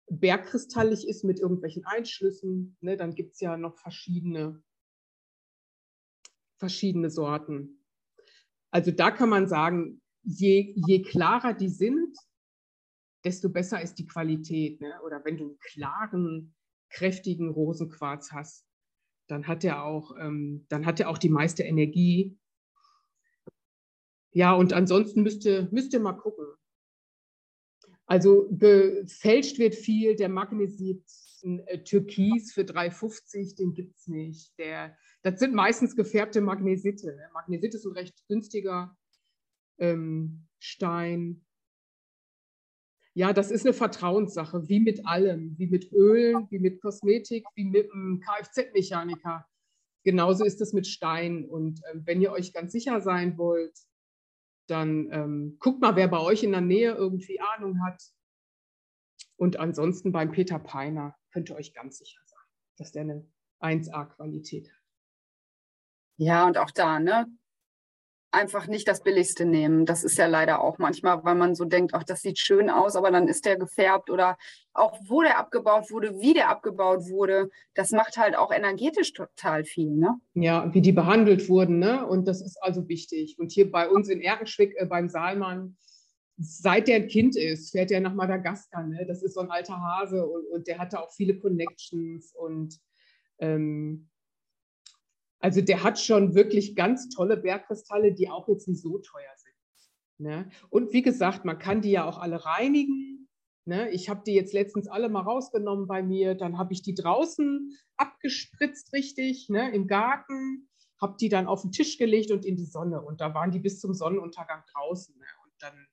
bergkristallig 0.10 1.08
ist 1.08 1.24
mit 1.24 1.40
irgendwelchen 1.40 1.86
Einschlüssen. 1.86 2.76
Ne? 2.82 2.98
Dann 2.98 3.16
gibt 3.16 3.36
es 3.36 3.40
ja 3.40 3.56
noch 3.56 3.78
verschiedene, 3.78 4.62
verschiedene 6.58 7.10
Sorten. 7.10 7.80
Also 8.74 8.92
da 8.92 9.12
kann 9.12 9.30
man 9.30 9.48
sagen, 9.48 10.02
je, 10.24 10.74
je 10.88 11.02
klarer 11.04 11.54
die 11.54 11.70
sind, 11.70 12.18
desto 13.24 13.50
besser 13.50 13.82
ist 13.82 13.96
die 13.96 14.06
Qualität. 14.06 14.82
Ne? 14.82 15.00
Oder 15.06 15.24
wenn 15.24 15.38
du 15.38 15.46
einen 15.46 15.60
klaren, 15.60 16.56
kräftigen 16.90 17.50
Rosenquarz 17.50 18.32
hast, 18.32 18.66
dann 19.28 19.48
hat 19.48 19.64
er 19.64 19.84
auch, 19.84 20.16
ähm, 20.20 20.66
dann 20.70 20.86
hat 20.86 21.00
er 21.00 21.10
auch 21.10 21.18
die 21.18 21.30
meiste 21.30 21.64
Energie 21.64 22.38
ja, 24.34 24.54
und 24.54 24.74
ansonsten 24.74 25.22
müsste, 25.22 25.70
müsst 25.72 25.94
ihr 25.94 26.00
mal 26.00 26.14
gucken. 26.14 26.46
Also 28.06 28.48
gefälscht 28.52 29.60
wird 29.60 29.76
viel, 29.76 30.16
der 30.16 30.30
Magnesit 30.30 31.04
äh, 31.44 31.80
Türkis 31.80 32.54
für 32.54 32.62
3,50, 32.62 33.56
den 33.58 33.74
gibt 33.74 33.98
es 33.98 34.08
nicht. 34.08 34.58
Der, 34.58 34.96
das 35.22 35.40
sind 35.40 35.54
meistens 35.54 35.96
gefärbte 35.96 36.42
Magnesite. 36.42 37.08
Ne? 37.08 37.30
Magnesit 37.34 37.74
ist 37.76 37.86
ein 37.86 37.94
recht 37.94 38.16
günstiger 38.28 38.96
ähm, 39.78 40.48
Stein. 40.60 41.46
Ja, 43.16 43.32
das 43.32 43.52
ist 43.52 43.66
eine 43.66 43.74
Vertrauenssache, 43.74 44.68
wie 44.68 44.80
mit 44.80 45.06
allem, 45.06 45.58
wie 45.58 45.68
mit 45.68 45.92
Öl, 45.92 46.36
wie 46.50 46.60
mit 46.60 46.82
Kosmetik, 46.82 47.46
wie 47.56 47.66
mit 47.66 47.92
einem 47.92 48.20
Kfz-Mechaniker. 48.22 49.46
Genauso 50.04 50.44
ist 50.44 50.62
es 50.62 50.74
mit 50.74 50.88
Stein. 50.88 51.46
Und 51.46 51.80
äh, 51.86 52.00
wenn 52.06 52.22
ihr 52.22 52.32
euch 52.32 52.54
ganz 52.54 52.72
sicher 52.72 53.02
sein 53.02 53.38
wollt, 53.38 53.78
dann 54.68 55.10
ähm, 55.12 55.58
guckt 55.60 55.82
mal, 55.82 55.96
wer 55.96 56.08
bei 56.08 56.20
euch 56.20 56.44
in 56.44 56.52
der 56.52 56.62
Nähe 56.62 56.94
irgendwie 56.94 57.40
Ahnung 57.40 57.84
hat. 57.84 58.02
Und 59.36 59.60
ansonsten 59.60 60.12
beim 60.12 60.32
Peter 60.32 60.60
Peiner 60.60 61.16
könnt 61.32 61.50
ihr 61.50 61.56
euch 61.56 61.74
ganz 61.74 61.98
sicher 61.98 62.22
sein, 62.26 62.40
dass 62.78 62.92
der 62.92 63.02
eine 63.02 63.28
1A-Qualität 63.60 64.72
hat. 64.72 64.84
Ja, 66.18 66.46
und 66.46 66.58
auch 66.58 66.72
da, 66.72 67.00
ne? 67.00 67.28
Einfach 68.34 68.68
nicht 68.68 68.88
das 68.88 69.04
Billigste 69.04 69.46
nehmen. 69.46 69.86
Das 69.86 70.04
ist 70.04 70.18
ja 70.18 70.26
leider 70.26 70.62
auch 70.62 70.80
manchmal, 70.80 71.24
weil 71.24 71.36
man 71.36 71.54
so 71.54 71.66
denkt, 71.66 71.94
ach, 71.94 72.04
das 72.04 72.22
sieht 72.22 72.40
schön 72.40 72.70
aus, 72.70 72.96
aber 72.96 73.12
dann 73.12 73.28
ist 73.28 73.46
der 73.46 73.58
gefärbt 73.58 74.10
oder 74.10 74.38
auch 74.74 75.00
wo 75.08 75.22
der 75.22 75.38
abgebaut 75.38 75.92
wurde, 75.92 76.20
wie 76.20 76.34
der 76.34 76.50
abgebaut 76.50 77.10
wurde. 77.10 77.50
Das 77.76 77.92
macht 77.92 78.18
halt 78.18 78.36
auch 78.36 78.52
energetisch 78.52 79.14
total 79.14 79.66
viel. 79.66 79.92
Ne? 79.92 80.20
Ja, 80.34 80.74
wie 80.74 80.82
die 80.82 80.92
behandelt 80.92 81.48
wurden. 81.48 81.78
Ne? 81.78 82.06
Und 82.08 82.28
das 82.28 82.42
ist 82.42 82.58
also 82.62 82.88
wichtig. 82.90 83.38
Und 83.38 83.52
hier 83.52 83.72
bei 83.72 83.88
uns 83.88 84.10
in 84.10 84.22
Erkenschwick 84.22 84.74
äh, 84.78 84.86
beim 84.88 85.10
Saalmann, 85.10 85.78
seit 86.38 86.88
der 86.88 86.96
ein 86.98 87.08
Kind 87.08 87.36
ist, 87.36 87.72
fährt 87.72 87.92
er 87.92 88.02
nach 88.02 88.16
Madagaskar. 88.16 88.84
Ne? 88.88 89.06
Das 89.08 89.22
ist 89.22 89.36
so 89.36 89.42
ein 89.42 89.52
alter 89.52 89.80
Hase 89.80 90.26
und, 90.26 90.46
und 90.48 90.68
der 90.68 90.80
hatte 90.80 91.00
auch 91.00 91.12
viele 91.12 91.38
Connections 91.38 92.34
und 92.36 92.80
ähm, 93.38 94.10
also 95.44 95.60
der 95.60 95.84
hat 95.84 96.00
schon 96.00 96.36
wirklich 96.36 96.74
ganz 96.74 97.10
tolle 97.10 97.36
Bergkristalle, 97.36 98.14
die 98.14 98.30
auch 98.30 98.48
jetzt 98.48 98.70
nicht 98.70 98.82
so 98.82 98.98
teuer 99.00 99.34
sind. 99.36 99.54
Ne? 100.18 100.50
Und 100.70 100.94
wie 100.94 101.02
gesagt, 101.02 101.44
man 101.44 101.60
kann 101.60 101.82
die 101.82 101.92
ja 101.92 102.06
auch 102.06 102.18
alle 102.18 102.46
reinigen. 102.46 103.28
Ne? 103.66 103.90
Ich 103.90 104.08
habe 104.08 104.24
die 104.26 104.36
jetzt 104.36 104.54
letztens 104.54 104.88
alle 104.88 105.10
mal 105.10 105.20
rausgenommen 105.20 105.86
bei 105.86 106.02
mir. 106.02 106.36
Dann 106.36 106.58
habe 106.58 106.72
ich 106.72 106.82
die 106.82 106.96
draußen 106.96 107.78
abgespritzt 107.98 108.94
richtig 108.94 109.50
ne? 109.50 109.70
im 109.74 109.88
Garten, 109.88 110.70
habe 111.02 111.18
die 111.20 111.28
dann 111.28 111.48
auf 111.48 111.64
den 111.64 111.74
Tisch 111.74 111.98
gelegt 111.98 112.32
und 112.32 112.46
in 112.46 112.56
die 112.56 112.66
Sonne. 112.66 113.02
Und 113.02 113.20
da 113.20 113.34
waren 113.34 113.52
die 113.52 113.60
bis 113.60 113.82
zum 113.82 113.94
Sonnenuntergang 113.94 114.64
draußen. 114.74 115.14
Ne? 115.18 115.26
Und 115.44 115.52
dann, 115.60 115.88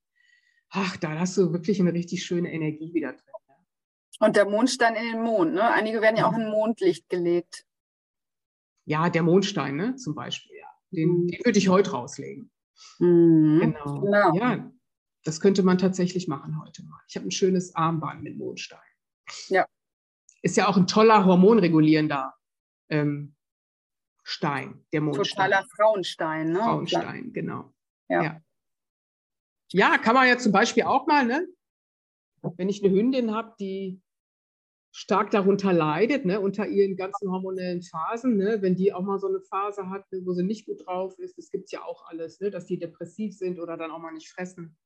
ach, 0.69 0.97
da 0.99 1.19
hast 1.19 1.37
du 1.37 1.53
wirklich 1.53 1.81
eine 1.81 1.93
richtig 1.93 2.25
schöne 2.25 2.53
Energie 2.53 2.95
wieder 2.95 3.15
drin. 3.15 3.35
Ne? 3.49 3.55
Und 4.21 4.37
der 4.37 4.49
Mondstein 4.49 4.95
in 4.95 5.11
den 5.11 5.23
Mond. 5.25 5.55
Ne? 5.55 5.69
Einige 5.73 6.01
werden 6.01 6.19
ja 6.19 6.29
auch 6.29 6.37
in 6.37 6.49
Mondlicht 6.49 7.09
gelegt. 7.09 7.67
Ja, 8.85 9.11
der 9.11 9.23
Mondstein 9.23 9.77
ne, 9.77 9.97
zum 9.97 10.15
Beispiel. 10.15 10.57
Ja. 10.57 10.67
Den, 10.91 11.09
mhm. 11.09 11.29
den 11.29 11.41
würde 11.45 11.59
ich 11.59 11.69
heute 11.69 11.93
rauslegen. 11.93 12.51
Mhm. 12.99 13.61
Genau. 13.61 14.01
genau. 14.01 14.35
Ja, 14.35 14.71
das 15.25 15.41
könnte 15.41 15.63
man 15.63 15.79
tatsächlich 15.79 16.29
machen 16.29 16.61
heute 16.61 16.83
mal. 16.85 17.01
Ich 17.09 17.17
habe 17.17 17.27
ein 17.27 17.31
schönes 17.31 17.75
Armband 17.75 18.23
mit 18.23 18.37
Mondstein. 18.39 18.79
Ja. 19.49 19.67
Ist 20.43 20.57
ja 20.57 20.67
auch 20.67 20.77
ein 20.77 20.87
toller 20.87 21.25
hormonregulierender 21.25 22.35
ähm, 22.89 23.37
Stein, 24.23 24.85
der 24.93 25.03
Mondstein. 25.03 25.51
Totaler 25.51 25.67
Frauenstein, 25.77 26.53
ne? 26.53 26.61
Frauenstein, 26.61 27.33
genau. 27.33 27.73
Ja. 28.09 28.23
ja. 28.23 28.43
ja. 29.73 29.99
kann 29.99 30.15
man 30.15 30.27
ja 30.29 30.39
zum 30.39 30.53
Beispiel 30.53 30.85
auch 30.85 31.07
mal, 31.07 31.27
ne? 31.27 31.47
Wenn 32.57 32.71
ich 32.71 32.83
eine 32.83 32.95
Hündin 32.95 33.35
habe, 33.35 33.55
die 33.61 34.01
stark 34.93 35.31
darunter 35.31 35.73
leidet, 35.73 36.25
ne, 36.25 36.41
unter 36.41 36.67
ihren 36.67 36.97
ganzen 36.97 37.31
hormonellen 37.31 37.83
Phasen, 37.83 38.37
ne, 38.37 38.61
wenn 38.61 38.75
die 38.75 38.93
auch 38.93 39.03
mal 39.03 39.19
so 39.19 39.29
eine 39.29 39.41
Phase 39.41 39.89
hat, 39.89 40.11
ne, 40.13 40.21
wo 40.25 40.33
sie 40.33 40.43
nicht 40.43 40.67
gut 40.67 40.87
drauf 40.87 41.19
ist, 41.19 41.39
das 41.39 41.51
gibt 41.51 41.67
es 41.67 41.73
ja 41.73 41.83
auch 41.85 42.07
alles, 42.07 42.41
ne, 42.41 42.51
dass 42.51 42.67
die 42.67 42.79
depressiv 42.79 43.37
sind 43.37 43.61
oder 43.61 43.77
dann 43.77 43.91
auch 43.91 43.99
mal 43.99 44.13
nicht 44.13 44.31
fressen. 44.31 44.77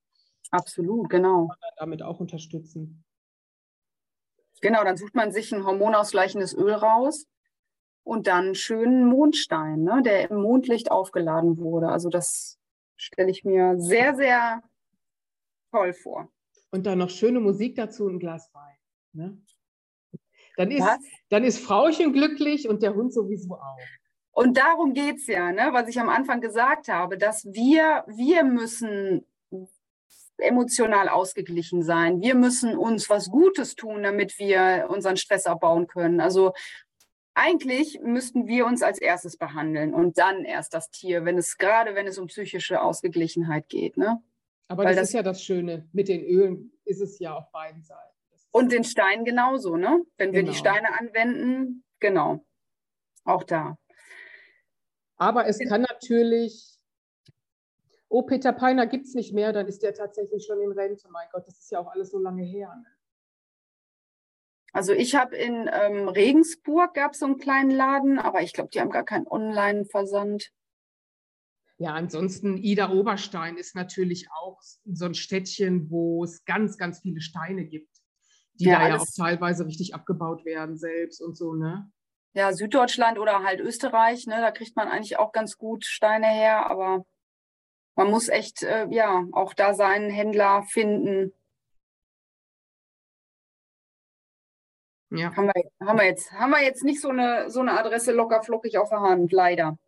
Absolut, 0.50 1.08
genau. 1.08 1.50
Damit 1.78 2.02
auch 2.02 2.20
unterstützen. 2.20 3.04
Genau, 4.60 4.84
dann 4.84 4.96
sucht 4.96 5.14
man 5.14 5.32
sich 5.32 5.52
ein 5.54 5.64
hormonausgleichendes 5.64 6.54
Öl 6.54 6.72
raus 6.72 7.26
und 8.02 8.26
dann 8.26 8.46
einen 8.46 8.54
schönen 8.54 9.06
Mondstein, 9.06 9.82
ne, 9.82 10.02
der 10.02 10.30
im 10.30 10.42
Mondlicht 10.42 10.90
aufgeladen 10.90 11.58
wurde. 11.58 11.88
Also 11.88 12.10
das 12.10 12.58
stelle 12.96 13.30
ich 13.30 13.44
mir 13.44 13.78
sehr, 13.78 14.14
sehr 14.14 14.62
toll 15.70 15.92
vor. 15.92 16.28
Und 16.70 16.86
dann 16.86 16.98
noch 16.98 17.10
schöne 17.10 17.40
Musik 17.40 17.76
dazu 17.76 18.04
und 18.04 18.16
ein 18.16 18.18
Glas 18.18 18.50
Wein. 18.52 18.76
Ne? 19.12 19.42
Dann, 20.56 20.70
ist, 20.70 20.86
dann 21.30 21.44
ist 21.44 21.58
Frauchen 21.58 22.12
glücklich 22.12 22.68
und 22.68 22.82
der 22.82 22.94
Hund 22.94 23.12
sowieso 23.12 23.54
auch. 23.54 23.78
Und 24.30 24.56
darum 24.56 24.94
geht 24.94 25.16
es 25.16 25.26
ja, 25.26 25.52
ne, 25.52 25.68
was 25.72 25.88
ich 25.88 26.00
am 26.00 26.08
Anfang 26.08 26.40
gesagt 26.40 26.88
habe, 26.88 27.16
dass 27.16 27.44
wir, 27.44 28.04
wir 28.08 28.42
müssen 28.44 29.24
emotional 30.38 31.08
ausgeglichen 31.08 31.82
sein. 31.82 32.20
Wir 32.20 32.34
müssen 32.34 32.76
uns 32.76 33.08
was 33.08 33.30
Gutes 33.30 33.76
tun, 33.76 34.02
damit 34.02 34.38
wir 34.38 34.88
unseren 34.90 35.16
Stress 35.16 35.46
abbauen 35.46 35.86
können. 35.86 36.20
Also 36.20 36.52
eigentlich 37.34 38.00
müssten 38.02 38.46
wir 38.46 38.66
uns 38.66 38.82
als 38.82 38.98
erstes 38.98 39.36
behandeln 39.36 39.92
und 39.92 40.18
dann 40.18 40.44
erst 40.44 40.74
das 40.74 40.90
Tier, 40.90 41.24
wenn 41.24 41.36
es 41.36 41.58
gerade 41.58 41.94
wenn 41.94 42.06
es 42.06 42.18
um 42.18 42.26
psychische 42.28 42.80
Ausgeglichenheit 42.80 43.68
geht. 43.68 43.96
Ne? 43.96 44.22
Aber 44.68 44.84
das, 44.84 44.96
das, 44.96 45.08
ist 45.08 45.14
ja 45.14 45.22
das 45.22 45.42
Schöne. 45.42 45.88
Mit 45.92 46.08
den 46.08 46.24
Ölen 46.24 46.72
ist 46.84 47.00
es 47.00 47.18
ja 47.18 47.34
auf 47.34 47.50
beiden 47.50 47.82
Seiten. 47.82 48.13
Und 48.54 48.70
den 48.70 48.84
Stein 48.84 49.24
genauso, 49.24 49.76
ne? 49.76 50.04
Wenn 50.16 50.32
wir 50.32 50.42
die 50.42 50.52
genau. 50.52 50.58
Steine 50.58 50.96
anwenden, 50.96 51.84
genau. 51.98 52.46
Auch 53.24 53.42
da. 53.42 53.76
Aber 55.16 55.48
es 55.48 55.58
kann 55.58 55.82
natürlich, 55.82 56.78
oh, 58.08 58.22
Peter 58.22 58.52
Peiner 58.52 58.86
gibt 58.86 59.06
es 59.06 59.14
nicht 59.14 59.34
mehr, 59.34 59.52
dann 59.52 59.66
ist 59.66 59.82
der 59.82 59.92
tatsächlich 59.92 60.46
schon 60.46 60.60
in 60.60 60.70
Rente. 60.70 61.08
Mein 61.10 61.26
Gott, 61.32 61.48
das 61.48 61.58
ist 61.58 61.72
ja 61.72 61.80
auch 61.80 61.88
alles 61.88 62.12
so 62.12 62.18
lange 62.20 62.44
her. 62.44 62.72
Ne? 62.76 62.86
Also 64.72 64.92
ich 64.92 65.16
habe 65.16 65.34
in 65.34 65.68
ähm, 65.72 66.08
Regensburg 66.08 66.94
gab 66.94 67.14
es 67.14 67.18
so 67.18 67.26
einen 67.26 67.38
kleinen 67.38 67.72
Laden, 67.72 68.20
aber 68.20 68.42
ich 68.42 68.52
glaube, 68.52 68.70
die 68.70 68.80
haben 68.80 68.90
gar 68.90 69.04
keinen 69.04 69.26
Online-Versand. 69.26 70.52
Ja, 71.78 71.94
ansonsten 71.94 72.56
Ida 72.56 72.92
Oberstein 72.92 73.56
ist 73.56 73.74
natürlich 73.74 74.28
auch 74.30 74.60
so 74.60 75.06
ein 75.06 75.14
Städtchen, 75.14 75.90
wo 75.90 76.22
es 76.22 76.44
ganz, 76.44 76.78
ganz 76.78 77.00
viele 77.00 77.20
Steine 77.20 77.64
gibt 77.64 77.93
die 78.54 78.66
ja, 78.66 78.78
da 78.78 78.88
ja 78.88 78.98
auch 78.98 79.06
teilweise 79.16 79.66
richtig 79.66 79.94
abgebaut 79.94 80.44
werden 80.44 80.76
selbst 80.76 81.20
und 81.20 81.36
so, 81.36 81.54
ne? 81.54 81.90
Ja, 82.34 82.52
Süddeutschland 82.52 83.18
oder 83.18 83.44
halt 83.44 83.60
Österreich, 83.60 84.26
ne, 84.26 84.40
da 84.40 84.50
kriegt 84.50 84.76
man 84.76 84.88
eigentlich 84.88 85.18
auch 85.18 85.32
ganz 85.32 85.56
gut 85.56 85.84
Steine 85.84 86.26
her, 86.26 86.68
aber 86.68 87.04
man 87.96 88.10
muss 88.10 88.28
echt, 88.28 88.62
äh, 88.62 88.88
ja, 88.90 89.24
auch 89.32 89.54
da 89.54 89.74
seinen 89.74 90.10
Händler 90.10 90.64
finden. 90.64 91.32
Ja. 95.10 95.34
Haben 95.36 95.46
wir, 95.46 95.86
haben 95.86 95.98
wir, 95.98 96.06
jetzt, 96.06 96.32
haben 96.32 96.50
wir 96.50 96.62
jetzt 96.62 96.82
nicht 96.82 97.00
so 97.00 97.10
eine, 97.10 97.50
so 97.50 97.60
eine 97.60 97.78
Adresse 97.78 98.10
locker 98.10 98.42
flockig 98.42 98.78
auf 98.78 98.88
der 98.88 99.00
Hand, 99.00 99.30
leider. 99.30 99.78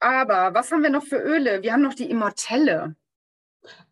Aber 0.00 0.52
was 0.52 0.72
haben 0.72 0.82
wir 0.82 0.90
noch 0.90 1.04
für 1.04 1.18
Öle? 1.18 1.62
Wir 1.62 1.72
haben 1.72 1.82
noch 1.82 1.94
die 1.94 2.10
Immortelle. 2.10 2.96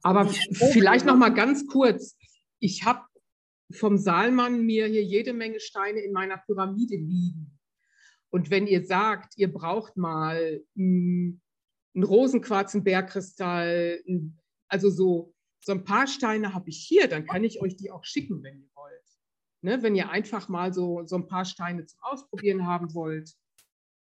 Aber 0.02 0.26
vielleicht 0.26 1.06
noch 1.06 1.16
mal 1.16 1.32
ganz 1.32 1.66
kurz 1.66 2.16
ich 2.64 2.82
habe 2.84 3.04
vom 3.72 3.98
Saalmann 3.98 4.64
mir 4.64 4.86
hier 4.86 5.04
jede 5.04 5.34
Menge 5.34 5.60
Steine 5.60 6.00
in 6.00 6.12
meiner 6.12 6.38
Pyramide 6.38 6.96
liegen. 6.96 7.58
Und 8.30 8.50
wenn 8.50 8.66
ihr 8.66 8.86
sagt, 8.86 9.36
ihr 9.36 9.52
braucht 9.52 9.98
mal 9.98 10.62
einen 10.76 11.42
Rosenquarz, 11.94 12.74
einen 12.74 12.82
Bergkristall, 12.82 14.02
also 14.68 14.88
so, 14.88 15.34
so 15.60 15.72
ein 15.72 15.84
paar 15.84 16.06
Steine 16.06 16.54
habe 16.54 16.70
ich 16.70 16.86
hier, 16.88 17.06
dann 17.06 17.26
kann 17.26 17.44
ich 17.44 17.60
euch 17.60 17.76
die 17.76 17.90
auch 17.90 18.04
schicken, 18.04 18.42
wenn 18.42 18.62
ihr 18.62 18.70
wollt. 18.74 18.94
Ne, 19.60 19.82
wenn 19.82 19.94
ihr 19.94 20.08
einfach 20.08 20.48
mal 20.48 20.72
so, 20.72 21.04
so 21.04 21.16
ein 21.16 21.26
paar 21.26 21.44
Steine 21.44 21.84
zum 21.84 22.00
Ausprobieren 22.00 22.66
haben 22.66 22.94
wollt, 22.94 23.30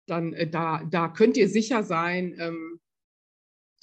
dann 0.07 0.35
äh, 0.35 0.49
da, 0.49 0.85
da 0.85 1.09
könnt 1.09 1.39
ihr 1.39 1.49
sicher 1.49 1.83
sein, 1.83 2.37
ähm, 2.39 2.81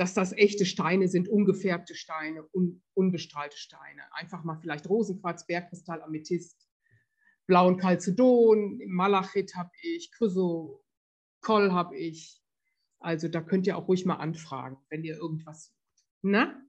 dass 0.02 0.16
das 0.16 0.34
echte 0.34 0.66
Steine 0.66 1.08
sind, 1.08 1.30
ungefärbte 1.30 1.93
Steine, 1.93 2.43
un, 2.54 2.82
unbestrahlte 2.95 3.56
Steine. 3.56 4.02
Einfach 4.16 4.43
mal 4.43 4.58
vielleicht 4.60 4.89
Rosenquarz, 4.89 5.45
Bergkristall, 5.45 6.02
Amethyst, 6.02 6.68
blauen 7.45 7.80
Chalcedon, 7.80 8.82
Malachit 8.88 9.54
habe 9.54 9.70
ich, 9.84 10.12
Chrysokoll 10.12 11.72
habe 11.72 11.95
ich. 11.99 12.41
Also 12.99 13.28
da 13.28 13.41
könnt 13.41 13.68
ihr 13.68 13.78
auch 13.78 13.88
ruhig 13.88 14.04
mal 14.08 14.16
anfragen, 14.16 14.84
wenn 14.89 15.04
ihr 15.04 15.18
irgendwas 15.18 15.68
sucht. 15.68 16.06
Na? 16.24 16.60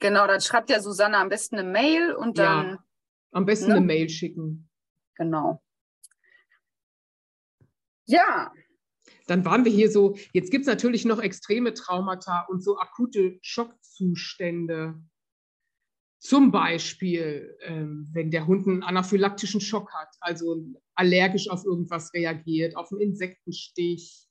Genau, 0.00 0.26
dann 0.26 0.40
schreibt 0.40 0.70
ja 0.70 0.80
Susanne 0.80 1.18
am 1.18 1.28
besten 1.28 1.56
eine 1.56 1.70
Mail 1.70 2.14
und 2.14 2.38
dann. 2.38 2.66
Ja, 2.70 2.84
am 3.30 3.46
besten 3.46 3.68
ne? 3.68 3.76
eine 3.76 3.86
Mail 3.86 4.08
schicken. 4.08 4.68
Genau. 5.14 5.62
Ja, 8.06 8.52
dann 9.30 9.44
waren 9.44 9.64
wir 9.64 9.70
hier 9.70 9.90
so, 9.90 10.16
jetzt 10.32 10.50
gibt 10.50 10.62
es 10.62 10.66
natürlich 10.66 11.04
noch 11.04 11.20
extreme 11.20 11.72
Traumata 11.72 12.46
und 12.48 12.64
so 12.64 12.78
akute 12.78 13.38
Schockzustände. 13.42 15.00
Zum 16.18 16.50
Beispiel, 16.50 17.56
ähm, 17.62 18.08
wenn 18.12 18.32
der 18.32 18.48
Hund 18.48 18.66
einen 18.66 18.82
anaphylaktischen 18.82 19.60
Schock 19.60 19.94
hat, 19.94 20.08
also 20.20 20.66
allergisch 20.96 21.48
auf 21.48 21.64
irgendwas 21.64 22.12
reagiert, 22.12 22.76
auf 22.76 22.90
einen 22.90 23.00
Insektenstich 23.00 24.26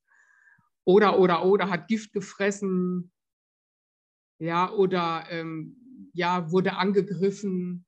oder, 0.83 1.17
oder, 1.17 1.45
oder 1.45 1.69
hat 1.69 1.87
Gift 1.87 2.11
gefressen, 2.11 3.13
ja, 4.37 4.69
oder 4.71 5.25
ähm, 5.29 6.09
ja, 6.13 6.51
wurde 6.51 6.75
angegriffen. 6.75 7.85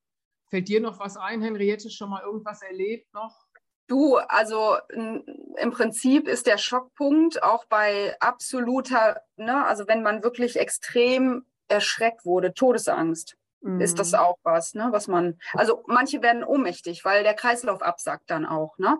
Fällt 0.49 0.69
dir 0.69 0.79
noch 0.79 0.99
was 0.99 1.17
ein, 1.17 1.41
Henriette, 1.41 1.89
schon 1.89 2.09
mal 2.09 2.23
irgendwas 2.23 2.61
erlebt 2.61 3.13
noch? 3.13 3.50
Du, 3.87 4.15
also 4.15 4.77
im 4.89 5.71
Prinzip 5.71 6.27
ist 6.27 6.47
der 6.47 6.57
Schockpunkt 6.57 7.43
auch 7.43 7.65
bei 7.65 8.15
absoluter, 8.19 9.21
ne, 9.35 9.65
also 9.65 9.87
wenn 9.87 10.01
man 10.01 10.23
wirklich 10.23 10.57
extrem 10.57 11.45
erschreckt 11.67 12.25
wurde, 12.25 12.53
Todesangst, 12.53 13.35
mhm. 13.61 13.81
ist 13.81 13.99
das 13.99 14.13
mhm. 14.13 14.19
auch 14.19 14.37
was, 14.43 14.73
ne, 14.75 14.89
was 14.91 15.07
man, 15.07 15.37
also 15.53 15.83
manche 15.87 16.21
werden 16.21 16.43
ohnmächtig, 16.43 17.03
weil 17.03 17.23
der 17.23 17.33
Kreislauf 17.33 17.81
absackt 17.81 18.29
dann 18.29 18.45
auch, 18.45 18.77
ne? 18.77 18.97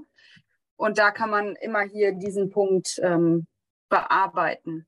Und 0.76 0.98
da 0.98 1.12
kann 1.12 1.30
man 1.30 1.56
immer 1.58 1.82
hier 1.82 2.12
diesen 2.14 2.50
Punkt 2.50 3.00
ähm, 3.04 3.46
bearbeiten. 3.88 4.88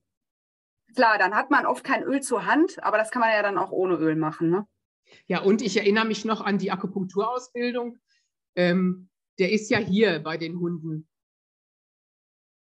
Klar, 0.96 1.20
dann 1.20 1.36
hat 1.36 1.52
man 1.52 1.68
oft 1.68 1.84
kein 1.84 2.04
Öl 2.04 2.22
zur 2.22 2.46
Hand, 2.46 2.84
aber 2.84 2.98
das 2.98 3.12
kann 3.12 3.20
man 3.20 3.32
ja 3.32 3.44
dann 3.44 3.60
auch 3.60 3.72
ohne 3.72 3.96
Öl 3.96 4.16
machen, 4.16 4.50
ne? 4.50 4.68
Ja, 5.28 5.42
und 5.42 5.62
ich 5.62 5.78
erinnere 5.78 6.06
mich 6.06 6.26
noch 6.26 6.42
an 6.42 6.58
die 6.58 6.72
Akupunkturausbildung. 6.72 8.00
Ähm, 8.56 9.10
der 9.40 9.52
ist 9.52 9.70
ja 9.70 9.80
hier 9.80 10.20
bei 10.20 10.38
den 10.38 10.60
Hunden. 10.60 11.08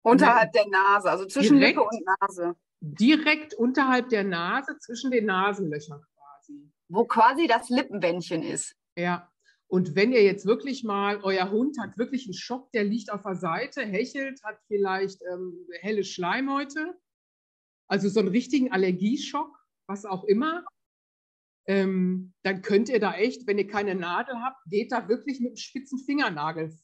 Unterhalb 0.02 0.52
der 0.52 0.68
Nase, 0.68 1.10
also 1.10 1.26
zwischen 1.26 1.58
direkt, 1.58 1.76
Lippe 1.76 1.88
und 1.88 2.06
Nase. 2.20 2.56
Direkt 2.80 3.54
unterhalb 3.54 4.08
der 4.08 4.24
Nase, 4.24 4.76
zwischen 4.78 5.10
den 5.10 5.26
Nasenlöchern 5.26 6.02
quasi. 6.14 6.72
Wo 6.88 7.04
quasi 7.04 7.46
das 7.46 7.68
Lippenbändchen 7.68 8.42
ist. 8.42 8.74
Ja. 8.96 9.28
Und 9.68 9.94
wenn 9.94 10.12
ihr 10.12 10.22
jetzt 10.22 10.44
wirklich 10.44 10.84
mal, 10.84 11.20
euer 11.22 11.50
Hund 11.50 11.78
hat 11.80 11.96
wirklich 11.96 12.26
einen 12.26 12.34
Schock, 12.34 12.70
der 12.72 12.84
liegt 12.84 13.10
auf 13.10 13.22
der 13.22 13.36
Seite, 13.36 13.82
hechelt, 13.82 14.42
hat 14.44 14.58
vielleicht 14.66 15.22
ähm, 15.32 15.66
helle 15.80 16.04
Schleimhäute, 16.04 16.98
also 17.86 18.08
so 18.08 18.20
einen 18.20 18.28
richtigen 18.28 18.70
Allergieschock, 18.72 19.50
was 19.86 20.04
auch 20.04 20.24
immer, 20.24 20.64
ähm, 21.66 22.34
dann 22.42 22.62
könnt 22.62 22.88
ihr 22.88 22.98
da 22.98 23.14
echt, 23.14 23.46
wenn 23.46 23.58
ihr 23.58 23.68
keine 23.68 23.94
Nadel 23.94 24.36
habt, 24.42 24.58
geht 24.66 24.92
da 24.92 25.08
wirklich 25.08 25.40
mit 25.40 25.52
dem 25.52 25.56
spitzen 25.56 25.98
Fingernagel 25.98 26.76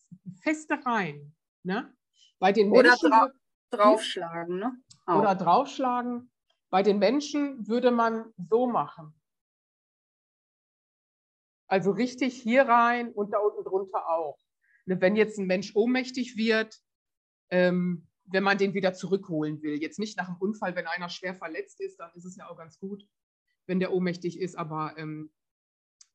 feste 0.43 0.79
rein. 0.85 1.35
Ne? 1.65 1.93
Bei 2.39 2.53
den 2.53 2.71
Menschen, 2.71 3.07
oder 3.07 3.09
dra 3.11 3.33
draufschlagen. 3.71 4.59
Ne? 4.59 4.73
Auch. 5.07 5.21
Oder 5.21 5.35
draufschlagen. 5.35 6.31
Bei 6.71 6.83
den 6.83 6.99
Menschen 6.99 7.67
würde 7.67 7.91
man 7.91 8.33
so 8.37 8.67
machen. 8.67 9.15
Also 11.67 11.91
richtig 11.91 12.41
hier 12.41 12.63
rein 12.63 13.13
und 13.13 13.33
da 13.33 13.39
unten 13.39 13.65
drunter 13.65 14.09
auch. 14.09 14.39
Ne, 14.87 15.01
wenn 15.01 15.17
jetzt 15.17 15.39
ein 15.39 15.47
Mensch 15.47 15.75
ohnmächtig 15.75 16.37
wird, 16.37 16.81
ähm, 17.51 18.07
wenn 18.25 18.43
man 18.43 18.59
den 18.59 18.75
wieder 18.75 18.95
zurückholen 18.95 19.61
will. 19.63 19.81
Jetzt 19.81 19.99
nicht 19.99 20.17
nach 20.17 20.27
dem 20.27 20.37
Unfall, 20.37 20.77
wenn 20.77 20.87
einer 20.87 21.09
schwer 21.09 21.35
verletzt 21.35 21.81
ist, 21.81 21.99
dann 21.99 22.11
ist 22.15 22.25
es 22.25 22.37
ja 22.37 22.49
auch 22.49 22.57
ganz 22.57 22.79
gut 22.79 23.05
wenn 23.69 23.79
der 23.79 23.93
ohnmächtig 23.93 24.41
ist, 24.41 24.57
aber 24.57 24.95
ähm, 24.97 25.31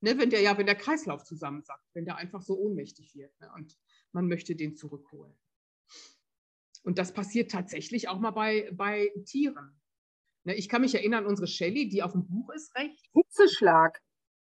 ne, 0.01 0.17
wenn 0.17 0.29
der 0.29 0.41
ja, 0.41 0.57
wenn 0.57 0.65
der 0.65 0.75
Kreislauf 0.75 1.23
zusammensackt, 1.23 1.87
wenn 1.93 2.05
der 2.05 2.17
einfach 2.17 2.41
so 2.41 2.57
ohnmächtig 2.57 3.15
wird 3.15 3.39
ne, 3.39 3.49
und 3.55 3.77
man 4.11 4.27
möchte 4.27 4.55
den 4.55 4.75
zurückholen. 4.75 5.33
Und 6.83 6.97
das 6.97 7.13
passiert 7.13 7.49
tatsächlich 7.49 8.09
auch 8.09 8.19
mal 8.19 8.31
bei, 8.31 8.69
bei 8.73 9.09
Tieren. 9.25 9.79
Ne, 10.43 10.55
ich 10.55 10.67
kann 10.67 10.81
mich 10.81 10.95
erinnern, 10.95 11.25
unsere 11.25 11.47
Shelly, 11.47 11.87
die 11.87 12.03
auf 12.03 12.11
dem 12.11 12.27
Buch 12.27 12.49
ist, 12.49 12.75
recht. 12.75 12.99
Hitzeschlag. 13.13 14.01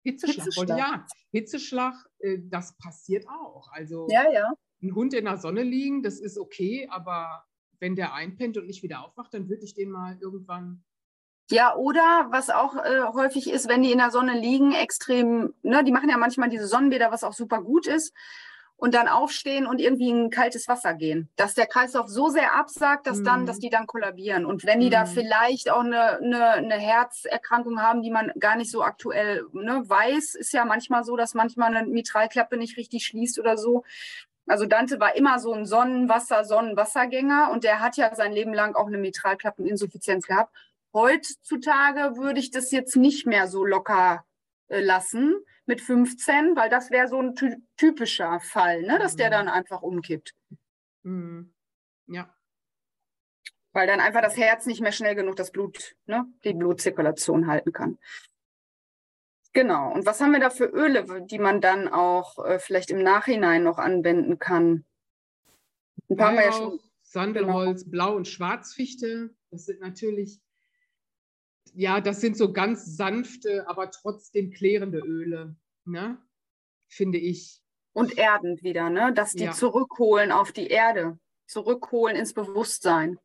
Hitzeschlag, 0.03 0.45
Hitzeschlag. 0.45 0.77
ja. 0.77 1.07
Hitzeschlag, 1.31 1.95
äh, 2.19 2.37
das 2.43 2.77
passiert 2.77 3.25
auch. 3.27 3.71
Also 3.71 4.07
ja, 4.09 4.31
ja. 4.31 4.51
ein 4.81 4.93
Hund 4.93 5.13
in 5.13 5.25
der 5.25 5.37
Sonne 5.37 5.63
liegen, 5.63 6.03
das 6.03 6.19
ist 6.19 6.37
okay, 6.37 6.87
aber 6.89 7.45
wenn 7.79 7.95
der 7.95 8.13
einpennt 8.13 8.57
und 8.57 8.67
nicht 8.67 8.83
wieder 8.83 9.03
aufwacht, 9.03 9.33
dann 9.33 9.49
würde 9.49 9.63
ich 9.63 9.73
den 9.73 9.89
mal 9.89 10.17
irgendwann. 10.21 10.83
Ja, 11.51 11.75
oder 11.75 12.27
was 12.29 12.49
auch 12.49 12.75
äh, 12.75 13.01
häufig 13.13 13.49
ist, 13.49 13.67
wenn 13.67 13.81
die 13.81 13.91
in 13.91 13.97
der 13.97 14.11
Sonne 14.11 14.39
liegen, 14.39 14.71
extrem, 14.73 15.53
ne, 15.63 15.83
die 15.83 15.91
machen 15.91 16.09
ja 16.09 16.17
manchmal 16.17 16.49
diese 16.49 16.67
Sonnenbäder, 16.67 17.11
was 17.11 17.23
auch 17.23 17.33
super 17.33 17.61
gut 17.61 17.87
ist 17.87 18.13
und 18.79 18.93
dann 18.93 19.07
aufstehen 19.07 19.65
und 19.65 19.81
irgendwie 19.81 20.09
in 20.09 20.29
kaltes 20.29 20.67
Wasser 20.67 20.93
gehen. 20.93 21.29
Dass 21.35 21.53
der 21.53 21.67
Kreislauf 21.67 22.07
so 22.07 22.29
sehr 22.29 22.55
absagt, 22.55 23.07
dass 23.07 23.21
dann, 23.21 23.45
dass 23.45 23.57
mhm. 23.57 23.61
die 23.61 23.69
dann 23.69 23.87
kollabieren. 23.87 24.45
Und 24.45 24.65
wenn 24.65 24.79
die 24.79 24.87
mm. 24.87 24.91
da 24.91 25.03
mhm. 25.03 25.07
vielleicht 25.07 25.69
auch 25.69 25.83
eine, 25.83 26.17
eine, 26.17 26.51
eine, 26.51 26.75
Herzerkrankung 26.75 27.81
haben, 27.81 28.01
die 28.01 28.09
man 28.09 28.31
gar 28.39 28.55
nicht 28.55 28.71
so 28.71 28.81
aktuell 28.81 29.43
ne, 29.51 29.83
weiß, 29.85 30.35
ist 30.35 30.53
ja 30.53 30.63
manchmal 30.63 31.03
so, 31.03 31.17
dass 31.17 31.33
manchmal 31.33 31.75
eine 31.75 31.87
Mitralklappe 31.87 32.55
nicht 32.55 32.77
richtig 32.77 33.05
schließt 33.05 33.37
oder 33.37 33.57
so. 33.57 33.83
Also 34.47 34.65
Dante 34.65 34.99
war 34.99 35.15
immer 35.15 35.39
so 35.39 35.53
ein 35.53 35.65
Sonnenwasser, 35.65 36.45
Sonnenwassergänger 36.45 37.51
und 37.51 37.65
der 37.65 37.81
hat 37.81 37.97
ja 37.97 38.15
sein 38.15 38.31
Leben 38.31 38.53
lang 38.53 38.75
auch 38.75 38.87
eine 38.87 38.97
Mitralklappeninsuffizienz 38.97 40.25
gehabt. 40.25 40.55
Heutzutage 40.93 42.17
würde 42.17 42.39
ich 42.39 42.51
das 42.51 42.71
jetzt 42.71 42.95
nicht 42.95 43.25
mehr 43.25 43.47
so 43.47 43.63
locker 43.63 44.25
äh, 44.67 44.81
lassen 44.81 45.35
mit 45.65 45.81
15, 45.81 46.55
weil 46.55 46.69
das 46.69 46.89
wäre 46.89 47.07
so 47.07 47.21
ein 47.21 47.35
typischer 47.77 48.39
Fall, 48.39 48.81
ne, 48.81 48.97
dass 48.97 49.15
der 49.15 49.27
mhm. 49.27 49.31
dann 49.31 49.47
einfach 49.49 49.81
umkippt. 49.81 50.33
Mhm. 51.03 51.53
Ja. 52.07 52.33
Weil 53.71 53.85
dann 53.85 53.99
einfach 53.99 54.21
das 54.21 54.35
Herz 54.35 54.65
nicht 54.65 54.81
mehr 54.81 54.91
schnell 54.91 55.13
genug 55.13 55.35
das 55.35 55.51
Blut, 55.51 55.95
ne, 56.07 56.25
die 56.43 56.53
Blutzirkulation 56.53 57.45
halten 57.45 57.71
kann. 57.71 57.99
Genau. 59.53 59.91
Und 59.91 60.05
was 60.05 60.21
haben 60.21 60.31
wir 60.31 60.39
da 60.39 60.49
für 60.49 60.65
Öle, 60.65 61.25
die 61.25 61.39
man 61.39 61.61
dann 61.61 61.87
auch 61.87 62.43
äh, 62.45 62.59
vielleicht 62.59 62.91
im 62.91 63.01
Nachhinein 63.03 63.63
noch 63.63 63.77
anwenden 63.77 64.39
kann? 64.39 64.85
Ein 66.09 66.17
paar 66.17 66.33
ja, 66.33 66.45
ja 66.45 66.51
schon. 66.51 66.79
Sandelholz, 67.01 67.83
genau. 67.83 67.91
Blau- 67.91 68.15
und 68.15 68.27
Schwarzfichte. 68.27 69.35
Das 69.49 69.65
sind 69.65 69.81
natürlich 69.81 70.39
ja, 71.75 72.01
das 72.01 72.21
sind 72.21 72.37
so 72.37 72.51
ganz 72.53 72.97
sanfte, 72.97 73.67
aber 73.67 73.91
trotzdem 73.91 74.51
klärende 74.51 74.99
Öle, 74.99 75.55
ne? 75.85 76.17
finde 76.87 77.17
ich. 77.17 77.61
Und 77.93 78.17
erdend 78.17 78.63
wieder, 78.63 78.89
ne? 78.89 79.13
dass 79.13 79.33
die 79.33 79.45
ja. 79.45 79.51
zurückholen 79.51 80.31
auf 80.31 80.51
die 80.51 80.67
Erde, 80.67 81.19
zurückholen 81.47 82.15
ins 82.15 82.33
Bewusstsein. 82.33 83.19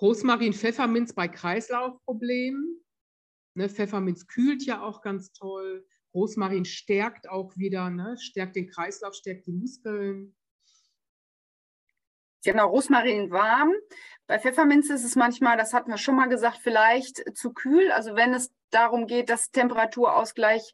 Rosmarin, 0.00 0.52
Pfefferminz 0.52 1.12
bei 1.12 1.28
Kreislaufproblemen. 1.28 2.82
Ne, 3.54 3.68
Pfefferminz 3.68 4.26
kühlt 4.26 4.64
ja 4.64 4.82
auch 4.82 5.02
ganz 5.02 5.32
toll. 5.32 5.86
Rosmarin 6.14 6.64
stärkt 6.64 7.28
auch 7.28 7.56
wieder, 7.56 7.90
ne? 7.90 8.16
stärkt 8.18 8.56
den 8.56 8.68
Kreislauf, 8.68 9.14
stärkt 9.14 9.46
die 9.46 9.52
Muskeln. 9.52 10.34
Genau, 12.44 12.68
Rosmarin 12.70 13.30
warm. 13.30 13.72
Bei 14.30 14.38
Pfefferminze 14.38 14.94
ist 14.94 15.02
es 15.02 15.16
manchmal, 15.16 15.56
das 15.56 15.74
hatten 15.74 15.90
wir 15.90 15.98
schon 15.98 16.14
mal 16.14 16.28
gesagt, 16.28 16.58
vielleicht 16.62 17.36
zu 17.36 17.52
kühl. 17.52 17.90
Also 17.90 18.14
wenn 18.14 18.32
es 18.32 18.52
darum 18.70 19.08
geht, 19.08 19.28
dass 19.28 19.50
Temperaturausgleich 19.50 20.72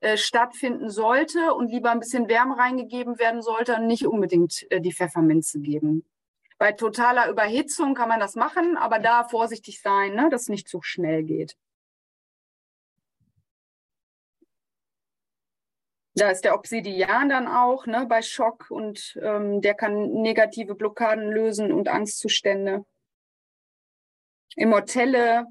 äh, 0.00 0.18
stattfinden 0.18 0.90
sollte 0.90 1.54
und 1.54 1.70
lieber 1.70 1.90
ein 1.90 2.00
bisschen 2.00 2.28
Wärme 2.28 2.58
reingegeben 2.58 3.18
werden 3.18 3.40
sollte, 3.40 3.80
nicht 3.80 4.06
unbedingt 4.06 4.70
äh, 4.70 4.82
die 4.82 4.92
Pfefferminze 4.92 5.60
geben. 5.60 6.04
Bei 6.58 6.72
totaler 6.72 7.30
Überhitzung 7.30 7.94
kann 7.94 8.10
man 8.10 8.20
das 8.20 8.34
machen, 8.34 8.76
aber 8.76 8.98
da 8.98 9.24
vorsichtig 9.24 9.80
sein, 9.80 10.14
ne, 10.14 10.28
dass 10.28 10.42
es 10.42 10.48
nicht 10.50 10.68
zu 10.68 10.82
schnell 10.82 11.22
geht. 11.22 11.56
Da 16.14 16.30
ist 16.30 16.44
der 16.44 16.54
Obsidian 16.54 17.30
dann 17.30 17.48
auch 17.48 17.86
ne, 17.86 18.06
bei 18.06 18.20
Schock 18.20 18.70
und 18.70 19.18
ähm, 19.22 19.62
der 19.62 19.74
kann 19.74 20.12
negative 20.12 20.74
Blockaden 20.74 21.30
lösen 21.30 21.72
und 21.72 21.88
Angstzustände. 21.88 22.84
Immortelle 24.56 25.46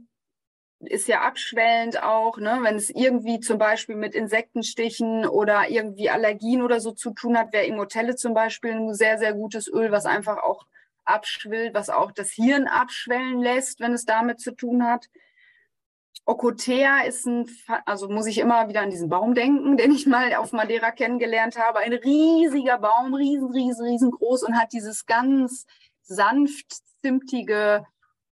ist 0.80 1.08
ja 1.08 1.22
abschwellend 1.22 2.02
auch, 2.04 2.38
ne, 2.38 2.60
wenn 2.62 2.76
es 2.76 2.90
irgendwie 2.90 3.40
zum 3.40 3.58
Beispiel 3.58 3.96
mit 3.96 4.14
Insektenstichen 4.14 5.28
oder 5.28 5.70
irgendwie 5.70 6.10
Allergien 6.10 6.62
oder 6.62 6.80
so 6.80 6.92
zu 6.92 7.12
tun 7.12 7.38
hat, 7.38 7.54
wäre 7.54 7.66
Immortelle 7.66 8.16
zum 8.16 8.34
Beispiel 8.34 8.74
ein 8.74 8.94
sehr, 8.94 9.18
sehr 9.18 9.34
gutes 9.34 9.68
Öl, 9.68 9.92
was 9.92 10.06
einfach 10.06 10.38
auch 10.38 10.66
abschwillt, 11.06 11.74
was 11.74 11.90
auch 11.90 12.12
das 12.12 12.32
Hirn 12.32 12.68
abschwellen 12.68 13.40
lässt, 13.40 13.80
wenn 13.80 13.94
es 13.94 14.06
damit 14.06 14.40
zu 14.40 14.52
tun 14.52 14.86
hat. 14.86 15.08
Okotea 16.26 17.02
ist 17.02 17.26
ein, 17.26 17.50
also 17.86 18.08
muss 18.08 18.28
ich 18.28 18.38
immer 18.38 18.70
wieder 18.70 18.82
an 18.82 18.90
diesen 18.90 19.10
Baum 19.10 19.34
denken, 19.34 19.78
den 19.78 19.92
ich 19.92 20.06
mal 20.06 20.36
auf 20.36 20.52
Madeira 20.52 20.92
kennengelernt 20.92 21.58
habe. 21.58 21.80
Ein 21.80 21.94
riesiger 21.94 22.78
Baum, 22.78 23.14
riesen, 23.14 23.52
riesen, 23.52 23.86
riesengroß 23.86 24.44
und 24.44 24.58
hat 24.58 24.74
dieses 24.74 25.06
ganz 25.06 25.66
sanft 26.02 26.82
zimtige, 27.02 27.86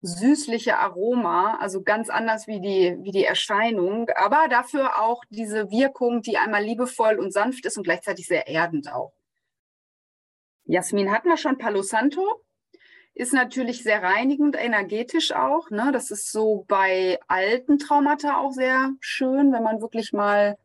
süßliche 0.02 0.78
Aroma, 0.78 1.58
also 1.60 1.82
ganz 1.82 2.10
anders 2.10 2.48
wie 2.48 2.60
die, 2.60 2.98
wie 3.02 3.12
die 3.12 3.26
Erscheinung, 3.26 4.10
aber 4.16 4.48
dafür 4.50 5.02
auch 5.02 5.24
diese 5.30 5.72
Wirkung, 5.72 6.22
die 6.22 6.38
einmal 6.38 6.64
liebevoll 6.64 7.20
und 7.20 7.32
sanft 7.34 7.66
ist 7.66 7.78
und 7.78 7.84
gleichzeitig 7.84 8.28
sehr 8.28 8.48
erdend 8.48 8.92
auch. 8.92 9.14
Jasmin 10.66 11.12
hatten 11.12 11.30
wir 11.30 11.38
schon, 11.38 11.58
Palo 11.58 11.82
Santo 11.82 12.45
ist 13.16 13.34
natürlich 13.34 13.82
sehr 13.82 14.03
reinigend, 14.03 14.57
energetisch 14.57 15.32
auch. 15.32 15.70
Ne? 15.70 15.91
Das 15.93 16.11
ist 16.11 16.32
so 16.32 16.66
bei 16.68 17.18
alten 17.28 17.80
Traumata 17.80 18.38
auch 18.38 18.51
sehr 18.51 18.91
schön, 18.99 19.53
wenn 19.53 19.63
man 19.63 19.82
wirklich 19.82 20.11
mal 20.11 20.57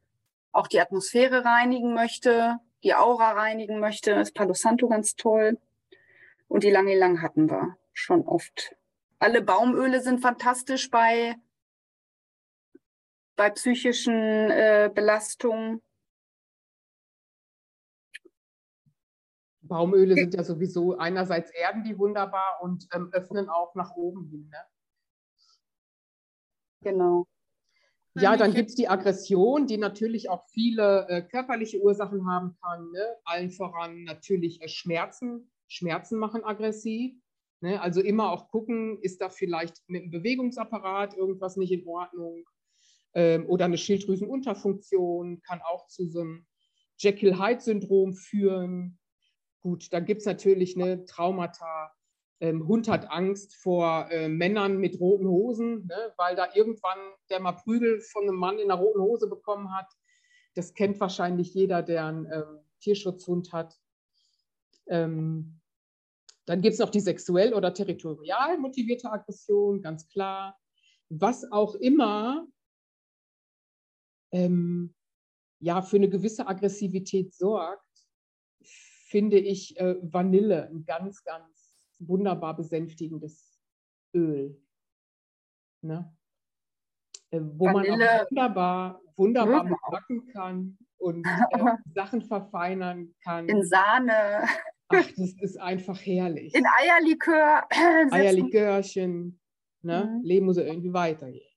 auch 0.50 0.66
die 0.66 0.80
Atmosphäre 0.80 1.44
reinigen 1.44 1.94
möchte, 1.94 2.58
die 2.82 2.94
Aura 2.94 3.32
reinigen 3.32 3.78
möchte. 3.78 4.10
Ist 4.12 4.34
Palo 4.34 4.52
Santo 4.52 4.88
ganz 4.88 5.14
toll. 5.14 5.58
Und 6.48 6.64
die 6.64 6.70
Lange 6.70 6.98
Lang 6.98 7.22
hatten 7.22 7.48
wir 7.48 7.76
schon 7.92 8.26
oft. 8.26 8.74
Alle 9.20 9.42
Baumöle 9.42 10.00
sind 10.00 10.20
fantastisch 10.20 10.90
bei, 10.90 11.36
bei 13.36 13.50
psychischen 13.50 14.50
äh, 14.50 14.90
Belastungen. 14.92 15.82
Baumöle 19.70 20.16
sind 20.16 20.34
ja 20.34 20.42
sowieso 20.42 20.98
einerseits 20.98 21.50
erden 21.52 21.84
die 21.84 21.96
wunderbar 21.96 22.58
und 22.60 22.88
ähm, 22.92 23.08
öffnen 23.12 23.48
auch 23.48 23.74
nach 23.76 23.94
oben 23.96 24.28
hin. 24.28 24.50
Ne? 24.50 24.58
Genau. 26.82 27.26
Ja, 28.14 28.36
dann 28.36 28.52
gibt 28.52 28.70
es 28.70 28.74
die 28.74 28.88
Aggression, 28.88 29.68
die 29.68 29.78
natürlich 29.78 30.28
auch 30.28 30.44
viele 30.48 31.06
äh, 31.08 31.22
körperliche 31.22 31.80
Ursachen 31.80 32.26
haben 32.26 32.56
kann. 32.60 32.90
Ne? 32.90 33.16
Allen 33.24 33.50
voran 33.50 34.02
natürlich 34.02 34.60
äh, 34.60 34.68
Schmerzen. 34.68 35.52
Schmerzen 35.68 36.18
machen 36.18 36.42
aggressiv. 36.42 37.14
Ne? 37.60 37.80
Also 37.80 38.00
immer 38.00 38.32
auch 38.32 38.48
gucken, 38.48 38.98
ist 39.00 39.20
da 39.20 39.30
vielleicht 39.30 39.76
mit 39.86 40.02
dem 40.02 40.10
Bewegungsapparat 40.10 41.16
irgendwas 41.16 41.56
nicht 41.56 41.70
in 41.70 41.86
Ordnung? 41.86 42.44
Ähm, 43.14 43.48
oder 43.48 43.66
eine 43.66 43.78
Schilddrüsenunterfunktion 43.78 45.42
kann 45.42 45.60
auch 45.62 45.86
zu 45.86 46.10
so 46.10 46.20
einem 46.22 46.46
Jekyll-Hyde-Syndrom 46.98 48.14
führen. 48.14 48.99
Gut, 49.62 49.92
dann 49.92 50.04
gibt 50.04 50.20
es 50.20 50.26
natürlich 50.26 50.76
eine 50.76 51.04
Traumata. 51.04 51.92
Ähm, 52.40 52.66
Hund 52.66 52.88
hat 52.88 53.10
Angst 53.10 53.54
vor 53.54 54.10
äh, 54.10 54.28
Männern 54.28 54.78
mit 54.78 54.98
roten 54.98 55.28
Hosen, 55.28 55.86
ne, 55.86 56.12
weil 56.16 56.34
da 56.34 56.48
irgendwann 56.54 56.98
der 57.28 57.40
mal 57.40 57.52
Prügel 57.52 58.00
von 58.00 58.22
einem 58.22 58.36
Mann 58.36 58.58
in 58.58 58.70
einer 58.70 58.80
roten 58.80 59.00
Hose 59.00 59.28
bekommen 59.28 59.74
hat. 59.74 59.92
Das 60.54 60.72
kennt 60.72 60.98
wahrscheinlich 61.00 61.52
jeder, 61.52 61.82
der 61.82 62.06
einen 62.06 62.26
ähm, 62.32 62.60
Tierschutzhund 62.80 63.52
hat. 63.52 63.78
Ähm, 64.86 65.60
dann 66.46 66.62
gibt 66.62 66.72
es 66.72 66.80
noch 66.80 66.90
die 66.90 67.00
sexuell 67.00 67.52
oder 67.52 67.74
territorial 67.74 68.58
motivierte 68.58 69.12
Aggression, 69.12 69.82
ganz 69.82 70.08
klar. 70.08 70.58
Was 71.10 71.50
auch 71.52 71.74
immer 71.74 72.46
ähm, 74.32 74.94
ja, 75.60 75.82
für 75.82 75.96
eine 75.96 76.08
gewisse 76.08 76.46
Aggressivität 76.46 77.34
sorgt, 77.34 77.84
finde 79.10 79.38
ich 79.38 79.78
äh, 79.78 79.96
Vanille 80.00 80.68
ein 80.68 80.84
ganz, 80.84 81.24
ganz 81.24 81.84
wunderbar 81.98 82.56
besänftigendes 82.56 83.60
Öl. 84.14 84.56
Ne? 85.82 86.16
Äh, 87.30 87.40
wo 87.42 87.66
Vanille. 87.66 87.98
man 87.98 88.08
auch 88.08 88.30
wunderbar, 88.30 89.02
wunderbar 89.16 89.64
mit 89.64 89.78
backen 89.90 90.26
kann 90.28 90.78
und 90.98 91.26
äh, 91.26 91.58
Sachen 91.94 92.22
verfeinern 92.22 93.12
kann. 93.24 93.48
In 93.48 93.64
Sahne. 93.64 94.44
Ach, 94.88 95.06
das 95.16 95.32
ist 95.40 95.58
einfach 95.58 95.98
herrlich. 96.00 96.54
In 96.54 96.64
Eierlikör. 96.66 97.64
Eierlikörchen. 98.12 99.40
Ne? 99.82 100.18
Mhm. 100.18 100.24
Leben 100.24 100.46
muss 100.46 100.56
irgendwie 100.56 100.92
weitergehen. 100.92 101.49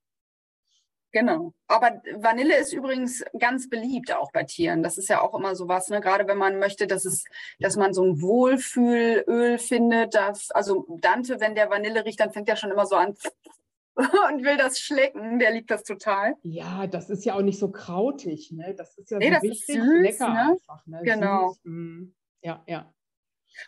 Genau. 1.13 1.53
Aber 1.67 2.01
Vanille 2.15 2.57
ist 2.57 2.73
übrigens 2.73 3.23
ganz 3.37 3.69
beliebt 3.69 4.11
auch 4.11 4.31
bei 4.31 4.43
Tieren. 4.43 4.81
Das 4.81 4.97
ist 4.97 5.09
ja 5.09 5.21
auch 5.21 5.35
immer 5.35 5.55
so 5.55 5.67
was, 5.67 5.89
ne? 5.89 6.01
gerade 6.01 6.27
wenn 6.27 6.39
man 6.39 6.57
möchte, 6.57 6.87
dass, 6.87 7.05
es, 7.05 7.23
dass 7.59 7.77
man 7.77 7.93
so 7.93 8.03
ein 8.03 8.19
Wohlfühlöl 8.19 9.59
findet. 9.59 10.15
Dass, 10.15 10.49
also 10.51 10.87
Dante, 10.99 11.39
wenn 11.39 11.53
der 11.53 11.69
Vanille 11.69 12.03
riecht, 12.03 12.19
dann 12.19 12.33
fängt 12.33 12.49
er 12.49 12.55
schon 12.55 12.71
immer 12.71 12.87
so 12.87 12.95
an 12.95 13.15
und 13.95 14.43
will 14.43 14.57
das 14.57 14.79
schlecken, 14.79 15.37
der 15.37 15.51
liebt 15.51 15.69
das 15.69 15.83
total. 15.83 16.33
Ja, 16.41 16.87
das 16.87 17.11
ist 17.11 17.25
ja 17.25 17.35
auch 17.35 17.43
nicht 17.43 17.59
so 17.59 17.69
krautig, 17.69 18.51
ne? 18.51 18.73
Das 18.75 18.97
ist 18.97 19.11
ja 19.11 19.19
Nee, 19.19 19.27
so 19.27 19.33
das 19.33 19.43
ist 19.43 19.51
richtig 19.51 19.75
süß, 19.75 20.01
lecker 20.01 20.29
ne? 20.29 20.51
einfach, 20.53 20.85
ne? 20.87 21.01
Genau. 21.03 21.49
Süß, 21.49 21.59
mm. 21.65 22.13
Ja, 22.41 22.63
ja. 22.67 22.92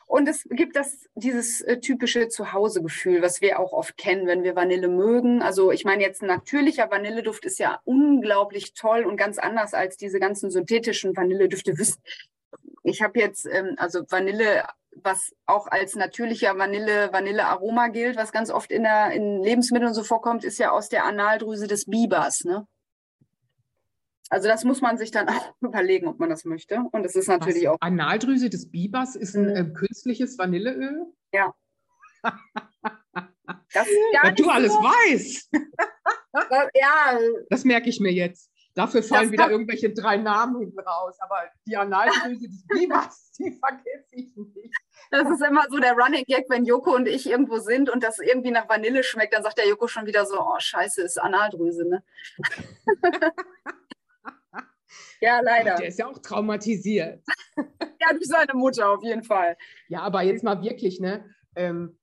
Und 0.06 0.28
es 0.28 0.44
gibt 0.50 0.76
das, 0.76 1.08
dieses 1.16 1.62
äh, 1.62 1.80
typische 1.80 2.28
Zuhausegefühl, 2.28 3.22
was 3.22 3.42
wir 3.42 3.60
auch 3.60 3.74
oft 3.74 3.98
kennen, 3.98 4.28
wenn 4.28 4.44
wir 4.44 4.56
Vanille 4.56 4.88
mögen. 4.88 5.42
Also 5.42 5.72
ich 5.72 5.86
meine 5.86 6.04
jetzt 6.04 6.22
ein 6.22 6.28
natürlicher 6.28 6.90
Vanilleduft 6.90 7.46
ist 7.46 7.60
ja 7.60 7.82
unglaublich 7.86 8.74
toll 8.74 9.04
und 9.04 9.18
ganz 9.18 9.38
anders 9.38 9.74
als 9.74 9.98
diese 9.98 10.20
ganzen 10.20 10.52
synthetischen 10.52 11.16
Vanilledüfte. 11.16 11.76
Ich 12.84 13.02
habe 13.02 13.20
jetzt 13.20 13.46
ähm, 13.46 13.76
also 13.78 14.04
Vanille, 14.10 14.64
was 14.92 15.34
auch 15.46 15.68
als 15.68 15.96
natürlicher 15.96 16.58
Vanille, 16.58 17.12
Vanillearoma 17.12 17.88
gilt, 17.88 18.16
was 18.16 18.32
ganz 18.32 18.52
oft 18.52 18.72
in, 18.72 18.84
der, 18.84 19.12
in 19.12 19.42
Lebensmitteln 19.44 19.94
so 19.94 20.04
vorkommt, 20.04 20.44
ist 20.44 20.60
ja 20.60 20.72
aus 20.72 20.90
der 20.90 21.06
Analdrüse 21.06 21.68
des 21.68 21.86
Bibers. 21.86 22.44
Ne? 22.44 22.68
Also 24.30 24.48
das 24.48 24.64
muss 24.64 24.82
man 24.82 24.98
sich 24.98 25.12
dann 25.12 25.30
auch 25.30 25.54
überlegen, 25.62 26.08
ob 26.08 26.20
man 26.20 26.30
das 26.30 26.46
möchte. 26.46 26.80
Und 26.92 27.06
es 27.06 27.16
ist 27.16 27.28
natürlich 27.28 27.66
Was? 27.66 27.74
auch 27.74 27.78
Analdrüse 27.82 28.50
des 28.50 28.72
Bibers 28.72 29.16
ist 29.16 29.36
ein 29.36 29.46
Mhm. 29.46 29.56
äh, 29.56 29.64
künstliches 29.74 30.38
Vanilleöl. 30.38 31.06
das 33.74 33.88
ist 33.88 33.98
gar 34.14 34.24
Was 34.24 34.36
du 34.36 34.50
alles 34.50 34.74
so, 34.74 34.80
weißt. 34.80 35.50
ja, 36.74 37.20
Das 37.50 37.64
merke 37.66 37.90
ich 37.90 38.00
mir 38.00 38.12
jetzt. 38.12 38.52
Dafür 38.74 39.04
fallen 39.04 39.26
Das 39.26 39.32
wieder 39.32 39.50
irgendwelche 39.50 39.94
drei 39.94 40.18
Namen 40.18 40.60
hinten 40.60 40.80
raus. 40.82 41.16
Aber 41.22 41.38
die 41.66 41.78
Analdrüse 41.78 42.50
des 42.50 42.66
Bibers, 42.68 43.32
die 43.40 43.58
vergesse 43.58 44.08
ich 44.12 44.36
nicht. 44.36 44.76
Das 45.12 45.30
ist 45.30 45.42
immer 45.48 45.64
so 45.70 45.78
der 45.78 45.94
Running 45.94 46.26
Gag, 46.26 46.46
wenn 46.50 46.66
Joko 46.66 46.94
und 46.94 47.08
ich 47.08 47.30
irgendwo 47.30 47.60
sind 47.60 47.90
und 47.90 48.04
das 48.04 48.20
irgendwie 48.20 48.52
nach 48.52 48.68
Vanille 48.68 49.04
schmeckt, 49.04 49.34
dann 49.34 49.44
sagt 49.44 49.60
der 49.60 49.68
Joko 49.68 49.88
schon 49.88 50.06
wieder 50.08 50.26
so, 50.26 50.42
oh 50.42 50.56
scheiße, 50.60 51.04
ist 51.04 51.22
Analdrüse, 51.22 51.88
ne? 51.88 52.04
Ja, 55.22 55.40
leider. 55.42 55.76
Der 55.76 55.88
ist 55.88 56.00
ja 56.00 56.08
auch 56.08 56.20
traumatisiert. 56.20 57.24
Ja, 58.02 58.12
durch 58.12 58.28
seine 58.28 58.54
Mutter 58.54 58.90
auf 58.92 59.04
jeden 59.04 59.24
Fall. 59.24 59.58
Ja, 59.88 60.02
aber 60.02 60.22
jetzt 60.22 60.44
mal 60.44 60.62
wirklich, 60.62 61.00
ne? 61.00 61.28
Ähm, 61.56 61.98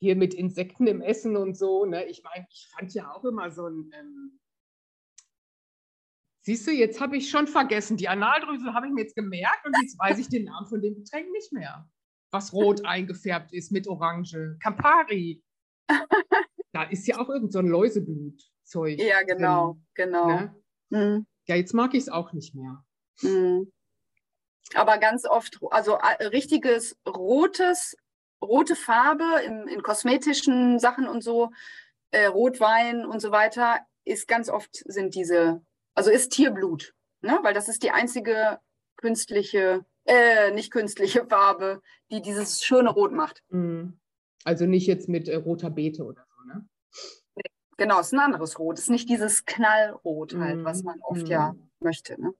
hier 0.00 0.16
mit 0.16 0.32
Insekten 0.32 0.86
im 0.86 1.02
Essen 1.02 1.36
und 1.36 1.58
so, 1.58 1.84
ne? 1.84 2.06
Ich 2.06 2.22
meine, 2.22 2.46
ich 2.48 2.70
fand 2.74 2.94
ja 2.94 3.12
auch 3.12 3.24
immer 3.24 3.50
so 3.50 3.66
ein. 3.66 3.90
Ähm, 3.92 4.40
Siehst 6.42 6.66
du, 6.66 6.70
jetzt 6.70 7.00
habe 7.00 7.18
ich 7.18 7.28
schon 7.28 7.46
vergessen. 7.46 7.98
Die 7.98 8.08
Analdrüse 8.08 8.72
habe 8.72 8.86
ich 8.86 8.92
mir 8.92 9.02
jetzt 9.02 9.14
gemerkt 9.14 9.66
und 9.66 9.76
jetzt 9.82 9.98
weiß 9.98 10.18
ich 10.18 10.28
den 10.28 10.44
Namen 10.44 10.66
von 10.66 10.80
dem 10.80 10.94
Getränk 10.94 11.30
nicht 11.32 11.52
mehr. 11.52 11.86
Was 12.30 12.54
rot 12.54 12.82
eingefärbt 12.86 13.52
ist 13.52 13.72
mit 13.72 13.86
Orange. 13.88 14.56
Campari. 14.62 15.42
Da 16.72 16.84
ist 16.84 17.08
ja 17.08 17.18
auch 17.18 17.28
irgend 17.28 17.52
so 17.52 17.58
ein 17.58 17.66
Läuseblut-Zeug. 17.66 19.00
Ja, 19.00 19.24
genau, 19.24 19.72
drin, 19.72 19.82
genau. 20.06 20.26
Ne? 20.28 20.54
Mhm. 20.90 21.26
Ja, 21.50 21.56
jetzt 21.56 21.74
mag 21.74 21.94
ich 21.94 22.02
es 22.02 22.08
auch 22.08 22.32
nicht 22.32 22.54
mehr. 22.54 22.84
Mhm. 23.22 23.72
Aber 24.74 24.98
ganz 24.98 25.26
oft, 25.26 25.58
also 25.72 25.98
richtiges 26.20 26.96
rotes, 27.04 27.96
rote 28.40 28.76
Farbe 28.76 29.24
in, 29.44 29.66
in 29.66 29.82
kosmetischen 29.82 30.78
Sachen 30.78 31.08
und 31.08 31.24
so, 31.24 31.50
äh, 32.12 32.26
Rotwein 32.26 33.04
und 33.04 33.18
so 33.18 33.32
weiter, 33.32 33.80
ist 34.04 34.28
ganz 34.28 34.48
oft 34.48 34.76
sind 34.86 35.16
diese, 35.16 35.60
also 35.94 36.12
ist 36.12 36.30
Tierblut, 36.30 36.94
ne? 37.20 37.40
weil 37.42 37.52
das 37.52 37.68
ist 37.68 37.82
die 37.82 37.90
einzige 37.90 38.60
künstliche, 38.96 39.84
äh, 40.04 40.52
nicht 40.52 40.70
künstliche 40.70 41.26
Farbe, 41.26 41.82
die 42.12 42.22
dieses 42.22 42.62
schöne 42.62 42.90
Rot 42.90 43.10
macht. 43.10 43.42
Mhm. 43.48 43.98
Also 44.44 44.66
nicht 44.66 44.86
jetzt 44.86 45.08
mit 45.08 45.28
äh, 45.28 45.34
roter 45.34 45.70
Beete 45.70 46.04
oder 46.04 46.24
so, 46.28 46.46
ne? 46.46 46.68
Genau, 47.80 47.98
ist 48.00 48.12
ein 48.12 48.18
anderes 48.20 48.58
Rot, 48.58 48.78
ist 48.78 48.90
nicht 48.90 49.08
dieses 49.08 49.46
Knallrot 49.46 50.34
halt, 50.34 50.62
was 50.64 50.80
Mhm. 50.80 50.84
man 50.84 51.00
oft 51.00 51.22
Mhm. 51.22 51.26
ja 51.28 51.56
möchte. 51.80 52.20
Ne? 52.20 52.34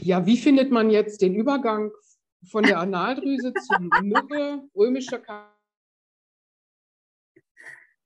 Ja, 0.00 0.26
wie 0.26 0.36
findet 0.36 0.70
man 0.70 0.90
jetzt 0.90 1.22
den 1.22 1.34
Übergang 1.34 1.92
von 2.46 2.62
der 2.62 2.80
Analdrüse 2.80 3.54
zum 3.88 3.88
Myrrhe, 4.02 4.68
römischer 4.76 5.18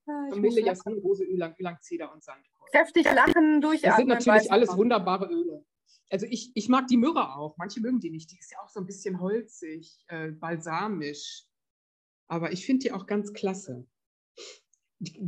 Kamille, 0.06 0.60
Jasmin, 0.60 0.98
Rose, 1.00 1.24
Ülang, 1.24 1.56
Ülang, 1.58 1.78
Zeder 1.80 2.12
und 2.12 2.22
Sandkreuz? 2.22 2.70
kräftig 2.70 3.04
lachen, 3.04 3.60
Das 3.60 3.70
durchatmen. 3.70 3.96
sind 3.96 4.06
natürlich 4.08 4.52
alles 4.52 4.76
wunderbare 4.76 5.26
Öle. 5.26 5.64
Also 6.08 6.26
ich, 6.30 6.52
ich 6.54 6.68
mag 6.68 6.86
die 6.86 6.96
Myrrhe 6.98 7.34
auch. 7.34 7.56
Manche 7.58 7.80
mögen 7.80 7.98
die 7.98 8.10
nicht. 8.10 8.30
Die 8.30 8.38
ist 8.38 8.52
ja 8.52 8.58
auch 8.62 8.68
so 8.68 8.78
ein 8.78 8.86
bisschen 8.86 9.18
holzig, 9.20 10.04
äh, 10.06 10.28
balsamisch. 10.30 11.46
Aber 12.28 12.52
ich 12.52 12.64
finde 12.64 12.84
die 12.84 12.92
auch 12.92 13.06
ganz 13.06 13.32
klasse. 13.32 13.88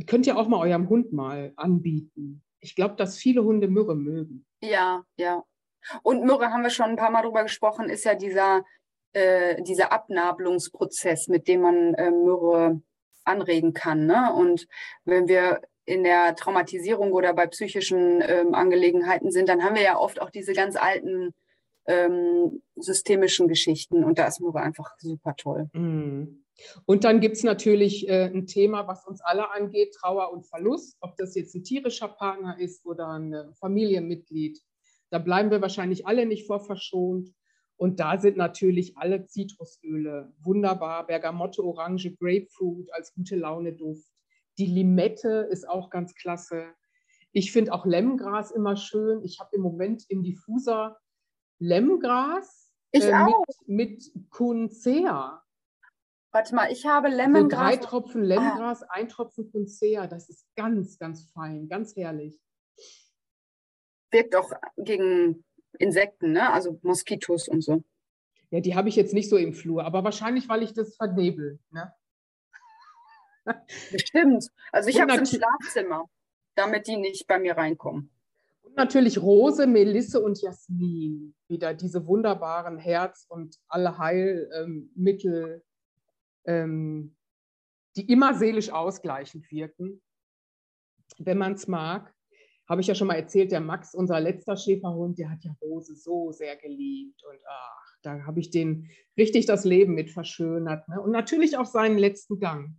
Könnt 0.05 0.27
ihr 0.27 0.37
auch 0.37 0.47
mal 0.47 0.59
eurem 0.59 0.89
Hund 0.89 1.13
mal 1.13 1.53
anbieten. 1.55 2.43
Ich 2.59 2.75
glaube, 2.75 2.95
dass 2.95 3.17
viele 3.17 3.43
Hunde 3.43 3.67
Myrrhe 3.67 3.95
mögen. 3.95 4.45
Ja, 4.61 5.03
ja. 5.17 5.43
Und 6.03 6.23
Myrrhe 6.23 6.51
haben 6.51 6.63
wir 6.63 6.69
schon 6.69 6.91
ein 6.91 6.95
paar 6.95 7.09
Mal 7.09 7.23
drüber 7.23 7.43
gesprochen, 7.43 7.89
ist 7.89 8.05
ja 8.05 8.15
dieser, 8.15 8.63
äh, 9.13 9.61
dieser 9.63 9.91
Abnabelungsprozess, 9.91 11.27
mit 11.27 11.47
dem 11.47 11.61
man 11.61 11.93
äh, 11.95 12.11
Myrrhe 12.11 12.81
anregen 13.23 13.73
kann. 13.73 14.05
Ne? 14.05 14.33
Und 14.33 14.67
wenn 15.05 15.27
wir 15.27 15.61
in 15.85 16.03
der 16.03 16.35
Traumatisierung 16.35 17.11
oder 17.11 17.33
bei 17.33 17.47
psychischen 17.47 18.21
ähm, 18.21 18.53
Angelegenheiten 18.53 19.31
sind, 19.31 19.49
dann 19.49 19.63
haben 19.63 19.75
wir 19.75 19.81
ja 19.81 19.97
oft 19.97 20.21
auch 20.21 20.29
diese 20.29 20.53
ganz 20.53 20.75
alten 20.75 21.33
ähm, 21.85 22.61
systemischen 22.75 23.47
Geschichten. 23.47 24.03
Und 24.03 24.19
da 24.19 24.27
ist 24.27 24.39
Myrrhe 24.39 24.61
einfach 24.61 24.95
super 24.99 25.35
toll. 25.35 25.69
Mm. 25.73 26.40
Und 26.85 27.03
dann 27.03 27.19
gibt 27.19 27.37
es 27.37 27.43
natürlich 27.43 28.07
äh, 28.07 28.25
ein 28.25 28.47
Thema, 28.47 28.87
was 28.87 29.05
uns 29.05 29.21
alle 29.21 29.51
angeht, 29.51 29.93
Trauer 29.93 30.31
und 30.31 30.45
Verlust, 30.45 30.97
ob 31.01 31.15
das 31.17 31.35
jetzt 31.35 31.55
ein 31.55 31.63
tierischer 31.63 32.07
Partner 32.07 32.59
ist 32.59 32.85
oder 32.85 33.07
ein 33.07 33.33
äh, 33.33 33.53
Familienmitglied. 33.53 34.61
Da 35.09 35.19
bleiben 35.19 35.51
wir 35.51 35.61
wahrscheinlich 35.61 36.07
alle 36.07 36.25
nicht 36.25 36.47
vor 36.47 36.59
verschont. 36.59 37.33
Und 37.75 37.99
da 37.99 38.19
sind 38.19 38.37
natürlich 38.37 38.95
alle 38.97 39.25
Zitrusöle 39.25 40.31
wunderbar. 40.39 41.07
Bergamotte, 41.07 41.63
Orange, 41.63 42.15
Grapefruit 42.15 42.93
als 42.93 43.13
gute 43.13 43.35
Laune-Duft. 43.35 44.07
Die 44.57 44.67
Limette 44.67 45.47
ist 45.49 45.67
auch 45.67 45.89
ganz 45.89 46.13
klasse. 46.13 46.67
Ich 47.31 47.51
finde 47.51 47.73
auch 47.73 47.85
Lemgras 47.85 48.51
immer 48.51 48.75
schön. 48.75 49.23
Ich 49.23 49.39
habe 49.39 49.55
im 49.55 49.61
Moment 49.61 50.05
im 50.09 50.21
Diffuser 50.21 50.97
Lemgras 51.59 52.71
Ich 52.91 53.03
äh, 53.03 53.13
auch. 53.13 53.45
mit, 53.65 54.11
mit 54.13 54.29
Kuncea. 54.29 55.41
Warte 56.31 56.55
mal, 56.55 56.71
ich 56.71 56.85
habe 56.85 57.11
So 57.11 57.17
Lemongras. 57.17 57.59
drei 57.59 57.75
Tropfen 57.77 58.23
Lemgras, 58.23 58.83
ein 58.83 59.09
Tropfen 59.09 59.51
Kuncea. 59.51 60.07
Das 60.07 60.29
ist 60.29 60.45
ganz, 60.55 60.97
ganz 60.97 61.29
fein, 61.31 61.67
ganz 61.67 61.95
herrlich. 61.95 62.39
wirkt 64.11 64.35
auch 64.35 64.51
gegen 64.77 65.43
Insekten, 65.79 66.33
ne? 66.33 66.51
also 66.51 66.79
Moskitos 66.83 67.47
und 67.47 67.61
so. 67.61 67.83
Ja, 68.49 68.59
die 68.59 68.75
habe 68.75 68.89
ich 68.89 68.95
jetzt 68.97 69.13
nicht 69.13 69.29
so 69.29 69.37
im 69.37 69.53
Flur, 69.53 69.85
aber 69.85 70.03
wahrscheinlich, 70.03 70.49
weil 70.49 70.63
ich 70.63 70.73
das 70.73 70.95
vernebel. 70.97 71.59
Ne? 71.71 71.93
Bestimmt. 73.91 74.47
Also 74.71 74.89
ich 74.89 74.99
habe 74.99 75.13
es 75.13 75.19
im 75.19 75.39
Schlafzimmer, 75.39 76.09
damit 76.55 76.87
die 76.87 76.97
nicht 76.97 77.27
bei 77.27 77.39
mir 77.39 77.55
reinkommen. 77.57 78.11
Und 78.63 78.75
natürlich 78.75 79.21
Rose, 79.21 79.65
Melisse 79.67 80.21
und 80.21 80.41
Jasmin. 80.41 81.33
Wieder 81.47 81.73
diese 81.73 82.05
wunderbaren 82.05 82.77
Herz- 82.77 83.25
und 83.29 83.57
alle 83.67 83.97
Heilmittel, 83.97 85.63
ähm, 86.45 87.15
die 87.95 88.11
immer 88.11 88.33
seelisch 88.33 88.69
ausgleichend 88.69 89.51
wirken. 89.51 90.01
Wenn 91.17 91.37
man 91.37 91.53
es 91.53 91.67
mag, 91.67 92.13
habe 92.71 92.79
ich 92.79 92.87
ja 92.87 92.95
schon 92.95 93.07
mal 93.07 93.15
erzählt, 93.15 93.51
der 93.51 93.59
Max, 93.59 93.93
unser 93.93 94.19
letzter 94.21 94.55
Schäferhund, 94.55 95.19
der 95.19 95.29
hat 95.29 95.43
ja 95.43 95.53
Rose 95.61 95.93
so 95.93 96.31
sehr 96.31 96.55
geliebt. 96.55 97.21
Und 97.29 97.39
ach, 97.45 97.97
da 98.01 98.25
habe 98.25 98.39
ich 98.39 98.49
den 98.49 98.89
richtig 99.17 99.45
das 99.45 99.65
Leben 99.65 99.93
mit 99.93 100.09
verschönert. 100.09 100.87
Ne? 100.87 101.01
Und 101.01 101.11
natürlich 101.11 101.57
auch 101.57 101.65
seinen 101.65 101.97
letzten 101.97 102.39
Gang 102.39 102.77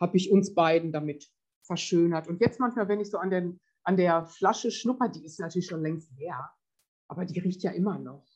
habe 0.00 0.16
ich 0.16 0.30
uns 0.30 0.54
beiden 0.54 0.92
damit 0.92 1.28
verschönert. 1.62 2.28
Und 2.28 2.40
jetzt 2.40 2.60
manchmal, 2.60 2.88
wenn 2.88 3.00
ich 3.00 3.10
so 3.10 3.18
an, 3.18 3.30
den, 3.30 3.60
an 3.82 3.96
der 3.96 4.26
Flasche 4.26 4.70
schnupper, 4.70 5.08
die 5.08 5.24
ist 5.24 5.40
natürlich 5.40 5.66
schon 5.66 5.82
längst 5.82 6.12
leer, 6.18 6.52
aber 7.08 7.24
die 7.24 7.40
riecht 7.40 7.62
ja 7.64 7.72
immer 7.72 7.98
noch. 7.98 8.26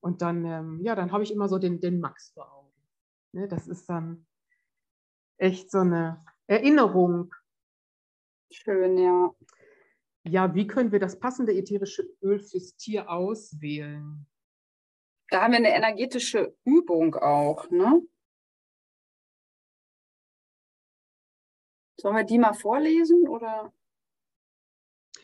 Und 0.00 0.20
dann, 0.20 0.44
ähm, 0.44 0.80
ja, 0.82 0.94
dann 0.94 1.10
habe 1.10 1.22
ich 1.22 1.32
immer 1.32 1.48
so 1.48 1.58
den, 1.58 1.80
den 1.80 2.00
Max 2.00 2.32
vor 2.34 2.52
Augen. 2.52 2.59
Ne? 3.32 3.48
Das 3.48 3.68
ist 3.68 3.88
dann 3.88 4.26
echt 5.38 5.70
so 5.70 5.78
eine 5.78 6.24
Erinnerung. 6.46 7.34
Schön, 8.50 8.98
ja. 8.98 9.34
Ja, 10.24 10.54
wie 10.54 10.66
können 10.66 10.92
wir 10.92 10.98
das 10.98 11.18
passende 11.18 11.54
ätherische 11.54 12.02
Öl 12.22 12.40
fürs 12.40 12.76
Tier 12.76 13.08
auswählen? 13.08 14.26
Da 15.28 15.42
haben 15.42 15.52
wir 15.52 15.58
eine 15.58 15.74
energetische 15.74 16.56
Übung 16.64 17.14
auch, 17.14 17.70
ne? 17.70 18.02
Sollen 21.96 22.16
wir 22.16 22.24
die 22.24 22.38
mal 22.38 22.54
vorlesen 22.54 23.28
oder? 23.28 23.72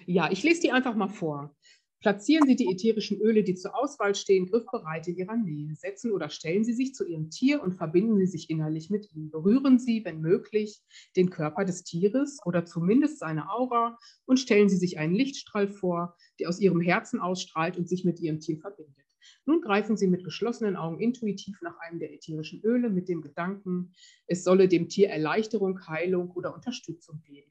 Ja, 0.05 0.31
ich 0.31 0.43
lese 0.43 0.61
die 0.61 0.73
einfach 0.73 0.95
mal 0.95 1.09
vor. 1.09 1.56
Platzieren 2.01 2.47
Sie 2.47 2.57
die 2.57 2.71
ätherischen 2.71 3.21
Öle, 3.21 3.43
die 3.43 3.55
zur 3.55 3.75
Auswahl 3.75 4.15
stehen, 4.15 4.47
griffbereit 4.47 5.09
in 5.09 5.17
Ihrer 5.17 5.37
Nähe. 5.37 5.75
Setzen 5.75 6.13
oder 6.13 6.29
stellen 6.29 6.63
Sie 6.63 6.75
sich 6.75 6.95
zu 6.95 7.07
Ihrem 7.07 7.31
Tier 7.31 7.63
und 7.63 7.73
verbinden 7.73 8.19
Sie 8.19 8.27
sich 8.27 8.51
innerlich 8.51 8.91
mit 8.91 9.11
ihm. 9.15 9.31
Berühren 9.31 9.79
Sie, 9.79 10.05
wenn 10.05 10.21
möglich, 10.21 10.83
den 11.17 11.31
Körper 11.31 11.65
des 11.65 11.85
Tieres 11.85 12.39
oder 12.45 12.67
zumindest 12.67 13.19
seine 13.19 13.51
Aura 13.51 13.99
und 14.27 14.39
stellen 14.39 14.69
Sie 14.69 14.77
sich 14.77 14.99
einen 14.99 15.15
Lichtstrahl 15.15 15.69
vor, 15.69 16.17
der 16.39 16.51
aus 16.51 16.61
Ihrem 16.61 16.81
Herzen 16.81 17.19
ausstrahlt 17.19 17.79
und 17.79 17.89
sich 17.89 18.05
mit 18.05 18.21
Ihrem 18.21 18.41
Tier 18.41 18.59
verbindet. 18.59 19.07
Nun 19.47 19.63
greifen 19.63 19.97
Sie 19.97 20.07
mit 20.07 20.23
geschlossenen 20.23 20.77
Augen 20.77 21.01
intuitiv 21.01 21.61
nach 21.63 21.79
einem 21.79 21.99
der 21.99 22.13
ätherischen 22.13 22.61
Öle 22.63 22.91
mit 22.91 23.09
dem 23.09 23.23
Gedanken, 23.23 23.95
es 24.27 24.45
solle 24.45 24.69
dem 24.69 24.89
Tier 24.89 25.09
Erleichterung, 25.09 25.87
Heilung 25.89 26.31
oder 26.33 26.55
Unterstützung 26.55 27.23
geben. 27.23 27.51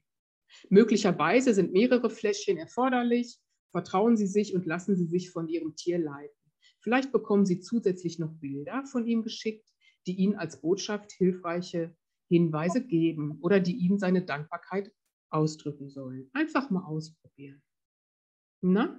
Möglicherweise 0.70 1.52
sind 1.52 1.72
mehrere 1.72 2.08
Fläschchen 2.08 2.56
erforderlich 2.56 3.38
Vertrauen 3.76 4.16
Sie 4.16 4.26
sich 4.26 4.54
und 4.54 4.64
lassen 4.64 4.96
Sie 4.96 5.04
sich 5.04 5.30
von 5.30 5.48
Ihrem 5.48 5.76
Tier 5.76 5.98
leiten. 5.98 6.34
Vielleicht 6.80 7.12
bekommen 7.12 7.44
Sie 7.44 7.60
zusätzlich 7.60 8.18
noch 8.18 8.32
Bilder 8.32 8.86
von 8.86 9.06
ihm 9.06 9.22
geschickt, 9.22 9.68
die 10.06 10.16
Ihnen 10.16 10.34
als 10.34 10.62
Botschaft 10.62 11.12
hilfreiche 11.12 11.94
Hinweise 12.26 12.86
geben 12.86 13.38
oder 13.42 13.60
die 13.60 13.76
ihm 13.76 13.98
seine 13.98 14.24
Dankbarkeit 14.24 14.94
ausdrücken 15.28 15.90
sollen. 15.90 16.30
Einfach 16.32 16.70
mal 16.70 16.86
ausprobieren. 16.86 17.62
Na? 18.62 18.98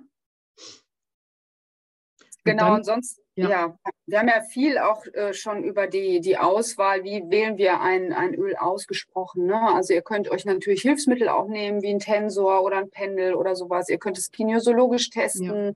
Genau, 2.47 2.75
und, 2.75 2.85
sonst, 2.85 3.21
ja. 3.35 3.49
ja. 3.49 3.77
wir 4.05 4.19
haben 4.19 4.27
ja 4.27 4.41
viel 4.41 4.77
auch 4.77 5.05
äh, 5.13 5.33
schon 5.33 5.63
über 5.63 5.87
die, 5.87 6.21
die 6.21 6.37
Auswahl, 6.37 7.03
wie 7.03 7.23
wählen 7.29 7.57
wir 7.57 7.81
ein, 7.81 8.13
ein 8.13 8.33
Öl 8.33 8.55
ausgesprochen. 8.55 9.45
Ne? 9.45 9.59
Also 9.59 9.93
ihr 9.93 10.01
könnt 10.01 10.29
euch 10.29 10.45
natürlich 10.45 10.81
Hilfsmittel 10.81 11.29
auch 11.29 11.47
nehmen, 11.47 11.81
wie 11.81 11.89
ein 11.89 11.99
Tensor 11.99 12.63
oder 12.63 12.77
ein 12.77 12.89
Pendel 12.89 13.35
oder 13.35 13.55
sowas. 13.55 13.89
Ihr 13.89 13.99
könnt 13.99 14.17
es 14.17 14.31
kinesiologisch 14.31 15.09
testen. 15.09 15.67
Ja. 15.67 15.71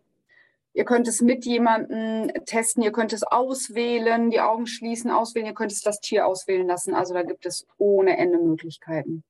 Ihr 0.73 0.85
könnt 0.85 1.07
es 1.07 1.21
mit 1.21 1.45
jemandem 1.45 2.31
testen, 2.45 2.81
ihr 2.81 2.93
könnt 2.93 3.11
es 3.11 3.23
auswählen, 3.23 4.29
die 4.29 4.39
Augen 4.39 4.67
schließen, 4.67 5.11
auswählen, 5.11 5.47
ihr 5.47 5.53
könnt 5.53 5.73
es 5.73 5.81
das 5.81 5.99
Tier 5.99 6.25
auswählen 6.25 6.65
lassen. 6.65 6.95
Also 6.95 7.13
da 7.13 7.23
gibt 7.23 7.45
es 7.45 7.67
ohne 7.77 8.17
Ende 8.17 8.37
Möglichkeiten. 8.37 9.23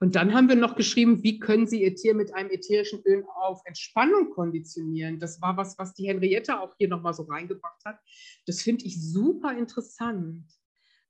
Und 0.00 0.14
dann 0.14 0.32
haben 0.32 0.48
wir 0.48 0.54
noch 0.54 0.76
geschrieben, 0.76 1.22
wie 1.24 1.40
können 1.40 1.66
Sie 1.66 1.82
Ihr 1.82 1.94
Tier 1.94 2.14
mit 2.14 2.32
einem 2.32 2.50
ätherischen 2.50 3.02
Öl 3.04 3.24
auf 3.34 3.60
Entspannung 3.64 4.30
konditionieren? 4.30 5.18
Das 5.18 5.40
war 5.42 5.56
was, 5.56 5.76
was 5.78 5.94
die 5.94 6.06
Henriette 6.06 6.60
auch 6.60 6.74
hier 6.78 6.88
nochmal 6.88 7.14
so 7.14 7.24
reingebracht 7.24 7.84
hat. 7.84 7.98
Das 8.46 8.62
finde 8.62 8.84
ich 8.84 9.02
super 9.02 9.56
interessant. 9.56 10.44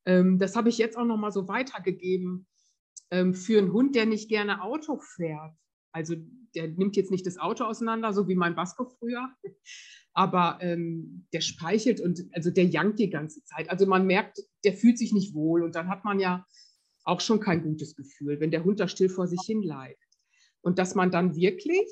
Ähm, 0.07 0.39
das 0.39 0.57
habe 0.57 0.71
ich 0.71 0.79
jetzt 0.79 0.97
auch 0.97 1.05
nochmal 1.05 1.33
so 1.33 1.49
weitergegeben 1.49 2.47
ähm, 3.11 3.35
für 3.35 3.59
einen 3.59 3.73
Hund, 3.73 3.95
der 3.95 4.07
nicht 4.07 4.29
gerne 4.31 4.63
Auto 4.63 4.99
fährt. 4.99 5.55
Also 5.93 6.15
der 6.55 6.69
nimmt 6.69 6.97
jetzt 6.97 7.11
nicht 7.11 7.27
das 7.27 7.39
Auto 7.39 7.65
auseinander, 7.65 8.13
so 8.13 8.29
wie 8.29 8.35
mein 8.35 8.55
Basco 8.55 8.85
früher, 8.85 9.31
aber 10.13 10.59
ähm, 10.61 11.27
der 11.33 11.41
speichelt 11.41 12.01
und 12.01 12.25
also 12.33 12.51
der 12.51 12.65
jankt 12.65 12.99
die 12.99 13.11
ganze 13.11 13.43
Zeit. 13.45 13.71
Also 13.71 13.87
man 13.87 14.07
merkt, 14.07 14.39
der 14.65 14.75
fühlt 14.75 14.99
sich 14.99 15.13
nicht 15.13 15.35
wohl 15.35 15.63
und 15.63 15.75
dann 15.75 15.89
hat 15.89 16.05
man 16.05 16.21
ja 16.21 16.47
auch 17.09 17.21
schon 17.21 17.41
kein 17.41 17.63
gutes 17.63 17.97
Gefühl, 17.97 18.39
wenn 18.39 18.51
der 18.51 18.65
Hund 18.65 18.81
da 18.81 18.87
still 18.87 19.09
vor 19.09 19.27
sich 19.27 19.41
hin 19.47 19.63
leidet. 19.63 19.99
Und 20.61 20.79
dass 20.79 20.95
man 20.95 21.11
dann 21.11 21.35
wirklich 21.35 21.89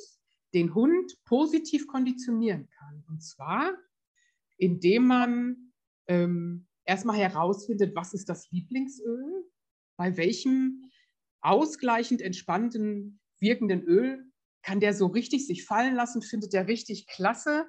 den 0.53 0.75
Hund 0.75 1.17
positiv 1.25 1.87
konditionieren 1.87 2.69
kann. 2.69 3.03
Und 3.09 3.23
zwar, 3.23 3.73
indem 4.59 5.07
man 5.07 5.73
ähm, 6.07 6.67
erstmal 6.85 7.17
herausfindet, 7.17 7.97
was 7.97 8.13
ist 8.13 8.29
das 8.29 8.51
Lieblingsöl, 8.51 9.45
bei 9.97 10.17
welchem 10.19 10.85
ausgleichend 11.41 12.21
entspannten 12.21 13.21
wirkenden 13.41 13.83
Öl 13.85 14.31
kann 14.63 14.81
der 14.81 14.93
so 14.93 15.07
richtig 15.07 15.47
sich 15.47 15.65
fallen 15.65 15.95
lassen, 15.95 16.21
findet 16.21 16.53
der 16.53 16.67
richtig 16.67 17.07
klasse. 17.07 17.67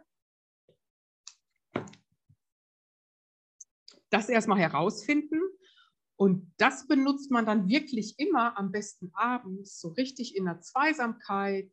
Das 4.09 4.29
erstmal 4.29 4.59
herausfinden 4.59 5.39
und 6.17 6.51
das 6.57 6.87
benutzt 6.87 7.29
man 7.29 7.45
dann 7.45 7.69
wirklich 7.69 8.15
immer 8.17 8.57
am 8.57 8.71
besten 8.71 9.11
abends, 9.13 9.79
so 9.79 9.89
richtig 9.89 10.35
in 10.35 10.45
der 10.45 10.59
Zweisamkeit, 10.61 11.71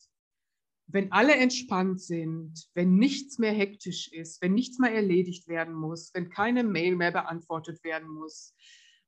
wenn 0.87 1.13
alle 1.13 1.35
entspannt 1.35 2.03
sind, 2.03 2.69
wenn 2.75 2.97
nichts 2.97 3.39
mehr 3.39 3.53
hektisch 3.53 4.13
ist, 4.13 4.43
wenn 4.43 4.53
nichts 4.53 4.79
mehr 4.79 4.95
erledigt 4.95 5.49
werden 5.49 5.73
muss, 5.73 6.13
wenn 6.13 6.29
keine 6.29 6.63
Mail 6.63 6.95
mehr 6.95 7.11
beantwortet 7.11 7.83
werden 7.85 8.09
muss. 8.09 8.55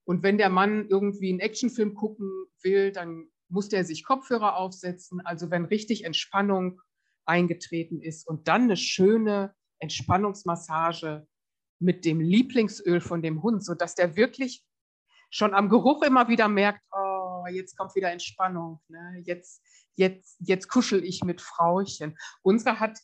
Und 0.04 0.22
wenn 0.22 0.38
der 0.38 0.48
Mann 0.48 0.88
irgendwie 0.88 1.28
einen 1.28 1.40
Actionfilm 1.40 1.94
gucken 1.94 2.30
will, 2.62 2.92
dann 2.92 3.28
muss 3.48 3.68
der 3.68 3.84
sich 3.84 4.04
Kopfhörer 4.04 4.56
aufsetzen. 4.56 5.20
Also 5.20 5.50
wenn 5.50 5.66
richtig 5.66 6.04
Entspannung 6.04 6.80
eingetreten 7.26 8.00
ist 8.00 8.26
und 8.26 8.48
dann 8.48 8.62
eine 8.62 8.76
schöne 8.78 9.54
Entspannungsmassage 9.80 11.26
mit 11.78 12.06
dem 12.06 12.20
Lieblingsöl 12.20 13.02
von 13.02 13.20
dem 13.20 13.42
Hund, 13.42 13.62
sodass 13.62 13.94
der 13.94 14.16
wirklich 14.16 14.64
schon 15.30 15.54
am 15.54 15.68
Geruch 15.68 16.02
immer 16.02 16.28
wieder 16.28 16.48
merkt, 16.48 16.82
oh, 16.92 17.44
jetzt 17.50 17.76
kommt 17.76 17.94
wieder 17.94 18.10
Entspannung. 18.10 18.80
Ne? 18.88 19.22
Jetzt, 19.24 19.62
jetzt, 19.94 20.36
jetzt 20.40 20.68
kuschel 20.68 21.04
ich 21.04 21.24
mit 21.24 21.40
Frauchen. 21.40 22.16
Unsere 22.42 22.80
hat 22.80 22.98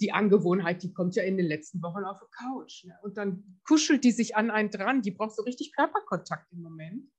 die 0.00 0.12
Angewohnheit, 0.12 0.82
die 0.82 0.92
kommt 0.92 1.14
ja 1.14 1.22
in 1.22 1.36
den 1.36 1.46
letzten 1.46 1.82
Wochen 1.82 2.04
auf 2.04 2.18
die 2.18 2.44
Couch. 2.44 2.84
Ne? 2.84 2.98
Und 3.02 3.16
dann 3.16 3.60
kuschelt 3.66 4.04
die 4.04 4.12
sich 4.12 4.36
an 4.36 4.50
einen 4.50 4.70
dran. 4.70 5.02
Die 5.02 5.10
braucht 5.10 5.36
so 5.36 5.42
richtig 5.42 5.74
Körperkontakt 5.74 6.50
im 6.52 6.62
Moment. 6.62 7.10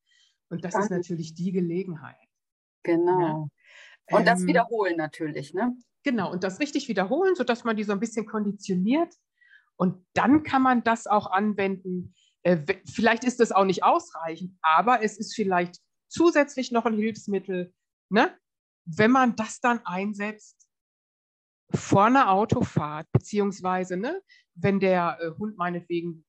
Und 0.50 0.66
das 0.66 0.74
Danke. 0.74 0.86
ist 0.86 0.92
natürlich 0.92 1.34
die 1.34 1.52
Gelegenheit. 1.52 2.18
Genau. 2.84 3.46
Ne? 4.10 4.18
Und 4.18 4.28
das 4.28 4.42
ähm, 4.42 4.48
wiederholen 4.48 4.98
natürlich, 4.98 5.54
ne? 5.54 5.76
Genau, 6.04 6.32
und 6.32 6.44
das 6.44 6.60
richtig 6.60 6.88
wiederholen, 6.88 7.36
sodass 7.36 7.64
man 7.64 7.78
die 7.78 7.84
so 7.84 7.94
ein 7.94 8.00
bisschen 8.00 8.26
konditioniert. 8.26 9.14
Und 9.76 10.04
dann 10.14 10.44
kann 10.44 10.62
man 10.62 10.84
das 10.84 11.08
auch 11.08 11.28
anwenden, 11.28 12.16
äh, 12.44 12.58
vielleicht 12.86 13.24
ist 13.24 13.40
das 13.40 13.52
auch 13.52 13.66
nicht 13.66 13.84
ausreichend, 13.84 14.58
aber 14.62 15.04
es 15.04 15.18
ist 15.18 15.36
vielleicht 15.36 15.78
zusätzlich 16.08 16.72
noch 16.72 16.86
ein 16.86 16.96
Hilfsmittel, 16.96 17.74
ne? 18.10 18.38
wenn 18.86 19.12
man 19.12 19.36
das 19.36 19.60
dann 19.60 19.86
einsetzt 19.86 20.68
vor 21.74 22.06
einer 22.06 22.32
Autofahrt, 22.32 23.08
beziehungsweise 23.12 23.96
ne, 23.96 24.22
wenn 24.56 24.80
der 24.80 25.18
äh, 25.22 25.32
Hund 25.38 25.58
meinetwegen, 25.58 26.26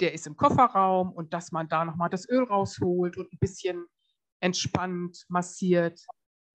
der 0.00 0.12
ist 0.12 0.26
im 0.26 0.36
Kofferraum 0.36 1.12
und 1.12 1.32
dass 1.32 1.52
man 1.52 1.68
da 1.68 1.84
nochmal 1.84 2.10
das 2.10 2.28
Öl 2.28 2.42
rausholt 2.42 3.16
und 3.16 3.32
ein 3.32 3.38
bisschen 3.38 3.86
entspannt 4.40 5.24
massiert, 5.28 6.04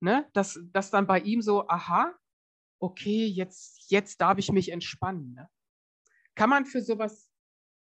ne? 0.01 0.27
dass, 0.33 0.59
dass 0.73 0.91
dann 0.91 1.07
bei 1.07 1.19
ihm 1.19 1.41
so, 1.41 1.67
aha, 1.69 2.13
okay, 2.81 3.25
jetzt, 3.25 3.89
jetzt 3.89 4.19
darf 4.19 4.37
ich 4.37 4.51
mich 4.51 4.71
entspannen. 4.71 5.33
Ne? 5.33 5.49
Kann 6.35 6.49
man 6.49 6.65
für 6.65 6.81
sowas 6.81 7.28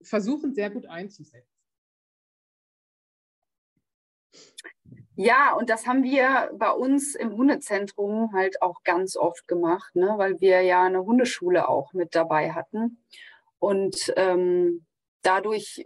versuchen, 0.03 0.55
sehr 0.55 0.71
gut 0.71 0.87
einzusetzen. 0.87 1.59
Ja, 5.21 5.55
und 5.55 5.69
das 5.69 5.87
haben 5.89 6.05
wir 6.05 6.51
bei 6.55 6.71
uns 6.71 7.17
im 7.17 7.33
Hundezentrum 7.33 8.33
halt 8.33 8.63
auch 8.63 8.85
ganz 8.85 9.17
oft 9.17 9.49
gemacht, 9.49 9.97
ne? 9.97 10.15
weil 10.17 10.41
wir 10.41 10.63
ja 10.63 10.85
eine 10.85 11.05
Hundeschule 11.05 11.69
auch 11.69 11.93
mit 11.93 12.15
dabei 12.15 12.53
hatten. 12.53 13.03
Und 13.59 14.13
ähm, 14.17 14.87
dadurch 15.23 15.85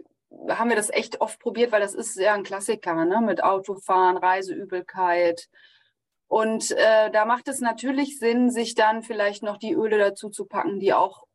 haben 0.49 0.69
wir 0.69 0.75
das 0.75 0.91
echt 0.91 1.19
oft 1.19 1.39
probiert, 1.39 1.71
weil 1.71 1.81
das 1.81 1.95
ist 1.95 2.15
ja 2.19 2.35
ein 2.35 2.43
Klassiker 2.43 3.05
ne? 3.05 3.21
mit 3.21 3.43
Autofahren, 3.43 4.17
Reiseübelkeit. 4.17 5.49
Und 6.27 6.69
äh, 6.69 7.09
da 7.09 7.25
macht 7.25 7.47
es 7.47 7.59
natürlich 7.59 8.19
Sinn, 8.19 8.51
sich 8.51 8.75
dann 8.75 9.01
vielleicht 9.01 9.41
noch 9.41 9.57
die 9.57 9.73
Öle 9.73 9.97
dazu 9.97 10.29
zu 10.29 10.45
packen, 10.45 10.79
die 10.79 10.93
auch 10.93 11.25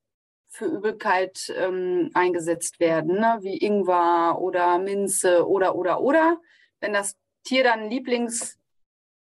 für 0.49 0.67
Übelkeit 0.67 1.53
ähm, 1.57 2.11
eingesetzt 2.15 2.81
werden, 2.81 3.21
ne? 3.21 3.39
wie 3.43 3.59
Ingwer 3.59 4.39
oder 4.41 4.79
Minze 4.79 5.47
oder, 5.47 5.75
oder, 5.75 6.01
oder. 6.01 6.41
Wenn 6.81 6.93
das 6.93 7.17
Tier 7.45 7.65
dann 7.65 7.91
Lieblings, 7.91 8.59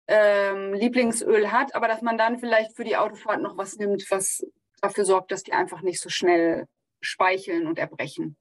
ähm, 0.07 0.73
Lieblingsöl 0.73 1.51
hat, 1.51 1.75
aber 1.75 1.87
dass 1.87 2.01
man 2.01 2.17
dann 2.17 2.39
vielleicht 2.39 2.75
für 2.75 2.83
die 2.83 2.97
Autofahrt 2.97 3.41
noch 3.41 3.57
was 3.57 3.77
nimmt, 3.77 4.09
was 4.09 4.45
dafür 4.81 5.05
sorgt, 5.05 5.31
dass 5.31 5.43
die 5.43 5.53
einfach 5.53 5.81
nicht 5.81 6.01
so 6.01 6.09
schnell 6.09 6.67
speicheln 7.01 7.67
und 7.67 7.79
erbrechen. 7.79 8.37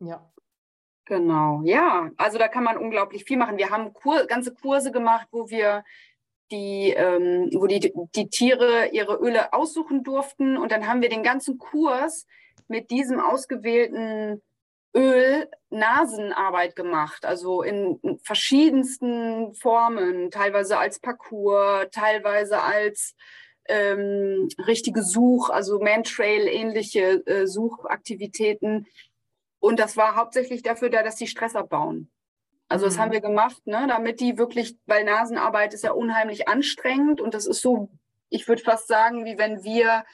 Ja. 0.00 0.30
Genau, 1.06 1.60
ja. 1.64 2.10
Also 2.16 2.38
da 2.38 2.48
kann 2.48 2.64
man 2.64 2.78
unglaublich 2.78 3.24
viel 3.24 3.36
machen. 3.36 3.58
Wir 3.58 3.68
haben 3.70 3.92
Kur 3.92 4.24
ganze 4.26 4.54
Kurse 4.54 4.90
gemacht, 4.90 5.28
wo 5.32 5.50
wir 5.50 5.84
die, 6.54 6.90
ähm, 6.90 7.50
wo 7.52 7.66
die, 7.66 7.92
die 8.14 8.28
Tiere 8.28 8.88
ihre 8.92 9.16
Öle 9.16 9.52
aussuchen 9.52 10.04
durften. 10.04 10.56
Und 10.56 10.70
dann 10.70 10.86
haben 10.86 11.02
wir 11.02 11.08
den 11.08 11.24
ganzen 11.24 11.58
Kurs 11.58 12.26
mit 12.68 12.90
diesem 12.90 13.18
ausgewählten 13.20 14.40
Öl 14.96 15.48
Nasenarbeit 15.70 16.76
gemacht, 16.76 17.24
also 17.24 17.62
in 17.62 17.98
verschiedensten 18.22 19.52
Formen, 19.54 20.30
teilweise 20.30 20.78
als 20.78 21.00
Parcours, 21.00 21.88
teilweise 21.90 22.62
als 22.62 23.16
ähm, 23.66 24.48
richtige 24.66 25.02
Such, 25.02 25.50
also 25.50 25.80
Mantrail-ähnliche 25.80 27.26
äh, 27.26 27.46
Suchaktivitäten. 27.46 28.86
Und 29.58 29.80
das 29.80 29.96
war 29.96 30.14
hauptsächlich 30.14 30.62
dafür 30.62 30.90
da, 30.90 31.02
dass 31.02 31.16
die 31.16 31.26
Stress 31.26 31.56
abbauen. 31.56 32.10
Also 32.68 32.86
das 32.86 32.98
haben 32.98 33.08
mhm. 33.08 33.14
wir 33.14 33.20
gemacht, 33.20 33.66
ne, 33.66 33.86
damit 33.88 34.20
die 34.20 34.38
wirklich, 34.38 34.76
weil 34.86 35.04
Nasenarbeit 35.04 35.74
ist 35.74 35.84
ja 35.84 35.92
unheimlich 35.92 36.48
anstrengend 36.48 37.20
und 37.20 37.34
das 37.34 37.46
ist 37.46 37.60
so 37.60 37.90
ich 38.34 38.48
würde 38.48 38.62
fast 38.62 38.88
sagen, 38.88 39.24
wie 39.24 39.38
wenn 39.38 39.62
wir 39.62 40.04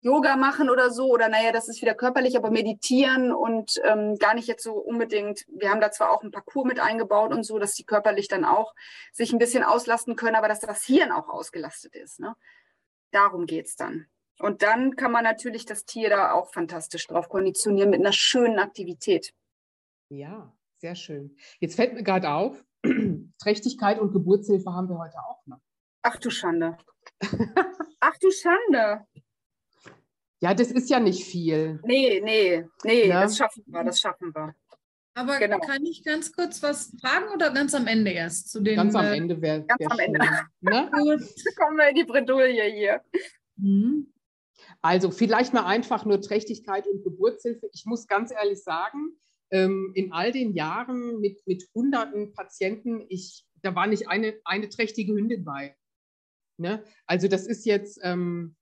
Yoga 0.00 0.36
machen 0.36 0.70
oder 0.70 0.90
so, 0.90 1.08
oder 1.08 1.28
naja, 1.28 1.50
das 1.50 1.68
ist 1.68 1.82
wieder 1.82 1.94
körperlich, 1.94 2.36
aber 2.36 2.50
meditieren 2.50 3.32
und 3.32 3.80
ähm, 3.82 4.16
gar 4.18 4.34
nicht 4.34 4.46
jetzt 4.46 4.62
so 4.62 4.74
unbedingt, 4.74 5.44
wir 5.48 5.70
haben 5.70 5.80
da 5.80 5.90
zwar 5.90 6.12
auch 6.12 6.22
ein 6.22 6.30
Parcours 6.30 6.66
mit 6.66 6.78
eingebaut 6.78 7.32
und 7.32 7.42
so, 7.42 7.58
dass 7.58 7.74
die 7.74 7.84
körperlich 7.84 8.28
dann 8.28 8.44
auch 8.44 8.74
sich 9.12 9.32
ein 9.32 9.38
bisschen 9.38 9.64
auslasten 9.64 10.14
können, 10.14 10.36
aber 10.36 10.46
dass 10.46 10.60
das 10.60 10.84
Hirn 10.84 11.10
auch 11.10 11.28
ausgelastet 11.28 11.96
ist. 11.96 12.20
Ne? 12.20 12.36
Darum 13.10 13.46
geht 13.46 13.66
es 13.66 13.74
dann. 13.74 14.06
Und 14.38 14.62
dann 14.62 14.94
kann 14.94 15.10
man 15.10 15.24
natürlich 15.24 15.64
das 15.64 15.86
Tier 15.86 16.08
da 16.08 16.32
auch 16.32 16.52
fantastisch 16.52 17.06
drauf 17.08 17.28
konditionieren 17.28 17.90
mit 17.90 18.00
einer 18.00 18.12
schönen 18.12 18.60
Aktivität. 18.60 19.32
Ja, 20.08 20.52
sehr 20.78 20.94
schön. 20.94 21.36
Jetzt 21.60 21.76
fällt 21.76 21.94
mir 21.94 22.02
gerade 22.02 22.30
auf, 22.30 22.64
Trächtigkeit 23.40 23.98
und 23.98 24.12
Geburtshilfe 24.12 24.72
haben 24.72 24.88
wir 24.88 24.98
heute 24.98 25.18
auch 25.18 25.46
noch. 25.46 25.60
Ach 26.02 26.16
du 26.16 26.30
Schande. 26.30 26.76
Ach 28.00 28.16
du 28.20 28.30
Schande. 28.30 29.06
Ja, 30.40 30.54
das 30.54 30.70
ist 30.70 30.90
ja 30.90 31.00
nicht 31.00 31.24
viel. 31.24 31.80
Nee, 31.84 32.20
nee, 32.22 32.64
nee, 32.84 33.06
ne? 33.06 33.12
das 33.14 33.36
schaffen 33.36 33.64
wir, 33.66 33.84
das 33.84 34.00
schaffen 34.00 34.34
wir. 34.34 34.54
Aber 35.14 35.38
genau. 35.38 35.58
kann 35.60 35.82
ich 35.86 36.04
ganz 36.04 36.30
kurz 36.30 36.62
was 36.62 36.94
fragen 37.00 37.32
oder 37.32 37.50
ganz 37.50 37.74
am 37.74 37.86
Ende 37.86 38.10
erst? 38.10 38.50
Zu 38.50 38.60
den, 38.60 38.76
ganz 38.76 38.94
am 38.94 39.06
äh, 39.06 39.16
Ende 39.16 39.40
wäre 39.40 39.64
Ganz 39.64 39.80
wär 39.80 39.90
am 39.90 39.98
Ende. 39.98 40.20
Ne? 40.60 40.90
Gut. 40.92 41.56
Kommen 41.56 41.78
wir 41.78 41.88
in 41.88 41.94
die 41.94 42.04
Bredouille 42.04 42.64
hier. 42.64 43.00
Mhm. 43.56 44.12
Also 44.82 45.10
vielleicht 45.10 45.54
mal 45.54 45.64
einfach 45.64 46.04
nur 46.04 46.20
Trächtigkeit 46.20 46.86
und 46.86 47.02
Geburtshilfe. 47.02 47.66
Ich 47.72 47.86
muss 47.86 48.06
ganz 48.06 48.30
ehrlich 48.30 48.62
sagen, 48.62 49.16
ähm, 49.50 49.92
in 49.94 50.12
all 50.12 50.32
den 50.32 50.52
Jahren 50.54 51.20
mit, 51.20 51.46
mit 51.46 51.68
hunderten 51.74 52.32
Patienten, 52.32 53.06
ich, 53.08 53.46
da 53.62 53.74
war 53.74 53.86
nicht 53.86 54.08
eine, 54.08 54.34
eine 54.44 54.68
trächtige 54.68 55.14
Hündin 55.14 55.44
bei. 55.44 55.76
Ne? 56.58 56.84
Also 57.06 57.28
das 57.28 57.46
ist 57.46 57.64
jetzt, 57.64 58.00
ähm, 58.02 58.56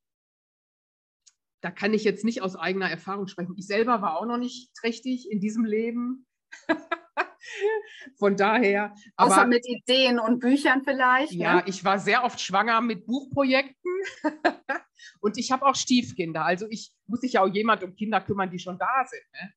da 1.63 1.71
kann 1.71 1.95
ich 1.95 2.05
jetzt 2.05 2.25
nicht 2.25 2.43
aus 2.43 2.57
eigener 2.57 2.91
Erfahrung 2.91 3.27
sprechen. 3.27 3.55
Ich 3.57 3.67
selber 3.67 4.03
war 4.03 4.19
auch 4.19 4.27
noch 4.27 4.39
nicht 4.39 4.75
trächtig 4.75 5.31
in 5.31 5.41
diesem 5.41 5.65
Leben. 5.65 6.27
Von 8.19 8.37
daher. 8.37 8.95
Außer 9.17 9.43
aber, 9.43 9.47
mit 9.47 9.67
Ideen 9.67 10.19
und 10.19 10.41
Büchern 10.41 10.83
vielleicht. 10.85 11.33
Ja, 11.33 11.57
ne? 11.57 11.63
ich 11.67 11.85
war 11.85 11.99
sehr 11.99 12.25
oft 12.25 12.41
schwanger 12.41 12.81
mit 12.81 13.07
Buchprojekten 13.07 13.93
und 15.21 15.39
ich 15.39 15.53
habe 15.53 15.65
auch 15.65 15.75
Stiefkinder. 15.75 16.45
Also 16.45 16.67
ich 16.69 16.93
muss 17.07 17.21
sich 17.21 17.35
ja 17.35 17.43
auch 17.43 17.53
jemand 17.53 17.83
um 17.83 17.95
Kinder 17.95 18.21
kümmern, 18.21 18.51
die 18.51 18.59
schon 18.59 18.79
da 18.79 19.05
sind. 19.07 19.23
Ne? 19.33 19.53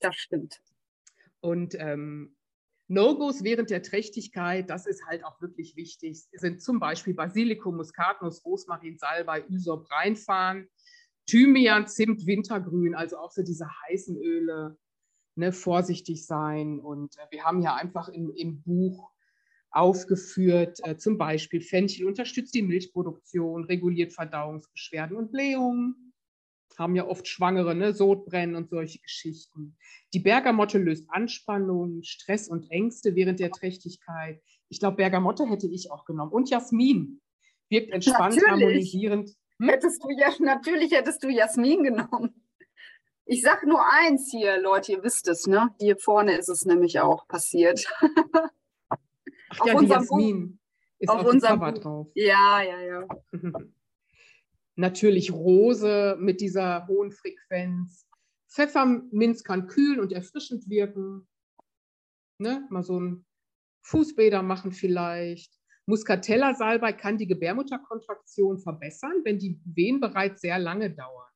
Das 0.00 0.16
stimmt. 0.16 0.60
Und 1.40 1.74
ähm, 1.78 2.36
No-Gos 2.88 3.44
während 3.44 3.70
der 3.70 3.82
Trächtigkeit, 3.82 4.70
das 4.70 4.86
ist 4.86 5.04
halt 5.06 5.24
auch 5.24 5.40
wirklich 5.42 5.76
wichtig, 5.76 6.24
sind 6.32 6.62
zum 6.62 6.80
Beispiel 6.80 7.14
Basilikum, 7.14 7.76
Muskatnuss, 7.76 8.44
Rosmarin, 8.44 8.96
Salbei, 8.98 9.44
Ysop 9.50 9.90
reinfahren. 9.90 10.68
Thymian, 11.26 11.86
Zimt, 11.86 12.26
Wintergrün, 12.26 12.94
also 12.94 13.18
auch 13.18 13.30
so 13.30 13.42
diese 13.42 13.66
heißen 13.86 14.16
Öle, 14.16 14.78
ne, 15.34 15.52
vorsichtig 15.52 16.24
sein. 16.24 16.80
Und 16.80 17.16
äh, 17.18 17.26
wir 17.30 17.44
haben 17.44 17.60
ja 17.60 17.74
einfach 17.74 18.08
im, 18.08 18.32
im 18.34 18.62
Buch 18.62 19.12
aufgeführt, 19.70 20.80
äh, 20.84 20.96
zum 20.96 21.18
Beispiel 21.18 21.60
Fenchel 21.60 22.06
unterstützt 22.06 22.54
die 22.54 22.62
Milchproduktion, 22.62 23.64
reguliert 23.64 24.14
Verdauungsbeschwerden 24.14 25.18
und 25.18 25.30
Blähungen. 25.30 26.07
Haben 26.76 26.94
ja 26.94 27.06
oft 27.06 27.26
Schwangere, 27.26 27.74
ne, 27.74 27.92
Sodbrennen 27.92 28.56
und 28.56 28.70
solche 28.70 29.00
Geschichten. 29.00 29.76
Die 30.12 30.20
Bergamotte 30.20 30.78
löst 30.78 31.06
Anspannung, 31.08 32.02
Stress 32.02 32.48
und 32.48 32.70
Ängste 32.70 33.14
während 33.14 33.40
der 33.40 33.50
Trächtigkeit. 33.50 34.40
Ich 34.68 34.78
glaube, 34.78 34.96
Bergamotte 34.96 35.46
hätte 35.46 35.66
ich 35.66 35.90
auch 35.90 36.04
genommen. 36.04 36.32
Und 36.32 36.50
Jasmin 36.50 37.20
wirkt 37.68 37.90
entspannt, 37.90 38.36
Natürlich. 38.36 38.50
harmonisierend 38.50 39.30
hm? 39.58 39.68
Hättest 39.68 40.02
du 40.02 40.10
ja, 40.10 40.30
natürlich 40.38 40.92
hättest 40.92 41.22
du 41.22 41.28
Jasmin 41.28 41.82
genommen. 41.82 42.44
Ich 43.24 43.42
sag 43.42 43.66
nur 43.66 43.80
eins 43.92 44.30
hier, 44.30 44.58
Leute, 44.60 44.92
ihr 44.92 45.02
wisst 45.02 45.28
es, 45.28 45.46
ne? 45.46 45.74
Hier 45.78 45.98
vorne 45.98 46.36
ist 46.38 46.48
es 46.48 46.64
nämlich 46.64 47.00
auch 47.00 47.28
passiert. 47.28 47.84
Ach 49.50 49.66
ja, 49.66 49.78
die 49.78 49.86
Jasmin 49.86 50.52
Buch, 50.52 50.58
ist 50.98 51.08
auf, 51.10 51.20
auf 51.20 51.26
unserem 51.26 51.60
Cover 51.60 51.72
drauf. 51.72 52.06
Ja, 52.14 52.62
ja, 52.62 52.80
ja. 52.80 53.08
Natürlich 54.78 55.32
Rose 55.32 56.16
mit 56.20 56.40
dieser 56.40 56.86
hohen 56.86 57.10
Frequenz. 57.10 58.06
Pfefferminz 58.48 59.42
kann 59.42 59.66
kühlen 59.66 59.98
und 59.98 60.12
erfrischend 60.12 60.68
wirken. 60.68 61.26
Ne? 62.38 62.64
Mal 62.70 62.84
so 62.84 63.00
ein 63.00 63.26
Fußbäder 63.82 64.40
machen 64.42 64.70
vielleicht. 64.70 65.52
Muscatella-Salbei 65.86 66.92
kann 66.92 67.18
die 67.18 67.26
Gebärmutterkontraktion 67.26 68.60
verbessern, 68.60 69.22
wenn 69.24 69.40
die 69.40 69.60
Wehen 69.64 69.98
bereits 69.98 70.42
sehr 70.42 70.60
lange 70.60 70.94
dauern. 70.94 71.32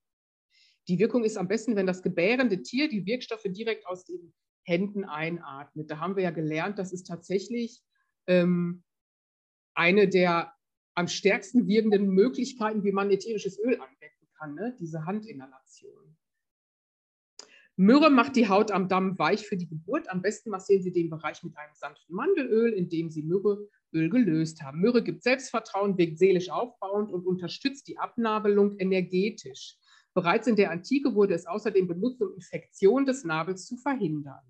Die 0.86 1.01
Wirkung 1.01 1.24
ist 1.24 1.36
am 1.36 1.49
besten, 1.49 1.74
wenn 1.74 1.86
das 1.88 2.05
gebärende 2.05 2.62
Tier 2.62 2.88
die 2.88 3.07
Wirkstoffe 3.07 3.47
direkt 3.47 3.88
aus 3.88 4.05
den 4.05 4.32
Händen 4.64 5.05
einatmet. 5.05 5.90
Da 5.90 5.99
haben 5.99 6.14
wir 6.14 6.22
ja 6.22 6.30
gelernt, 6.30 6.78
das 6.78 6.93
ist 6.93 7.09
tatsächlich 7.09 7.82
ähm, 8.28 8.84
eine 9.74 10.07
der 10.07 10.55
am 10.95 11.09
stärksten 11.09 11.66
wirkenden 11.66 12.11
Möglichkeiten, 12.11 12.84
wie 12.84 12.93
man 12.93 13.11
ätherisches 13.11 13.59
Öl 13.59 13.74
anwenden 13.74 14.28
kann, 14.38 14.55
ne? 14.55 14.76
diese 14.78 15.05
Handinhalation. 15.07 16.16
Myrrhe 17.76 18.11
macht 18.11 18.36
die 18.36 18.49
Haut 18.49 18.70
am 18.70 18.88
Damm 18.88 19.18
weich 19.18 19.47
für 19.47 19.57
die 19.57 19.66
Geburt. 19.66 20.11
Am 20.11 20.20
besten 20.20 20.51
massieren 20.51 20.82
Sie 20.82 20.93
den 20.93 21.09
Bereich 21.09 21.43
mit 21.43 21.57
einem 21.57 21.74
sanften 21.74 22.14
Mandelöl, 22.14 22.72
indem 22.72 23.11
Sie 23.11 23.22
Myrrhe 23.22 23.66
Öl 23.95 24.11
gelöst 24.11 24.62
haben. 24.62 24.80
Myrrhe 24.80 25.03
gibt 25.03 25.22
Selbstvertrauen, 25.22 25.97
wirkt 25.97 26.18
seelisch 26.18 26.51
aufbauend 26.51 27.11
und 27.11 27.26
unterstützt 27.26 27.88
die 27.88 27.99
Abnabelung 27.99 28.78
energetisch. 28.78 29.78
Bereits 30.14 30.47
in 30.47 30.57
der 30.57 30.70
Antike 30.70 31.14
wurde 31.14 31.34
es 31.34 31.47
außerdem 31.47 31.88
benutzt, 31.88 32.20
um 32.20 32.34
Infektionen 32.34 33.07
des 33.07 33.24
Nabels 33.24 33.66
zu 33.66 33.78
verhindern. 33.78 34.43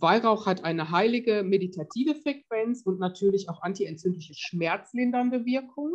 Weihrauch 0.00 0.46
hat 0.46 0.64
eine 0.64 0.90
heilige 0.90 1.42
meditative 1.42 2.14
Frequenz 2.14 2.82
und 2.82 2.98
natürlich 2.98 3.48
auch 3.48 3.62
antientzündliche 3.62 4.34
schmerzlindernde 4.34 5.44
Wirkung, 5.44 5.92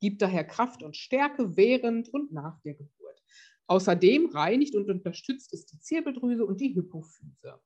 gibt 0.00 0.22
daher 0.22 0.44
Kraft 0.44 0.82
und 0.82 0.96
Stärke 0.96 1.56
während 1.56 2.08
und 2.08 2.32
nach 2.32 2.60
der 2.60 2.74
Geburt. 2.74 3.22
Außerdem 3.66 4.30
reinigt 4.30 4.74
und 4.74 4.90
unterstützt 4.90 5.52
es 5.52 5.66
die 5.66 5.78
Zirbeldrüse 5.78 6.44
und 6.44 6.60
die 6.60 6.74
Hypophyse. 6.74 7.60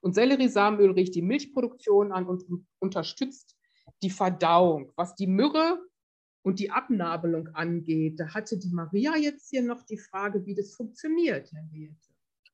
Und 0.00 0.14
Selleriesamenöl 0.14 0.92
riecht 0.92 1.14
die 1.14 1.22
Milchproduktion 1.22 2.12
an 2.12 2.26
und 2.26 2.44
unterstützt 2.78 3.56
die 4.02 4.10
Verdauung. 4.10 4.92
Was 4.96 5.14
die 5.14 5.26
Myrrhe 5.26 5.78
und 6.42 6.58
die 6.58 6.70
Abnabelung 6.70 7.48
angeht, 7.48 8.20
da 8.20 8.32
hatte 8.34 8.58
die 8.58 8.70
Maria 8.70 9.16
jetzt 9.16 9.50
hier 9.50 9.62
noch 9.62 9.82
die 9.82 9.98
Frage, 9.98 10.44
wie 10.46 10.54
das 10.54 10.74
funktioniert, 10.74 11.50
Herr 11.52 11.70
Wierte. 11.70 12.08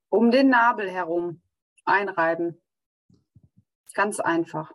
Um 0.08 0.30
den 0.30 0.48
Nabel 0.48 0.90
herum 0.90 1.42
einreiben. 1.90 2.60
Ganz 3.94 4.20
einfach. 4.20 4.72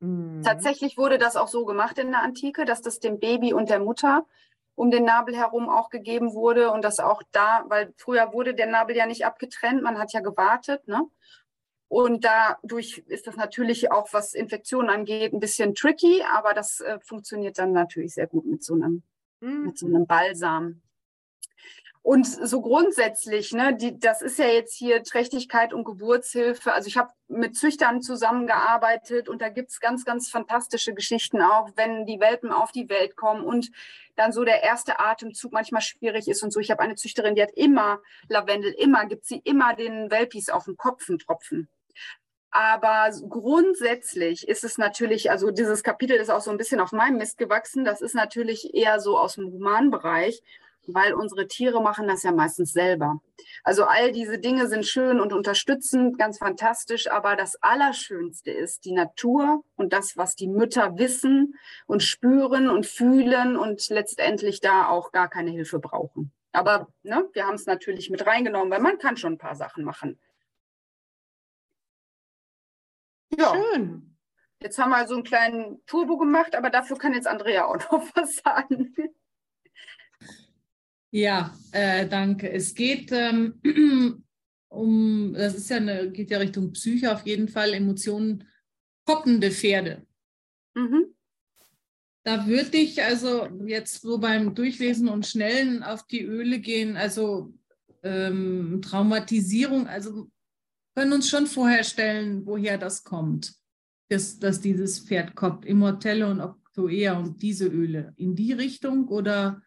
Mhm. 0.00 0.42
Tatsächlich 0.44 0.98
wurde 0.98 1.18
das 1.18 1.36
auch 1.36 1.48
so 1.48 1.64
gemacht 1.64 1.98
in 1.98 2.10
der 2.10 2.22
Antike, 2.22 2.64
dass 2.64 2.82
das 2.82 3.00
dem 3.00 3.18
Baby 3.18 3.52
und 3.52 3.70
der 3.70 3.80
Mutter 3.80 4.26
um 4.74 4.92
den 4.92 5.04
Nabel 5.04 5.36
herum 5.36 5.68
auch 5.68 5.90
gegeben 5.90 6.34
wurde 6.34 6.70
und 6.70 6.82
das 6.82 7.00
auch 7.00 7.22
da, 7.32 7.64
weil 7.68 7.92
früher 7.96 8.32
wurde 8.32 8.54
der 8.54 8.68
Nabel 8.68 8.96
ja 8.96 9.06
nicht 9.06 9.26
abgetrennt, 9.26 9.82
man 9.82 9.98
hat 9.98 10.12
ja 10.12 10.20
gewartet, 10.20 10.86
ne? 10.86 11.02
Und 11.88 12.24
dadurch 12.24 12.98
ist 13.08 13.26
das 13.26 13.36
natürlich 13.36 13.90
auch, 13.90 14.12
was 14.12 14.34
Infektionen 14.34 14.90
angeht, 14.90 15.32
ein 15.32 15.40
bisschen 15.40 15.74
tricky, 15.74 16.22
aber 16.32 16.52
das 16.52 16.80
äh, 16.80 16.98
funktioniert 17.00 17.58
dann 17.58 17.72
natürlich 17.72 18.14
sehr 18.14 18.26
gut 18.26 18.44
mit 18.44 18.62
so 18.62 18.74
einem, 18.74 19.02
mhm. 19.40 19.66
mit 19.66 19.78
so 19.78 19.86
einem 19.86 20.06
Balsam. 20.06 20.82
Und 22.08 22.24
so 22.24 22.62
grundsätzlich, 22.62 23.52
ne, 23.52 23.76
die, 23.76 24.00
das 24.00 24.22
ist 24.22 24.38
ja 24.38 24.46
jetzt 24.46 24.74
hier 24.74 25.02
Trächtigkeit 25.02 25.74
und 25.74 25.84
Geburtshilfe. 25.84 26.72
Also 26.72 26.88
ich 26.88 26.96
habe 26.96 27.10
mit 27.28 27.54
Züchtern 27.54 28.00
zusammengearbeitet 28.00 29.28
und 29.28 29.42
da 29.42 29.50
gibt 29.50 29.68
es 29.68 29.78
ganz, 29.78 30.06
ganz 30.06 30.30
fantastische 30.30 30.94
Geschichten 30.94 31.42
auch, 31.42 31.68
wenn 31.76 32.06
die 32.06 32.18
Welpen 32.18 32.50
auf 32.50 32.72
die 32.72 32.88
Welt 32.88 33.14
kommen 33.14 33.44
und 33.44 33.70
dann 34.16 34.32
so 34.32 34.42
der 34.42 34.62
erste 34.62 34.98
Atemzug 35.00 35.52
manchmal 35.52 35.82
schwierig 35.82 36.28
ist 36.28 36.42
und 36.42 36.50
so. 36.50 36.60
Ich 36.60 36.70
habe 36.70 36.80
eine 36.80 36.94
Züchterin, 36.94 37.34
die 37.34 37.42
hat 37.42 37.52
immer 37.52 38.00
Lavendel, 38.30 38.72
immer, 38.78 39.04
gibt 39.04 39.26
sie 39.26 39.42
immer 39.44 39.74
den 39.74 40.10
Welpis 40.10 40.48
auf 40.48 40.64
den 40.64 40.78
Kopf 40.78 41.10
einen 41.10 41.18
Tropfen. 41.18 41.68
Aber 42.50 43.10
grundsätzlich 43.28 44.48
ist 44.48 44.64
es 44.64 44.78
natürlich, 44.78 45.30
also 45.30 45.50
dieses 45.50 45.82
Kapitel 45.82 46.16
ist 46.16 46.30
auch 46.30 46.40
so 46.40 46.50
ein 46.50 46.56
bisschen 46.56 46.80
auf 46.80 46.92
meinem 46.92 47.18
Mist 47.18 47.36
gewachsen. 47.36 47.84
Das 47.84 48.00
ist 48.00 48.14
natürlich 48.14 48.72
eher 48.72 48.98
so 48.98 49.18
aus 49.18 49.34
dem 49.34 49.52
Humanbereich, 49.52 50.42
weil 50.94 51.14
unsere 51.14 51.46
Tiere 51.46 51.82
machen 51.82 52.08
das 52.08 52.22
ja 52.22 52.32
meistens 52.32 52.72
selber. 52.72 53.20
Also 53.64 53.84
all 53.84 54.12
diese 54.12 54.38
Dinge 54.38 54.68
sind 54.68 54.86
schön 54.86 55.20
und 55.20 55.32
unterstützend, 55.32 56.18
ganz 56.18 56.38
fantastisch. 56.38 57.10
Aber 57.10 57.36
das 57.36 57.56
Allerschönste 57.62 58.50
ist 58.50 58.84
die 58.84 58.92
Natur 58.92 59.64
und 59.76 59.92
das, 59.92 60.16
was 60.16 60.34
die 60.34 60.48
Mütter 60.48 60.98
wissen 60.98 61.54
und 61.86 62.02
spüren 62.02 62.68
und 62.68 62.86
fühlen 62.86 63.56
und 63.56 63.88
letztendlich 63.88 64.60
da 64.60 64.88
auch 64.88 65.12
gar 65.12 65.28
keine 65.28 65.50
Hilfe 65.50 65.78
brauchen. 65.78 66.32
Aber 66.52 66.88
ne, 67.02 67.28
wir 67.32 67.46
haben 67.46 67.54
es 67.54 67.66
natürlich 67.66 68.10
mit 68.10 68.26
reingenommen, 68.26 68.70
weil 68.70 68.80
man 68.80 68.98
kann 68.98 69.16
schon 69.16 69.34
ein 69.34 69.38
paar 69.38 69.54
Sachen 69.54 69.84
machen. 69.84 70.18
Ja. 73.36 73.54
Schön. 73.54 74.16
Jetzt 74.60 74.78
haben 74.78 74.90
wir 74.90 75.06
so 75.06 75.14
einen 75.14 75.22
kleinen 75.22 75.84
Turbo 75.86 76.18
gemacht, 76.18 76.56
aber 76.56 76.70
dafür 76.70 76.98
kann 76.98 77.14
jetzt 77.14 77.28
Andrea 77.28 77.66
auch 77.66 77.76
noch 77.76 78.04
was 78.16 78.36
sagen. 78.36 78.94
Ja, 81.10 81.54
äh, 81.72 82.06
danke. 82.06 82.50
Es 82.50 82.74
geht 82.74 83.10
ähm, 83.12 83.60
um, 84.68 85.32
das 85.34 85.54
ist 85.54 85.70
ja 85.70 85.78
eine, 85.78 86.10
geht 86.10 86.30
ja 86.30 86.38
Richtung 86.38 86.72
Psyche 86.72 87.12
auf 87.12 87.26
jeden 87.26 87.48
Fall, 87.48 87.72
Emotionen, 87.72 88.44
poppende 89.06 89.50
Pferde. 89.50 90.06
Mhm. 90.74 91.14
Da 92.24 92.46
würde 92.46 92.76
ich 92.76 93.02
also 93.02 93.48
jetzt 93.64 94.02
so 94.02 94.18
beim 94.18 94.54
Durchlesen 94.54 95.08
und 95.08 95.26
Schnellen 95.26 95.82
auf 95.82 96.06
die 96.06 96.22
Öle 96.22 96.58
gehen, 96.58 96.96
also 96.96 97.54
ähm, 98.02 98.80
Traumatisierung, 98.82 99.86
also 99.86 100.30
können 100.94 101.12
uns 101.14 101.30
schon 101.30 101.46
vorstellen, 101.46 102.44
woher 102.44 102.76
das 102.76 103.02
kommt, 103.02 103.54
dass, 104.10 104.38
dass 104.38 104.60
dieses 104.60 105.00
Pferd 105.00 105.36
kommt, 105.36 105.64
Immortelle 105.64 106.28
und 106.28 106.40
Octoea 106.40 107.18
und 107.18 107.40
diese 107.40 107.66
Öle. 107.66 108.12
In 108.16 108.34
die 108.34 108.52
Richtung 108.52 109.08
oder 109.08 109.62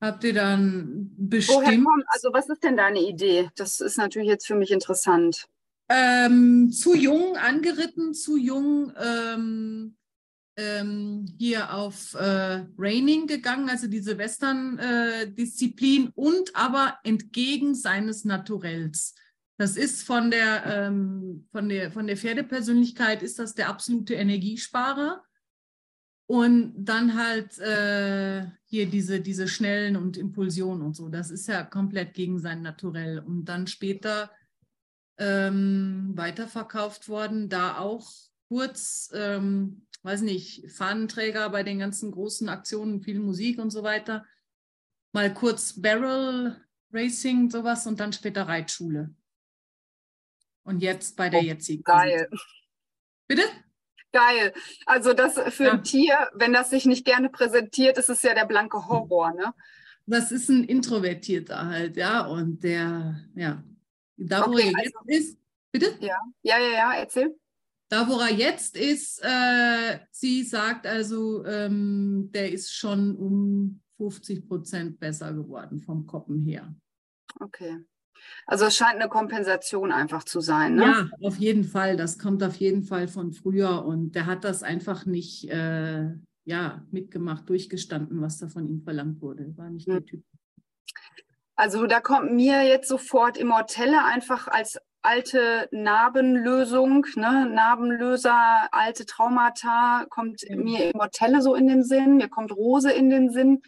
Habt 0.00 0.24
ihr 0.24 0.34
dann 0.34 1.10
bestimmt? 1.16 1.58
Woher 1.58 1.82
kommt, 1.82 2.04
also 2.08 2.32
was 2.32 2.48
ist 2.48 2.62
denn 2.62 2.76
deine 2.76 3.00
Idee? 3.00 3.50
Das 3.56 3.80
ist 3.80 3.96
natürlich 3.96 4.28
jetzt 4.28 4.46
für 4.46 4.54
mich 4.54 4.70
interessant. 4.70 5.46
Ähm, 5.88 6.70
zu 6.70 6.94
jung 6.94 7.36
angeritten, 7.36 8.12
zu 8.12 8.36
jung 8.36 8.92
ähm, 9.00 9.96
ähm, 10.56 11.26
hier 11.38 11.72
auf 11.72 12.14
äh, 12.14 12.64
Raining 12.76 13.26
gegangen, 13.26 13.70
also 13.70 13.86
diese 13.86 14.18
Western-Disziplin 14.18 16.08
äh, 16.08 16.12
und 16.14 16.54
aber 16.56 16.98
entgegen 17.04 17.74
seines 17.74 18.24
Naturells. 18.24 19.14
Das 19.58 19.76
ist 19.76 20.02
von 20.02 20.30
der, 20.30 20.66
ähm, 20.66 21.48
von 21.52 21.68
der, 21.68 21.90
von 21.90 22.06
der 22.06 22.16
Pferdepersönlichkeit 22.16 23.22
ist 23.22 23.38
das 23.38 23.54
der 23.54 23.68
absolute 23.68 24.14
Energiesparer. 24.14 25.22
Und 26.28 26.74
dann 26.76 27.14
halt 27.14 27.58
äh, 27.58 28.46
hier 28.66 28.86
diese, 28.86 29.20
diese 29.20 29.48
Schnellen 29.48 29.96
und 29.96 30.16
Impulsionen 30.16 30.82
und 30.82 30.94
so. 30.94 31.08
Das 31.08 31.30
ist 31.30 31.46
ja 31.46 31.62
komplett 31.62 32.14
gegen 32.14 32.38
sein 32.38 32.62
Naturell. 32.62 33.20
Und 33.20 33.44
dann 33.46 33.66
später 33.66 34.30
ähm, 35.18 36.12
weiterverkauft 36.14 37.08
worden, 37.08 37.48
da 37.48 37.78
auch 37.78 38.10
kurz, 38.48 39.10
ähm, 39.14 39.86
weiß 40.02 40.22
nicht, 40.22 40.70
Fahnenträger 40.70 41.48
bei 41.50 41.62
den 41.62 41.78
ganzen 41.78 42.10
großen 42.10 42.48
Aktionen, 42.48 43.02
viel 43.02 43.20
Musik 43.20 43.58
und 43.58 43.70
so 43.70 43.82
weiter. 43.82 44.26
Mal 45.12 45.32
kurz 45.32 45.80
Barrel 45.80 46.60
Racing, 46.92 47.50
sowas 47.50 47.86
und 47.86 48.00
dann 48.00 48.12
später 48.12 48.48
Reitschule. 48.48 49.14
Und 50.64 50.80
jetzt 50.80 51.16
bei 51.16 51.28
der 51.28 51.40
oh, 51.40 51.44
jetzigen. 51.44 51.84
Geil. 51.84 52.28
Bitte? 53.28 53.42
Geil. 54.16 54.54
Also 54.86 55.12
das 55.12 55.38
für 55.54 55.64
ja. 55.64 55.72
ein 55.72 55.84
Tier, 55.84 56.30
wenn 56.32 56.54
das 56.54 56.70
sich 56.70 56.86
nicht 56.86 57.04
gerne 57.04 57.28
präsentiert, 57.28 57.98
ist 57.98 58.08
es 58.08 58.22
ja 58.22 58.32
der 58.32 58.46
blanke 58.46 58.88
Horror, 58.88 59.34
ne? 59.34 59.52
Das 60.06 60.32
ist 60.32 60.48
ein 60.48 60.64
Introvertierter 60.64 61.66
halt, 61.66 61.98
ja. 61.98 62.24
Und 62.24 62.64
der, 62.64 63.20
ja, 63.34 63.62
da 64.16 64.46
wo 64.46 64.52
okay, 64.52 64.72
er 64.74 64.84
jetzt 64.84 64.96
also, 64.96 65.08
ist, 65.08 65.38
bitte? 65.70 65.98
Ja, 66.00 66.18
ja, 66.42 66.58
ja, 66.58 66.72
ja, 66.72 66.94
erzähl. 66.94 67.38
Da, 67.90 68.08
wo 68.08 68.18
er 68.18 68.32
jetzt 68.32 68.74
ist, 68.76 69.20
äh, 69.22 69.98
sie 70.10 70.44
sagt 70.44 70.86
also, 70.86 71.44
ähm, 71.44 72.30
der 72.32 72.50
ist 72.50 72.72
schon 72.72 73.16
um 73.16 73.82
50 73.98 74.48
Prozent 74.48 74.98
besser 74.98 75.34
geworden 75.34 75.82
vom 75.82 76.06
Koppen 76.06 76.42
her. 76.42 76.74
Okay. 77.38 77.84
Also 78.46 78.66
es 78.66 78.76
scheint 78.76 78.96
eine 79.00 79.08
Kompensation 79.08 79.92
einfach 79.92 80.24
zu 80.24 80.40
sein. 80.40 80.76
Ne? 80.76 80.84
Ja, 80.84 81.08
auf 81.26 81.36
jeden 81.36 81.64
Fall. 81.64 81.96
Das 81.96 82.18
kommt 82.18 82.42
auf 82.42 82.56
jeden 82.56 82.82
Fall 82.82 83.08
von 83.08 83.32
früher 83.32 83.84
und 83.84 84.12
der 84.12 84.26
hat 84.26 84.44
das 84.44 84.62
einfach 84.62 85.06
nicht 85.06 85.50
äh, 85.50 86.10
ja, 86.44 86.82
mitgemacht, 86.90 87.48
durchgestanden, 87.48 88.20
was 88.20 88.38
da 88.38 88.48
von 88.48 88.66
ihm 88.68 88.80
verlangt 88.82 89.20
wurde. 89.20 89.52
War 89.56 89.68
nicht 89.68 89.88
der 89.88 89.96
hm. 89.96 90.06
Typ. 90.06 90.24
Also 91.56 91.86
da 91.86 92.00
kommt 92.00 92.32
mir 92.32 92.64
jetzt 92.64 92.88
sofort 92.88 93.38
Immortelle 93.38 94.04
einfach 94.04 94.46
als 94.46 94.78
alte 95.02 95.68
Narbenlösung, 95.70 97.06
ne? 97.14 97.48
Narbenlöser, 97.48 98.68
alte 98.72 99.06
Traumata, 99.06 100.04
kommt 100.10 100.42
mir 100.50 100.90
Immortelle 100.90 101.40
so 101.40 101.54
in 101.54 101.68
den 101.68 101.84
Sinn, 101.84 102.16
mir 102.16 102.28
kommt 102.28 102.52
Rose 102.52 102.92
in 102.92 103.08
den 103.08 103.30
Sinn. 103.30 103.62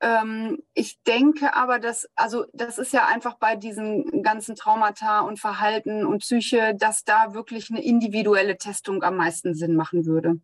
Ähm, 0.00 0.62
ich 0.72 1.02
denke 1.02 1.54
aber, 1.54 1.78
dass, 1.78 2.08
also 2.14 2.46
das 2.54 2.78
ist 2.78 2.92
ja 2.92 3.06
einfach 3.06 3.34
bei 3.34 3.56
diesen 3.56 4.22
ganzen 4.22 4.56
Traumata 4.56 5.20
und 5.20 5.38
Verhalten 5.38 6.06
und 6.06 6.20
Psyche, 6.20 6.74
dass 6.76 7.04
da 7.04 7.34
wirklich 7.34 7.70
eine 7.70 7.84
individuelle 7.84 8.56
Testung 8.56 9.02
am 9.02 9.16
meisten 9.16 9.54
Sinn 9.54 9.74
machen 9.74 10.06
würde. 10.06 10.40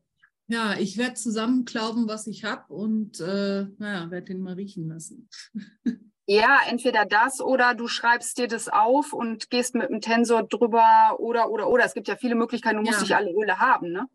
Ja, 0.48 0.74
ich 0.78 0.96
werde 0.96 1.14
zusammenklauben, 1.14 2.06
was 2.06 2.26
ich 2.26 2.44
habe 2.44 2.72
und 2.72 3.18
äh, 3.20 3.66
naja, 3.78 4.10
werde 4.10 4.26
den 4.26 4.42
mal 4.42 4.54
riechen 4.54 4.88
lassen. 4.88 5.28
Ja, 6.28 6.58
entweder 6.68 7.04
das 7.04 7.40
oder 7.40 7.74
du 7.76 7.86
schreibst 7.86 8.36
dir 8.38 8.48
das 8.48 8.68
auf 8.68 9.12
und 9.12 9.48
gehst 9.48 9.76
mit 9.76 9.90
dem 9.90 10.00
Tensor 10.00 10.42
drüber 10.42 11.14
oder, 11.20 11.50
oder, 11.50 11.68
oder. 11.68 11.84
Es 11.84 11.94
gibt 11.94 12.08
ja 12.08 12.16
viele 12.16 12.34
Möglichkeiten, 12.34 12.78
du 12.78 12.82
musst 12.82 13.00
nicht 13.00 13.14
alle 13.14 13.30
Öle 13.30 13.60
haben, 13.60 13.92
ne? 13.92 14.08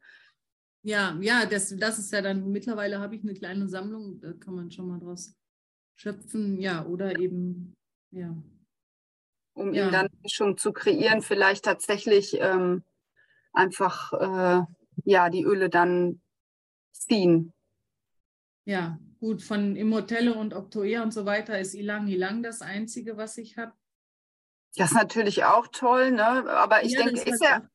Ja, 0.84 1.18
ja, 1.22 1.46
das, 1.46 1.76
das 1.78 2.00
ist 2.00 2.12
ja 2.12 2.22
dann, 2.22 2.52
mittlerweile 2.52 3.00
habe 3.00 3.16
ich 3.16 3.24
eine 3.24 3.34
kleine 3.34 3.68
Sammlung, 3.68 4.20
da 4.20 4.34
kann 4.34 4.56
man 4.56 4.72
schon 4.72 4.88
mal 4.88 5.00
draus 5.00 5.36
schöpfen, 5.96 6.60
ja, 6.60 6.86
oder 6.86 7.20
eben, 7.20 7.76
ja. 8.10 8.36
Um 9.54 9.74
ja. 9.74 9.86
ihm 9.86 9.92
dann 9.92 10.10
schon 10.26 10.58
zu 10.58 10.72
kreieren, 10.72 11.22
vielleicht 11.22 11.66
tatsächlich 11.66 12.38
ähm, 12.40 12.84
einfach, 13.54 14.14
äh, 14.14 14.64
ja, 15.06 15.30
die 15.30 15.44
Öle 15.44 15.70
dann 15.70 16.22
ziehen. 16.92 17.54
Ja, 18.66 18.98
gut, 19.20 19.44
von 19.44 19.76
Immortelle 19.76 20.34
und 20.34 20.54
Octoea 20.54 21.04
und 21.04 21.14
so 21.14 21.26
weiter 21.26 21.60
ist 21.60 21.76
Ilang 21.76 22.08
Ilang 22.08 22.42
das 22.42 22.62
Einzige, 22.62 23.18
was 23.18 23.38
ich 23.38 23.58
habe. 23.58 23.74
Das 24.78 24.92
ist 24.92 24.96
natürlich 24.96 25.44
auch 25.44 25.68
toll, 25.68 26.12
ne? 26.12 26.50
aber 26.50 26.84
ich 26.84 26.94
ja, 26.94 27.04
denke, 27.04 27.30
ist 27.30 27.44
er, 27.44 27.70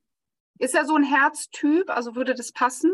ist 0.59 0.75
er 0.75 0.85
so 0.85 0.97
ein 0.97 1.03
Herztyp? 1.03 1.91
Also 1.91 2.15
würde 2.15 2.35
das 2.35 2.53
passen? 2.53 2.93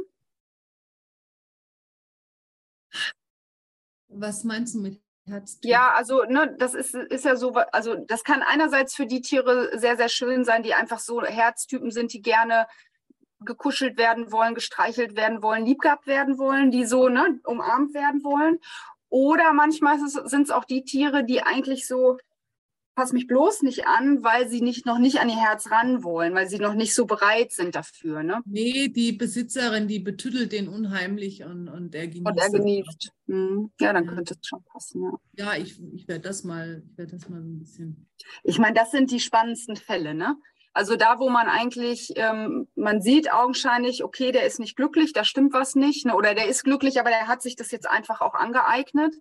Was 4.08 4.44
meinst 4.44 4.74
du 4.74 4.80
mit 4.80 5.00
Herztyp? 5.26 5.70
Ja, 5.70 5.92
also 5.94 6.24
ne, 6.24 6.54
das 6.58 6.74
ist, 6.74 6.94
ist 6.94 7.24
ja 7.24 7.36
so, 7.36 7.54
also 7.54 7.94
das 7.94 8.24
kann 8.24 8.42
einerseits 8.42 8.94
für 8.94 9.06
die 9.06 9.22
Tiere 9.22 9.78
sehr, 9.78 9.96
sehr 9.96 10.08
schön 10.08 10.44
sein, 10.44 10.62
die 10.62 10.74
einfach 10.74 10.98
so 10.98 11.22
Herztypen 11.22 11.90
sind, 11.90 12.12
die 12.12 12.20
gerne 12.20 12.66
gekuschelt 13.40 13.96
werden 13.96 14.30
wollen, 14.30 14.54
gestreichelt 14.54 15.16
werden 15.16 15.42
wollen, 15.42 15.64
liebgehabt 15.64 16.06
werden 16.06 16.38
wollen, 16.38 16.70
die 16.70 16.84
so 16.84 17.08
ne, 17.08 17.40
umarmt 17.44 17.94
werden 17.94 18.22
wollen. 18.22 18.58
Oder 19.08 19.52
manchmal 19.52 19.98
sind 19.98 20.42
es 20.44 20.50
auch 20.50 20.64
die 20.64 20.84
Tiere, 20.84 21.24
die 21.24 21.42
eigentlich 21.42 21.86
so 21.86 22.18
pass 22.94 23.12
mich 23.12 23.26
bloß 23.26 23.62
nicht 23.62 23.86
an, 23.86 24.22
weil 24.22 24.48
sie 24.48 24.60
nicht, 24.60 24.86
noch 24.86 24.98
nicht 24.98 25.20
an 25.20 25.28
ihr 25.28 25.40
Herz 25.40 25.70
ran 25.70 26.02
wollen, 26.04 26.34
weil 26.34 26.48
sie 26.48 26.58
noch 26.58 26.74
nicht 26.74 26.94
so 26.94 27.06
bereit 27.06 27.52
sind 27.52 27.74
dafür. 27.74 28.22
Ne? 28.22 28.40
Nee, 28.44 28.88
die 28.88 29.12
Besitzerin, 29.12 29.88
die 29.88 29.98
betüttelt 29.98 30.52
den 30.52 30.68
unheimlich 30.68 31.44
und, 31.44 31.68
und 31.68 31.94
er 31.94 32.08
genießt. 32.08 32.26
Und 32.26 32.38
er 32.38 32.50
genießt. 32.50 33.12
Mhm. 33.26 33.72
Ja, 33.80 33.92
dann 33.92 34.06
könnte 34.06 34.34
es 34.34 34.46
schon 34.46 34.62
passen. 34.64 35.02
Ja, 35.02 35.54
ja 35.54 35.62
ich, 35.62 35.80
ich 35.94 36.06
werde 36.08 36.20
das 36.20 36.44
mal, 36.44 36.82
ich 36.90 36.98
werde 36.98 37.12
das 37.12 37.28
mal 37.28 37.42
so 37.42 37.48
ein 37.48 37.58
bisschen. 37.58 38.08
Ich 38.42 38.58
meine, 38.58 38.74
das 38.74 38.90
sind 38.90 39.10
die 39.10 39.20
spannendsten 39.20 39.76
Fälle, 39.76 40.14
ne? 40.14 40.36
Also 40.74 40.96
da, 40.96 41.18
wo 41.18 41.28
man 41.28 41.48
eigentlich, 41.48 42.14
ähm, 42.16 42.66
man 42.74 43.02
sieht 43.02 43.30
augenscheinlich, 43.30 44.04
okay, 44.04 44.32
der 44.32 44.46
ist 44.46 44.58
nicht 44.58 44.74
glücklich, 44.74 45.12
da 45.12 45.22
stimmt 45.22 45.52
was 45.52 45.74
nicht, 45.74 46.06
ne? 46.06 46.14
oder 46.14 46.34
der 46.34 46.48
ist 46.48 46.64
glücklich, 46.64 46.98
aber 46.98 47.10
der 47.10 47.28
hat 47.28 47.42
sich 47.42 47.56
das 47.56 47.70
jetzt 47.72 47.86
einfach 47.86 48.22
auch 48.22 48.32
angeeignet 48.32 49.14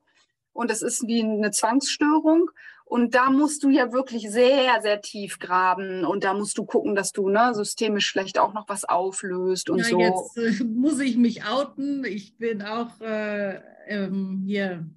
und 0.54 0.72
das 0.72 0.82
ist 0.82 1.08
wie 1.08 1.22
eine 1.22 1.52
Zwangsstörung. 1.52 2.50
Und 2.92 3.16
da 3.16 3.30
musst 3.30 3.64
du 3.64 3.70
ja 3.70 3.94
wirklich 3.94 4.30
sehr, 4.30 4.82
sehr 4.82 5.00
tief 5.00 5.40
graben 5.40 6.04
und 6.04 6.26
da 6.26 6.34
musst 6.34 6.58
du 6.58 6.66
gucken, 6.66 6.94
dass 6.94 7.14
du 7.14 7.30
ne, 7.30 7.54
systemisch 7.54 8.12
vielleicht 8.12 8.38
auch 8.38 8.54
noch 8.54 8.68
was 8.68 8.84
auflöst 8.84 9.70
und 9.70 9.78
ja, 9.78 9.86
so. 9.86 10.00
Jetzt 10.02 10.60
äh, 10.60 10.64
muss 10.66 11.00
ich 11.00 11.16
mich 11.16 11.46
outen. 11.46 12.04
Ich 12.04 12.36
bin 12.36 12.62
auch 12.62 13.00
äh, 13.00 13.62
ähm, 13.88 14.44
hier 14.46 14.90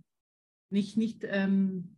nicht, 0.71 0.97
nicht 0.97 1.21
ähm, 1.23 1.97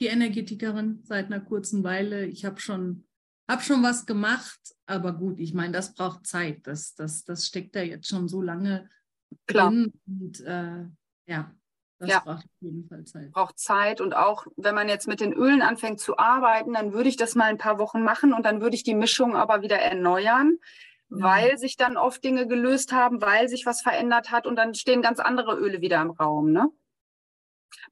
die 0.00 0.06
Energetikerin 0.06 1.00
seit 1.02 1.26
einer 1.26 1.40
kurzen 1.40 1.84
Weile. 1.84 2.24
Ich 2.24 2.46
habe 2.46 2.58
schon, 2.58 3.04
hab 3.46 3.62
schon 3.62 3.82
was 3.82 4.06
gemacht, 4.06 4.74
aber 4.86 5.12
gut, 5.12 5.38
ich 5.38 5.52
meine, 5.52 5.74
das 5.74 5.92
braucht 5.92 6.26
Zeit. 6.26 6.66
Das, 6.66 6.94
das, 6.94 7.24
das 7.24 7.46
steckt 7.46 7.76
da 7.76 7.82
jetzt 7.82 8.08
schon 8.08 8.26
so 8.26 8.40
lange 8.40 8.88
Klar. 9.48 9.68
drin. 9.68 9.92
Und 10.06 10.40
äh, 10.40 10.86
ja, 11.26 11.54
das 12.06 12.14
ja. 12.14 12.20
braucht 12.20 12.44
auf 12.44 12.60
jeden 12.60 12.88
Fall 12.88 13.04
Zeit. 13.04 13.32
Braucht 13.32 13.58
Zeit 13.58 14.00
und 14.00 14.14
auch, 14.14 14.46
wenn 14.56 14.74
man 14.74 14.88
jetzt 14.88 15.08
mit 15.08 15.20
den 15.20 15.32
Ölen 15.32 15.62
anfängt 15.62 16.00
zu 16.00 16.18
arbeiten, 16.18 16.74
dann 16.74 16.92
würde 16.92 17.08
ich 17.08 17.16
das 17.16 17.34
mal 17.34 17.44
ein 17.44 17.58
paar 17.58 17.78
Wochen 17.78 18.02
machen 18.02 18.32
und 18.32 18.44
dann 18.44 18.60
würde 18.60 18.76
ich 18.76 18.84
die 18.84 18.94
Mischung 18.94 19.36
aber 19.36 19.62
wieder 19.62 19.78
erneuern, 19.78 20.58
ja. 21.10 21.24
weil 21.24 21.58
sich 21.58 21.76
dann 21.76 21.96
oft 21.96 22.22
Dinge 22.24 22.46
gelöst 22.46 22.92
haben, 22.92 23.20
weil 23.20 23.48
sich 23.48 23.66
was 23.66 23.82
verändert 23.82 24.30
hat 24.30 24.46
und 24.46 24.56
dann 24.56 24.74
stehen 24.74 25.02
ganz 25.02 25.20
andere 25.20 25.56
Öle 25.56 25.80
wieder 25.80 26.00
im 26.00 26.10
Raum. 26.10 26.52
Ne? 26.52 26.68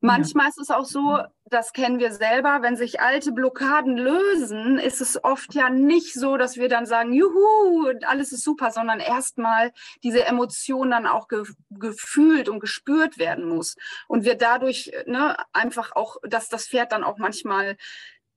Manchmal 0.00 0.48
ist 0.48 0.58
es 0.58 0.70
auch 0.70 0.84
so, 0.84 1.18
das 1.44 1.72
kennen 1.72 1.98
wir 1.98 2.12
selber, 2.12 2.58
wenn 2.62 2.76
sich 2.76 3.00
alte 3.00 3.30
Blockaden 3.30 3.96
lösen, 3.96 4.78
ist 4.78 5.00
es 5.00 5.22
oft 5.22 5.54
ja 5.54 5.70
nicht 5.70 6.14
so, 6.14 6.36
dass 6.36 6.56
wir 6.56 6.68
dann 6.68 6.86
sagen, 6.86 7.12
juhu, 7.12 7.92
alles 8.06 8.32
ist 8.32 8.42
super, 8.42 8.70
sondern 8.70 9.00
erstmal 9.00 9.72
diese 10.02 10.24
Emotion 10.24 10.90
dann 10.90 11.06
auch 11.06 11.28
ge 11.28 11.44
gefühlt 11.70 12.48
und 12.48 12.60
gespürt 12.60 13.18
werden 13.18 13.48
muss. 13.48 13.76
Und 14.08 14.24
wir 14.24 14.34
dadurch 14.36 14.92
ne, 15.06 15.36
einfach 15.52 15.92
auch, 15.94 16.16
dass 16.22 16.48
das 16.48 16.66
Pferd 16.66 16.92
dann 16.92 17.04
auch 17.04 17.18
manchmal 17.18 17.76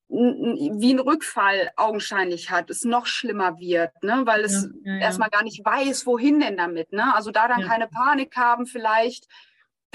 wie 0.08 0.94
ein 0.94 1.00
Rückfall 1.00 1.72
augenscheinlich 1.78 2.52
hat, 2.52 2.70
es 2.70 2.84
noch 2.84 3.08
schlimmer 3.08 3.58
wird, 3.58 4.04
ne? 4.04 4.22
weil 4.26 4.42
es 4.42 4.70
ja, 4.84 4.92
ja, 4.92 4.94
ja. 4.94 5.02
erstmal 5.02 5.30
gar 5.30 5.44
nicht 5.44 5.66
weiß, 5.66 6.06
wohin 6.06 6.40
denn 6.40 6.58
damit. 6.58 6.92
Ne? 6.94 7.14
Also 7.16 7.32
da 7.32 7.48
dann 7.48 7.64
keine 7.64 7.88
Panik 7.88 8.38
haben 8.38 8.68
vielleicht, 8.68 9.28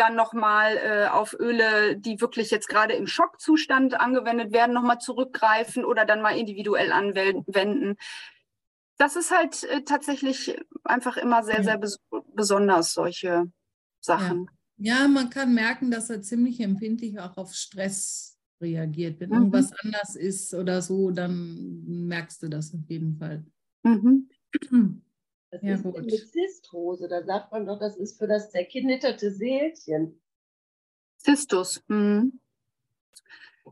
dann 0.01 0.17
nochmal 0.17 0.79
äh, 0.79 1.09
auf 1.09 1.35
Öle, 1.39 1.97
die 1.97 2.21
wirklich 2.21 2.51
jetzt 2.51 2.69
gerade 2.69 2.95
im 2.95 3.07
Schockzustand 3.07 4.01
angewendet 4.01 4.53
werden, 4.53 4.73
nochmal 4.73 4.99
zurückgreifen 4.99 5.85
oder 5.85 6.07
dann 6.07 6.23
mal 6.23 6.39
individuell 6.39 6.91
anwenden. 6.91 7.97
Das 8.97 9.17
ist 9.17 9.31
halt 9.31 9.65
äh, 9.65 9.83
tatsächlich 9.83 10.59
einfach 10.85 11.19
immer 11.19 11.43
sehr, 11.43 11.63
sehr 11.63 11.77
bes 11.79 11.99
besonders, 12.35 12.95
solche 12.95 13.53
Sachen. 14.01 14.49
Ja. 14.79 15.03
ja. 15.03 15.09
man 15.09 15.29
kann 15.29 15.55
merken, 15.55 15.91
dass 15.91 16.09
er 16.09 16.23
ziemlich 16.23 16.61
empfindlich 16.61 17.21
auch 17.21 17.37
auf 17.37 17.53
Stress 17.53 18.39
reagiert. 18.61 19.21
Wenn 19.21 19.31
mhm. 19.31 19.37
irgendwas 19.37 19.73
anders 19.83 20.17
ist 20.17 20.55
oder 20.55 20.81
so, 20.81 21.11
dann 21.11 21.85
merkst 22.09 22.43
du 22.43 22.49
das 22.49 22.73
auf 22.75 22.89
jeden 22.89 23.17
Fall. 23.17 23.45
Mhm. 23.83 24.29
Das 25.51 25.63
ja, 25.63 25.75
ist 25.75 25.83
gut. 25.83 25.97
eine 25.97 26.07
Zisthose. 26.07 27.09
Da 27.09 27.25
sagt 27.25 27.51
man 27.53 27.67
doch, 27.67 27.79
das 27.79 27.97
ist 27.97 28.19
für 28.19 28.29
das 28.29 28.51
zerknitterte 28.51 29.33
Seelchen. 29.33 30.21
Zistus. 31.17 31.83
Mhm. 31.89 32.41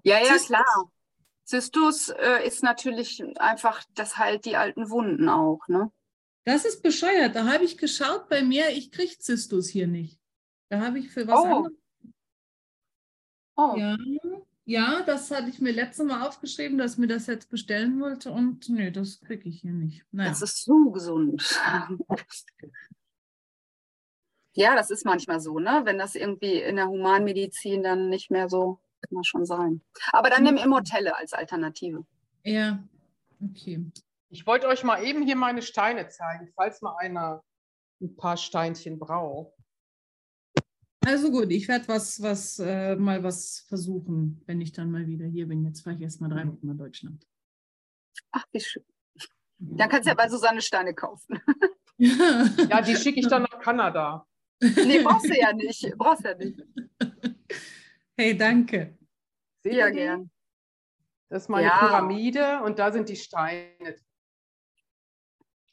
Ja, 0.03 0.19
ja, 0.19 0.25
Zistus. 0.25 0.47
klar. 0.47 0.93
Zistus 1.45 2.09
äh, 2.11 2.47
ist 2.47 2.63
natürlich 2.63 3.23
einfach, 3.39 3.83
das 3.95 4.19
heilt 4.19 4.45
die 4.45 4.57
alten 4.57 4.91
Wunden 4.91 5.29
auch, 5.29 5.67
ne? 5.69 5.91
Das 6.45 6.65
ist 6.65 6.83
bescheuert. 6.83 7.37
Da 7.37 7.47
habe 7.47 7.65
ich 7.65 7.79
geschaut 7.79 8.29
bei 8.29 8.43
mir, 8.43 8.71
ich 8.71 8.91
kriege 8.91 9.19
Zistus 9.19 9.69
hier 9.69 9.87
nicht. 9.87 10.19
Da 10.69 10.81
habe 10.81 10.99
ich 10.99 11.11
für 11.11 11.27
was 11.27 11.41
oh. 11.41 11.45
anderes. 11.45 11.73
Oh. 13.57 13.75
Ja, 13.77 13.97
ja, 14.69 15.03
das 15.03 15.31
hatte 15.31 15.49
ich 15.49 15.63
mir 15.63 15.73
letztes 15.73 16.05
Mal 16.05 16.29
aufgeschrieben, 16.29 16.77
dass 16.77 16.99
mir 16.99 17.07
das 17.07 17.27
jetzt 17.27 17.49
bestellen 17.49 17.99
wollte 18.03 18.31
und 18.31 18.69
nee, 18.69 18.91
das 18.91 19.19
kriege 19.23 19.49
ich 19.49 19.63
hier 19.63 19.73
nicht. 19.73 20.05
Naja. 20.13 20.29
Das 20.29 20.43
ist 20.43 20.63
so 20.63 20.91
gesund. 20.91 21.59
ja, 24.53 24.77
das 24.77 24.91
ist 24.91 25.07
manchmal 25.07 25.41
so, 25.41 25.59
ne? 25.59 25.81
Wenn 25.85 25.97
das 25.97 26.15
irgendwie 26.15 26.61
in 26.61 26.77
der 26.77 26.89
Humanmedizin 26.89 27.83
dann 27.83 28.11
nicht 28.11 28.31
mehr 28.31 28.51
so, 28.51 28.79
kann 29.01 29.17
das 29.17 29.27
schon 29.27 29.47
sein. 29.47 29.81
Aber 30.13 30.29
dann 30.29 30.43
nimm 30.43 30.57
mhm. 30.57 30.61
Immortelle 30.61 31.17
als 31.17 31.33
Alternative. 31.33 32.05
Ja, 32.45 32.87
okay. 33.43 33.91
Ich 34.29 34.47
wollte 34.47 34.67
euch 34.67 34.85
mal 34.85 35.03
eben 35.03 35.23
hier 35.23 35.37
meine 35.37 35.63
Steine 35.63 36.09
zeigen, 36.09 36.53
falls 36.55 36.83
mal 36.83 36.95
einer 36.99 37.43
ein 38.03 38.17
paar 38.17 38.37
Steinchen 38.37 38.99
braucht. 38.99 39.58
Also 41.09 41.31
gut, 41.31 41.51
ich 41.51 41.67
werde 41.69 41.89
was, 41.89 42.21
was, 42.21 42.59
äh, 42.59 42.95
mal 42.95 43.23
was 43.23 43.61
versuchen, 43.67 44.43
wenn 44.45 44.61
ich 44.61 44.73
dann 44.73 44.91
mal 44.91 45.07
wieder 45.07 45.25
hier 45.25 45.49
bin. 45.49 45.65
Jetzt 45.65 45.81
fahre 45.81 45.97
ich 45.97 46.03
erst 46.03 46.21
mal 46.21 46.29
drei 46.29 46.47
Wochen 46.47 46.67
nach 46.67 46.77
Deutschland. 46.77 47.27
Ach, 48.31 48.45
wie 48.53 48.61
schön. 48.61 48.85
Dann 49.57 49.89
kannst 49.89 50.05
du 50.05 50.11
ja 50.11 50.15
bei 50.15 50.29
Susanne 50.29 50.61
Steine 50.61 50.93
kaufen. 50.93 51.41
ja, 51.97 52.83
die 52.83 52.95
schicke 52.95 53.21
ich 53.21 53.27
dann 53.27 53.45
nach 53.45 53.59
Kanada. 53.59 54.27
Nee, 54.61 55.03
brauchst 55.03 55.31
du 55.31 55.39
ja 55.39 55.55
nicht. 55.55 55.95
Brauchst 55.97 56.25
ja 56.25 56.35
nicht. 56.35 56.63
Hey, 58.19 58.37
danke. 58.37 58.99
Sehr 59.63 59.91
gern. 59.91 60.31
Das 61.31 61.45
ist 61.45 61.49
meine 61.49 61.69
ja. 61.69 61.79
Pyramide 61.79 62.61
und 62.65 62.79
da 62.79 62.93
sind 62.93 63.09
die 63.09 63.17
Steine. 63.17 63.97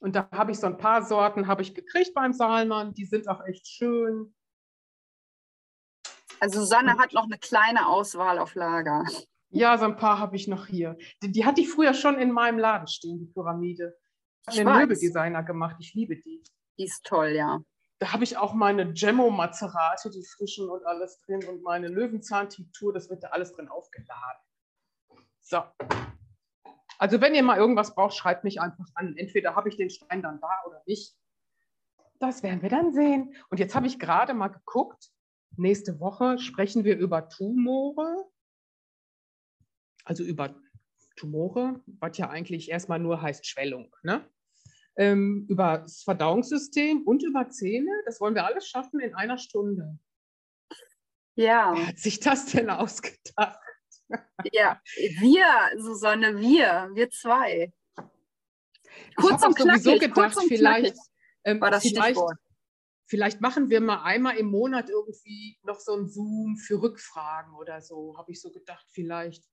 Und 0.00 0.16
da 0.16 0.30
habe 0.30 0.52
ich 0.52 0.58
so 0.58 0.66
ein 0.66 0.78
paar 0.78 1.02
Sorten 1.02 1.46
habe 1.46 1.60
ich 1.60 1.74
gekriegt 1.74 2.14
beim 2.14 2.32
Saalmann. 2.32 2.94
Die 2.94 3.04
sind 3.04 3.28
auch 3.28 3.44
echt 3.44 3.66
schön. 3.66 4.32
Also 6.40 6.60
Susanne 6.60 6.98
hat 6.98 7.12
noch 7.12 7.24
eine 7.24 7.38
kleine 7.38 7.88
Auswahl 7.88 8.38
auf 8.38 8.54
Lager. 8.54 9.04
Ja, 9.50 9.78
so 9.78 9.84
ein 9.84 9.96
paar 9.96 10.18
habe 10.18 10.36
ich 10.36 10.48
noch 10.48 10.66
hier. 10.66 10.96
Die, 11.22 11.32
die, 11.32 11.44
hatte 11.44 11.60
ich 11.60 11.70
früher 11.70 11.94
schon 11.94 12.18
in 12.18 12.32
meinem 12.32 12.58
Laden 12.58 12.88
stehen, 12.88 13.18
die 13.18 13.26
Pyramide. 13.26 13.96
Ich 14.50 14.60
habe 14.60 14.70
einen 14.70 14.80
Möbeldesigner 14.80 15.42
gemacht. 15.42 15.76
Ich 15.78 15.94
liebe 15.94 16.16
die. 16.16 16.42
Die 16.78 16.84
ist 16.84 17.04
toll, 17.04 17.28
ja. 17.28 17.60
Da 17.98 18.12
habe 18.12 18.24
ich 18.24 18.36
auch 18.36 18.52
meine 18.52 18.92
Gemmo-Mazerate, 18.92 20.10
die 20.10 20.24
frischen 20.24 20.68
und 20.68 20.84
alles 20.84 21.20
drin 21.22 21.42
und 21.48 21.62
meine 21.62 21.88
Löwenzahntinktur, 21.88 22.92
das 22.92 23.08
wird 23.08 23.24
da 23.24 23.28
alles 23.28 23.54
drin 23.54 23.68
aufgeladen. 23.68 24.42
So. 25.40 25.62
Also 26.98 27.20
wenn 27.20 27.34
ihr 27.34 27.42
mal 27.42 27.56
irgendwas 27.56 27.94
braucht, 27.94 28.14
schreibt 28.14 28.44
mich 28.44 28.60
einfach 28.60 28.86
an. 28.94 29.16
Entweder 29.16 29.56
habe 29.56 29.68
ich 29.70 29.76
den 29.76 29.88
Stein 29.88 30.22
dann 30.22 30.40
da 30.40 30.62
oder 30.66 30.82
nicht. 30.86 31.16
Das 32.18 32.42
werden 32.42 32.62
wir 32.62 32.68
dann 32.68 32.92
sehen. 32.92 33.34
Und 33.48 33.58
jetzt 33.58 33.74
habe 33.74 33.86
ich 33.86 33.98
gerade 33.98 34.34
mal 34.34 34.48
geguckt, 34.48 35.10
Nächste 35.56 36.00
Woche 36.00 36.38
sprechen 36.38 36.84
wir 36.84 36.98
über 36.98 37.28
Tumore, 37.28 38.26
also 40.04 40.22
über 40.22 40.54
Tumore, 41.16 41.80
was 41.98 42.18
ja 42.18 42.28
eigentlich 42.28 42.70
erstmal 42.70 42.98
nur 42.98 43.22
heißt 43.22 43.46
Schwellung. 43.46 43.94
Ne? 44.02 44.28
Ähm, 44.96 45.46
über 45.48 45.78
das 45.78 46.02
Verdauungssystem 46.02 47.02
und 47.02 47.22
über 47.22 47.48
Zähne. 47.48 47.90
Das 48.04 48.20
wollen 48.20 48.34
wir 48.34 48.44
alles 48.44 48.68
schaffen 48.68 49.00
in 49.00 49.14
einer 49.14 49.38
Stunde. 49.38 49.98
Ja. 51.34 51.72
Wer 51.74 51.86
hat 51.88 51.98
sich 51.98 52.20
das 52.20 52.46
denn 52.46 52.70
ausgedacht? 52.70 53.60
Ja, 54.52 54.80
wir, 55.18 55.46
Susanne, 55.78 56.38
wir, 56.38 56.90
wir 56.94 57.10
zwei. 57.10 57.72
Kurz 59.16 59.40
ich 59.40 59.44
habe 59.44 59.54
sowieso 59.54 59.98
gedacht, 59.98 60.36
vielleicht, 60.48 60.96
ähm, 61.44 61.60
war 61.60 61.70
das 61.70 61.82
vielleicht, 61.82 62.16
Stichwort. 62.16 62.38
Vielleicht 63.08 63.40
machen 63.40 63.70
wir 63.70 63.80
mal 63.80 64.02
einmal 64.02 64.36
im 64.36 64.46
Monat 64.46 64.90
irgendwie 64.90 65.58
noch 65.62 65.78
so 65.78 65.94
ein 65.96 66.08
Zoom 66.08 66.56
für 66.56 66.82
Rückfragen 66.82 67.54
oder 67.54 67.80
so, 67.80 68.16
habe 68.18 68.32
ich 68.32 68.40
so 68.40 68.50
gedacht, 68.50 68.86
vielleicht. 68.90 69.44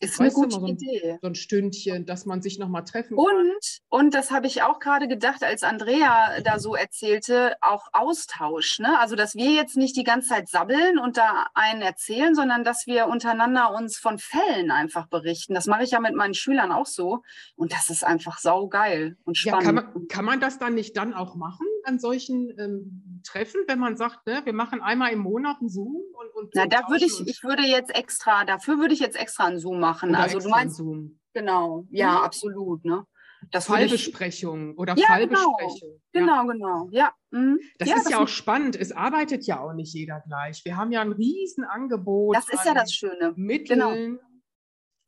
Ist 0.00 0.20
eine 0.20 0.30
gute 0.30 0.56
so 0.56 0.64
ein, 0.64 0.76
Idee. 0.76 1.18
So 1.22 1.28
ein 1.28 1.34
Stündchen, 1.34 2.04
dass 2.04 2.26
man 2.26 2.42
sich 2.42 2.58
nochmal 2.58 2.84
treffen 2.84 3.16
kann. 3.16 3.24
Und, 3.24 3.80
und 3.88 4.14
das 4.14 4.30
habe 4.30 4.46
ich 4.46 4.62
auch 4.62 4.78
gerade 4.78 5.08
gedacht, 5.08 5.42
als 5.42 5.62
Andrea 5.62 6.40
da 6.42 6.58
so 6.58 6.74
erzählte, 6.74 7.56
auch 7.62 7.88
Austausch. 7.94 8.78
Ne? 8.78 8.98
Also, 9.00 9.16
dass 9.16 9.34
wir 9.34 9.52
jetzt 9.52 9.76
nicht 9.76 9.96
die 9.96 10.04
ganze 10.04 10.28
Zeit 10.28 10.48
sabbeln 10.48 10.98
und 10.98 11.16
da 11.16 11.46
einen 11.54 11.80
erzählen, 11.80 12.34
sondern 12.34 12.62
dass 12.62 12.86
wir 12.86 13.06
untereinander 13.06 13.74
uns 13.74 13.96
von 13.96 14.18
Fällen 14.18 14.70
einfach 14.70 15.06
berichten. 15.06 15.54
Das 15.54 15.66
mache 15.66 15.84
ich 15.84 15.92
ja 15.92 16.00
mit 16.00 16.14
meinen 16.14 16.34
Schülern 16.34 16.72
auch 16.72 16.86
so. 16.86 17.22
Und 17.56 17.72
das 17.72 17.88
ist 17.88 18.04
einfach 18.04 18.38
saugeil 18.38 19.16
und 19.24 19.38
spannend. 19.38 19.62
Ja, 19.62 19.66
kann, 19.66 19.74
man, 19.74 20.08
kann 20.08 20.24
man 20.26 20.40
das 20.40 20.58
dann 20.58 20.74
nicht 20.74 20.96
dann 20.96 21.14
auch 21.14 21.36
machen? 21.36 21.66
an 21.86 21.98
solchen 21.98 22.52
ähm, 22.58 23.20
Treffen, 23.24 23.60
wenn 23.66 23.78
man 23.78 23.96
sagt, 23.96 24.26
ne, 24.26 24.42
wir 24.44 24.52
machen 24.52 24.80
einmal 24.80 25.12
im 25.12 25.20
Monat 25.20 25.58
einen 25.60 25.68
Zoom 25.68 25.94
und, 25.94 26.34
und 26.34 26.52
Na, 26.54 26.66
da 26.66 26.88
würde 26.88 27.04
ich, 27.04 27.26
ich 27.26 27.44
würde 27.44 27.62
jetzt 27.62 27.94
extra, 27.94 28.44
dafür 28.44 28.78
würde 28.78 28.92
ich 28.92 29.00
jetzt 29.00 29.16
extra 29.16 29.44
einen 29.44 29.58
Zoom 29.58 29.78
machen. 29.78 29.85
Oder 29.90 30.18
also 30.18 30.38
du 30.38 30.48
meinst, 30.48 30.76
Zoom. 30.76 31.18
genau, 31.32 31.86
ja, 31.90 32.12
mhm. 32.12 32.24
absolut, 32.24 32.84
ne? 32.84 33.06
Das 33.50 33.66
Fallbesprechung 33.66 34.72
ich, 34.72 34.78
oder 34.78 34.96
ja, 34.96 35.06
Fallbesprechung. 35.06 36.00
Genau, 36.12 36.46
ja. 36.46 36.52
genau, 36.52 36.88
ja. 36.90 37.12
Mhm. 37.30 37.60
Das 37.78 37.88
ja, 37.88 37.96
ist 37.96 38.04
das 38.04 38.12
ja 38.12 38.18
auch 38.18 38.28
spannend. 38.28 38.76
Es 38.76 38.92
arbeitet 38.92 39.46
ja 39.46 39.60
auch 39.60 39.72
nicht 39.72 39.94
jeder 39.94 40.20
gleich. 40.20 40.64
Wir 40.64 40.76
haben 40.76 40.90
ja 40.90 41.00
ein 41.00 41.12
Riesenangebot. 41.12 42.34
Das 42.34 42.48
ist 42.48 42.64
ja 42.64 42.74
das 42.74 42.92
Schöne. 42.92 43.34
Mitteln. 43.36 43.78
Genau. 43.78 44.22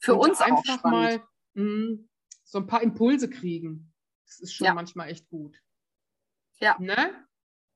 Für 0.01 0.15
uns 0.15 0.41
einfach 0.41 0.85
mal 0.85 1.23
mh, 1.55 1.99
so 2.45 2.59
ein 2.59 2.67
paar 2.67 2.83
Impulse 2.83 3.29
kriegen. 3.29 3.93
Das 4.27 4.41
ist 4.41 4.55
schon 4.55 4.75
manchmal 4.75 5.09
echt 5.09 5.29
gut. 5.29 5.57
Ja. 6.61 6.77
Ne? 6.79 7.27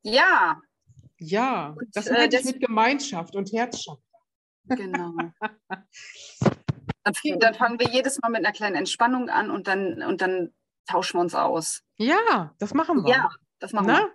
Ja. 0.02 0.60
Ja, 1.18 1.70
und, 1.70 1.88
das 1.94 2.08
äh, 2.08 2.28
ich 2.30 2.44
mit 2.44 2.60
Gemeinschaft 2.60 3.34
und 3.36 3.52
Herzschaft. 3.52 4.02
Genau. 4.64 5.14
dann, 7.04 7.14
dann, 7.38 7.54
fangen 7.54 7.80
wir 7.80 7.88
jedes 7.88 8.20
Mal 8.20 8.30
mit 8.30 8.44
einer 8.44 8.52
kleinen 8.52 8.76
Entspannung 8.76 9.28
an 9.28 9.50
und 9.50 9.66
dann, 9.66 10.02
und 10.02 10.20
dann 10.20 10.54
tauschen 10.86 11.18
wir 11.18 11.22
uns 11.22 11.34
aus. 11.34 11.82
Ja, 11.96 12.54
das 12.58 12.74
machen 12.74 13.04
wir. 13.04 13.10
Ja, 13.10 13.30
das 13.58 13.72
machen 13.72 13.86
Na? 13.88 13.98
wir. 13.98 14.14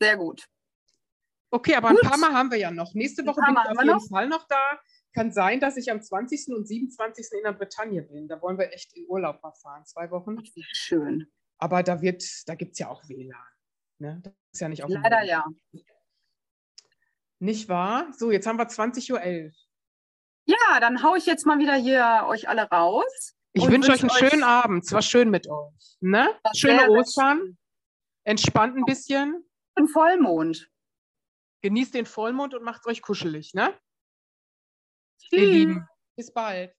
Sehr 0.00 0.16
gut. 0.16 0.46
Okay, 1.50 1.74
aber 1.74 1.90
gut. 1.90 2.02
ein 2.02 2.08
paar 2.08 2.18
Mal 2.18 2.32
haben 2.32 2.50
wir 2.50 2.58
ja 2.58 2.70
noch. 2.70 2.94
Nächste 2.94 3.26
Woche 3.26 3.40
bin 3.40 3.54
ich 3.54 3.58
auf 3.58 3.84
jeden 3.84 3.86
noch? 3.86 4.08
Fall 4.08 4.28
noch 4.28 4.46
da. 4.46 4.80
Kann 5.12 5.32
sein, 5.32 5.58
dass 5.58 5.76
ich 5.76 5.90
am 5.90 6.00
20. 6.00 6.54
und 6.54 6.66
27. 6.66 7.26
in 7.32 7.42
der 7.42 7.52
Bretagne 7.52 8.02
bin. 8.02 8.28
Da 8.28 8.40
wollen 8.40 8.58
wir 8.58 8.72
echt 8.72 8.96
in 8.96 9.06
Urlaub 9.08 9.42
mal 9.42 9.52
fahren, 9.52 9.84
zwei 9.84 10.10
Wochen. 10.12 10.36
Schön. 10.72 11.26
Aber 11.58 11.82
da 11.82 12.00
wird, 12.00 12.24
da 12.46 12.54
gibt 12.54 12.72
es 12.72 12.78
ja 12.78 12.88
auch 12.88 13.02
WLAN. 13.08 13.36
Ne? 13.98 14.20
Das 14.22 14.32
ist 14.52 14.60
ja 14.60 14.68
nicht 14.68 14.84
auf 14.84 14.90
Leider 14.90 15.22
ja. 15.22 15.44
Nicht 17.40 17.68
wahr? 17.68 18.12
So, 18.16 18.30
jetzt 18.30 18.46
haben 18.46 18.58
wir 18.58 18.68
20.11 18.68 19.12
Uhr. 19.12 19.52
Ja, 20.46 20.80
dann 20.80 21.02
haue 21.02 21.18
ich 21.18 21.26
jetzt 21.26 21.46
mal 21.46 21.58
wieder 21.58 21.74
hier 21.74 22.24
euch 22.26 22.48
alle 22.48 22.62
raus. 22.62 23.34
Ich 23.52 23.68
wünsche 23.68 23.92
euch 23.92 24.00
einen 24.00 24.10
schönen 24.10 24.44
Abend. 24.44 24.84
Es 24.84 24.92
war 24.92 25.02
schön 25.02 25.30
mit 25.30 25.48
euch. 25.48 25.96
Ne? 26.00 26.28
Schöne 26.54 26.88
Ostern. 26.90 27.58
Entspannt 28.24 28.76
ein 28.76 28.84
bisschen. 28.84 29.44
Und 29.76 29.88
Vollmond. 29.88 30.70
Genießt 31.62 31.94
den 31.94 32.06
Vollmond 32.06 32.54
und 32.54 32.62
macht 32.62 32.86
euch 32.86 33.02
kuschelig. 33.02 33.54
Ne? 33.54 33.78
Tschüss. 35.20 35.40
Ihr 35.40 35.46
Lieben, 35.46 35.88
bis 36.16 36.32
bald. 36.32 36.74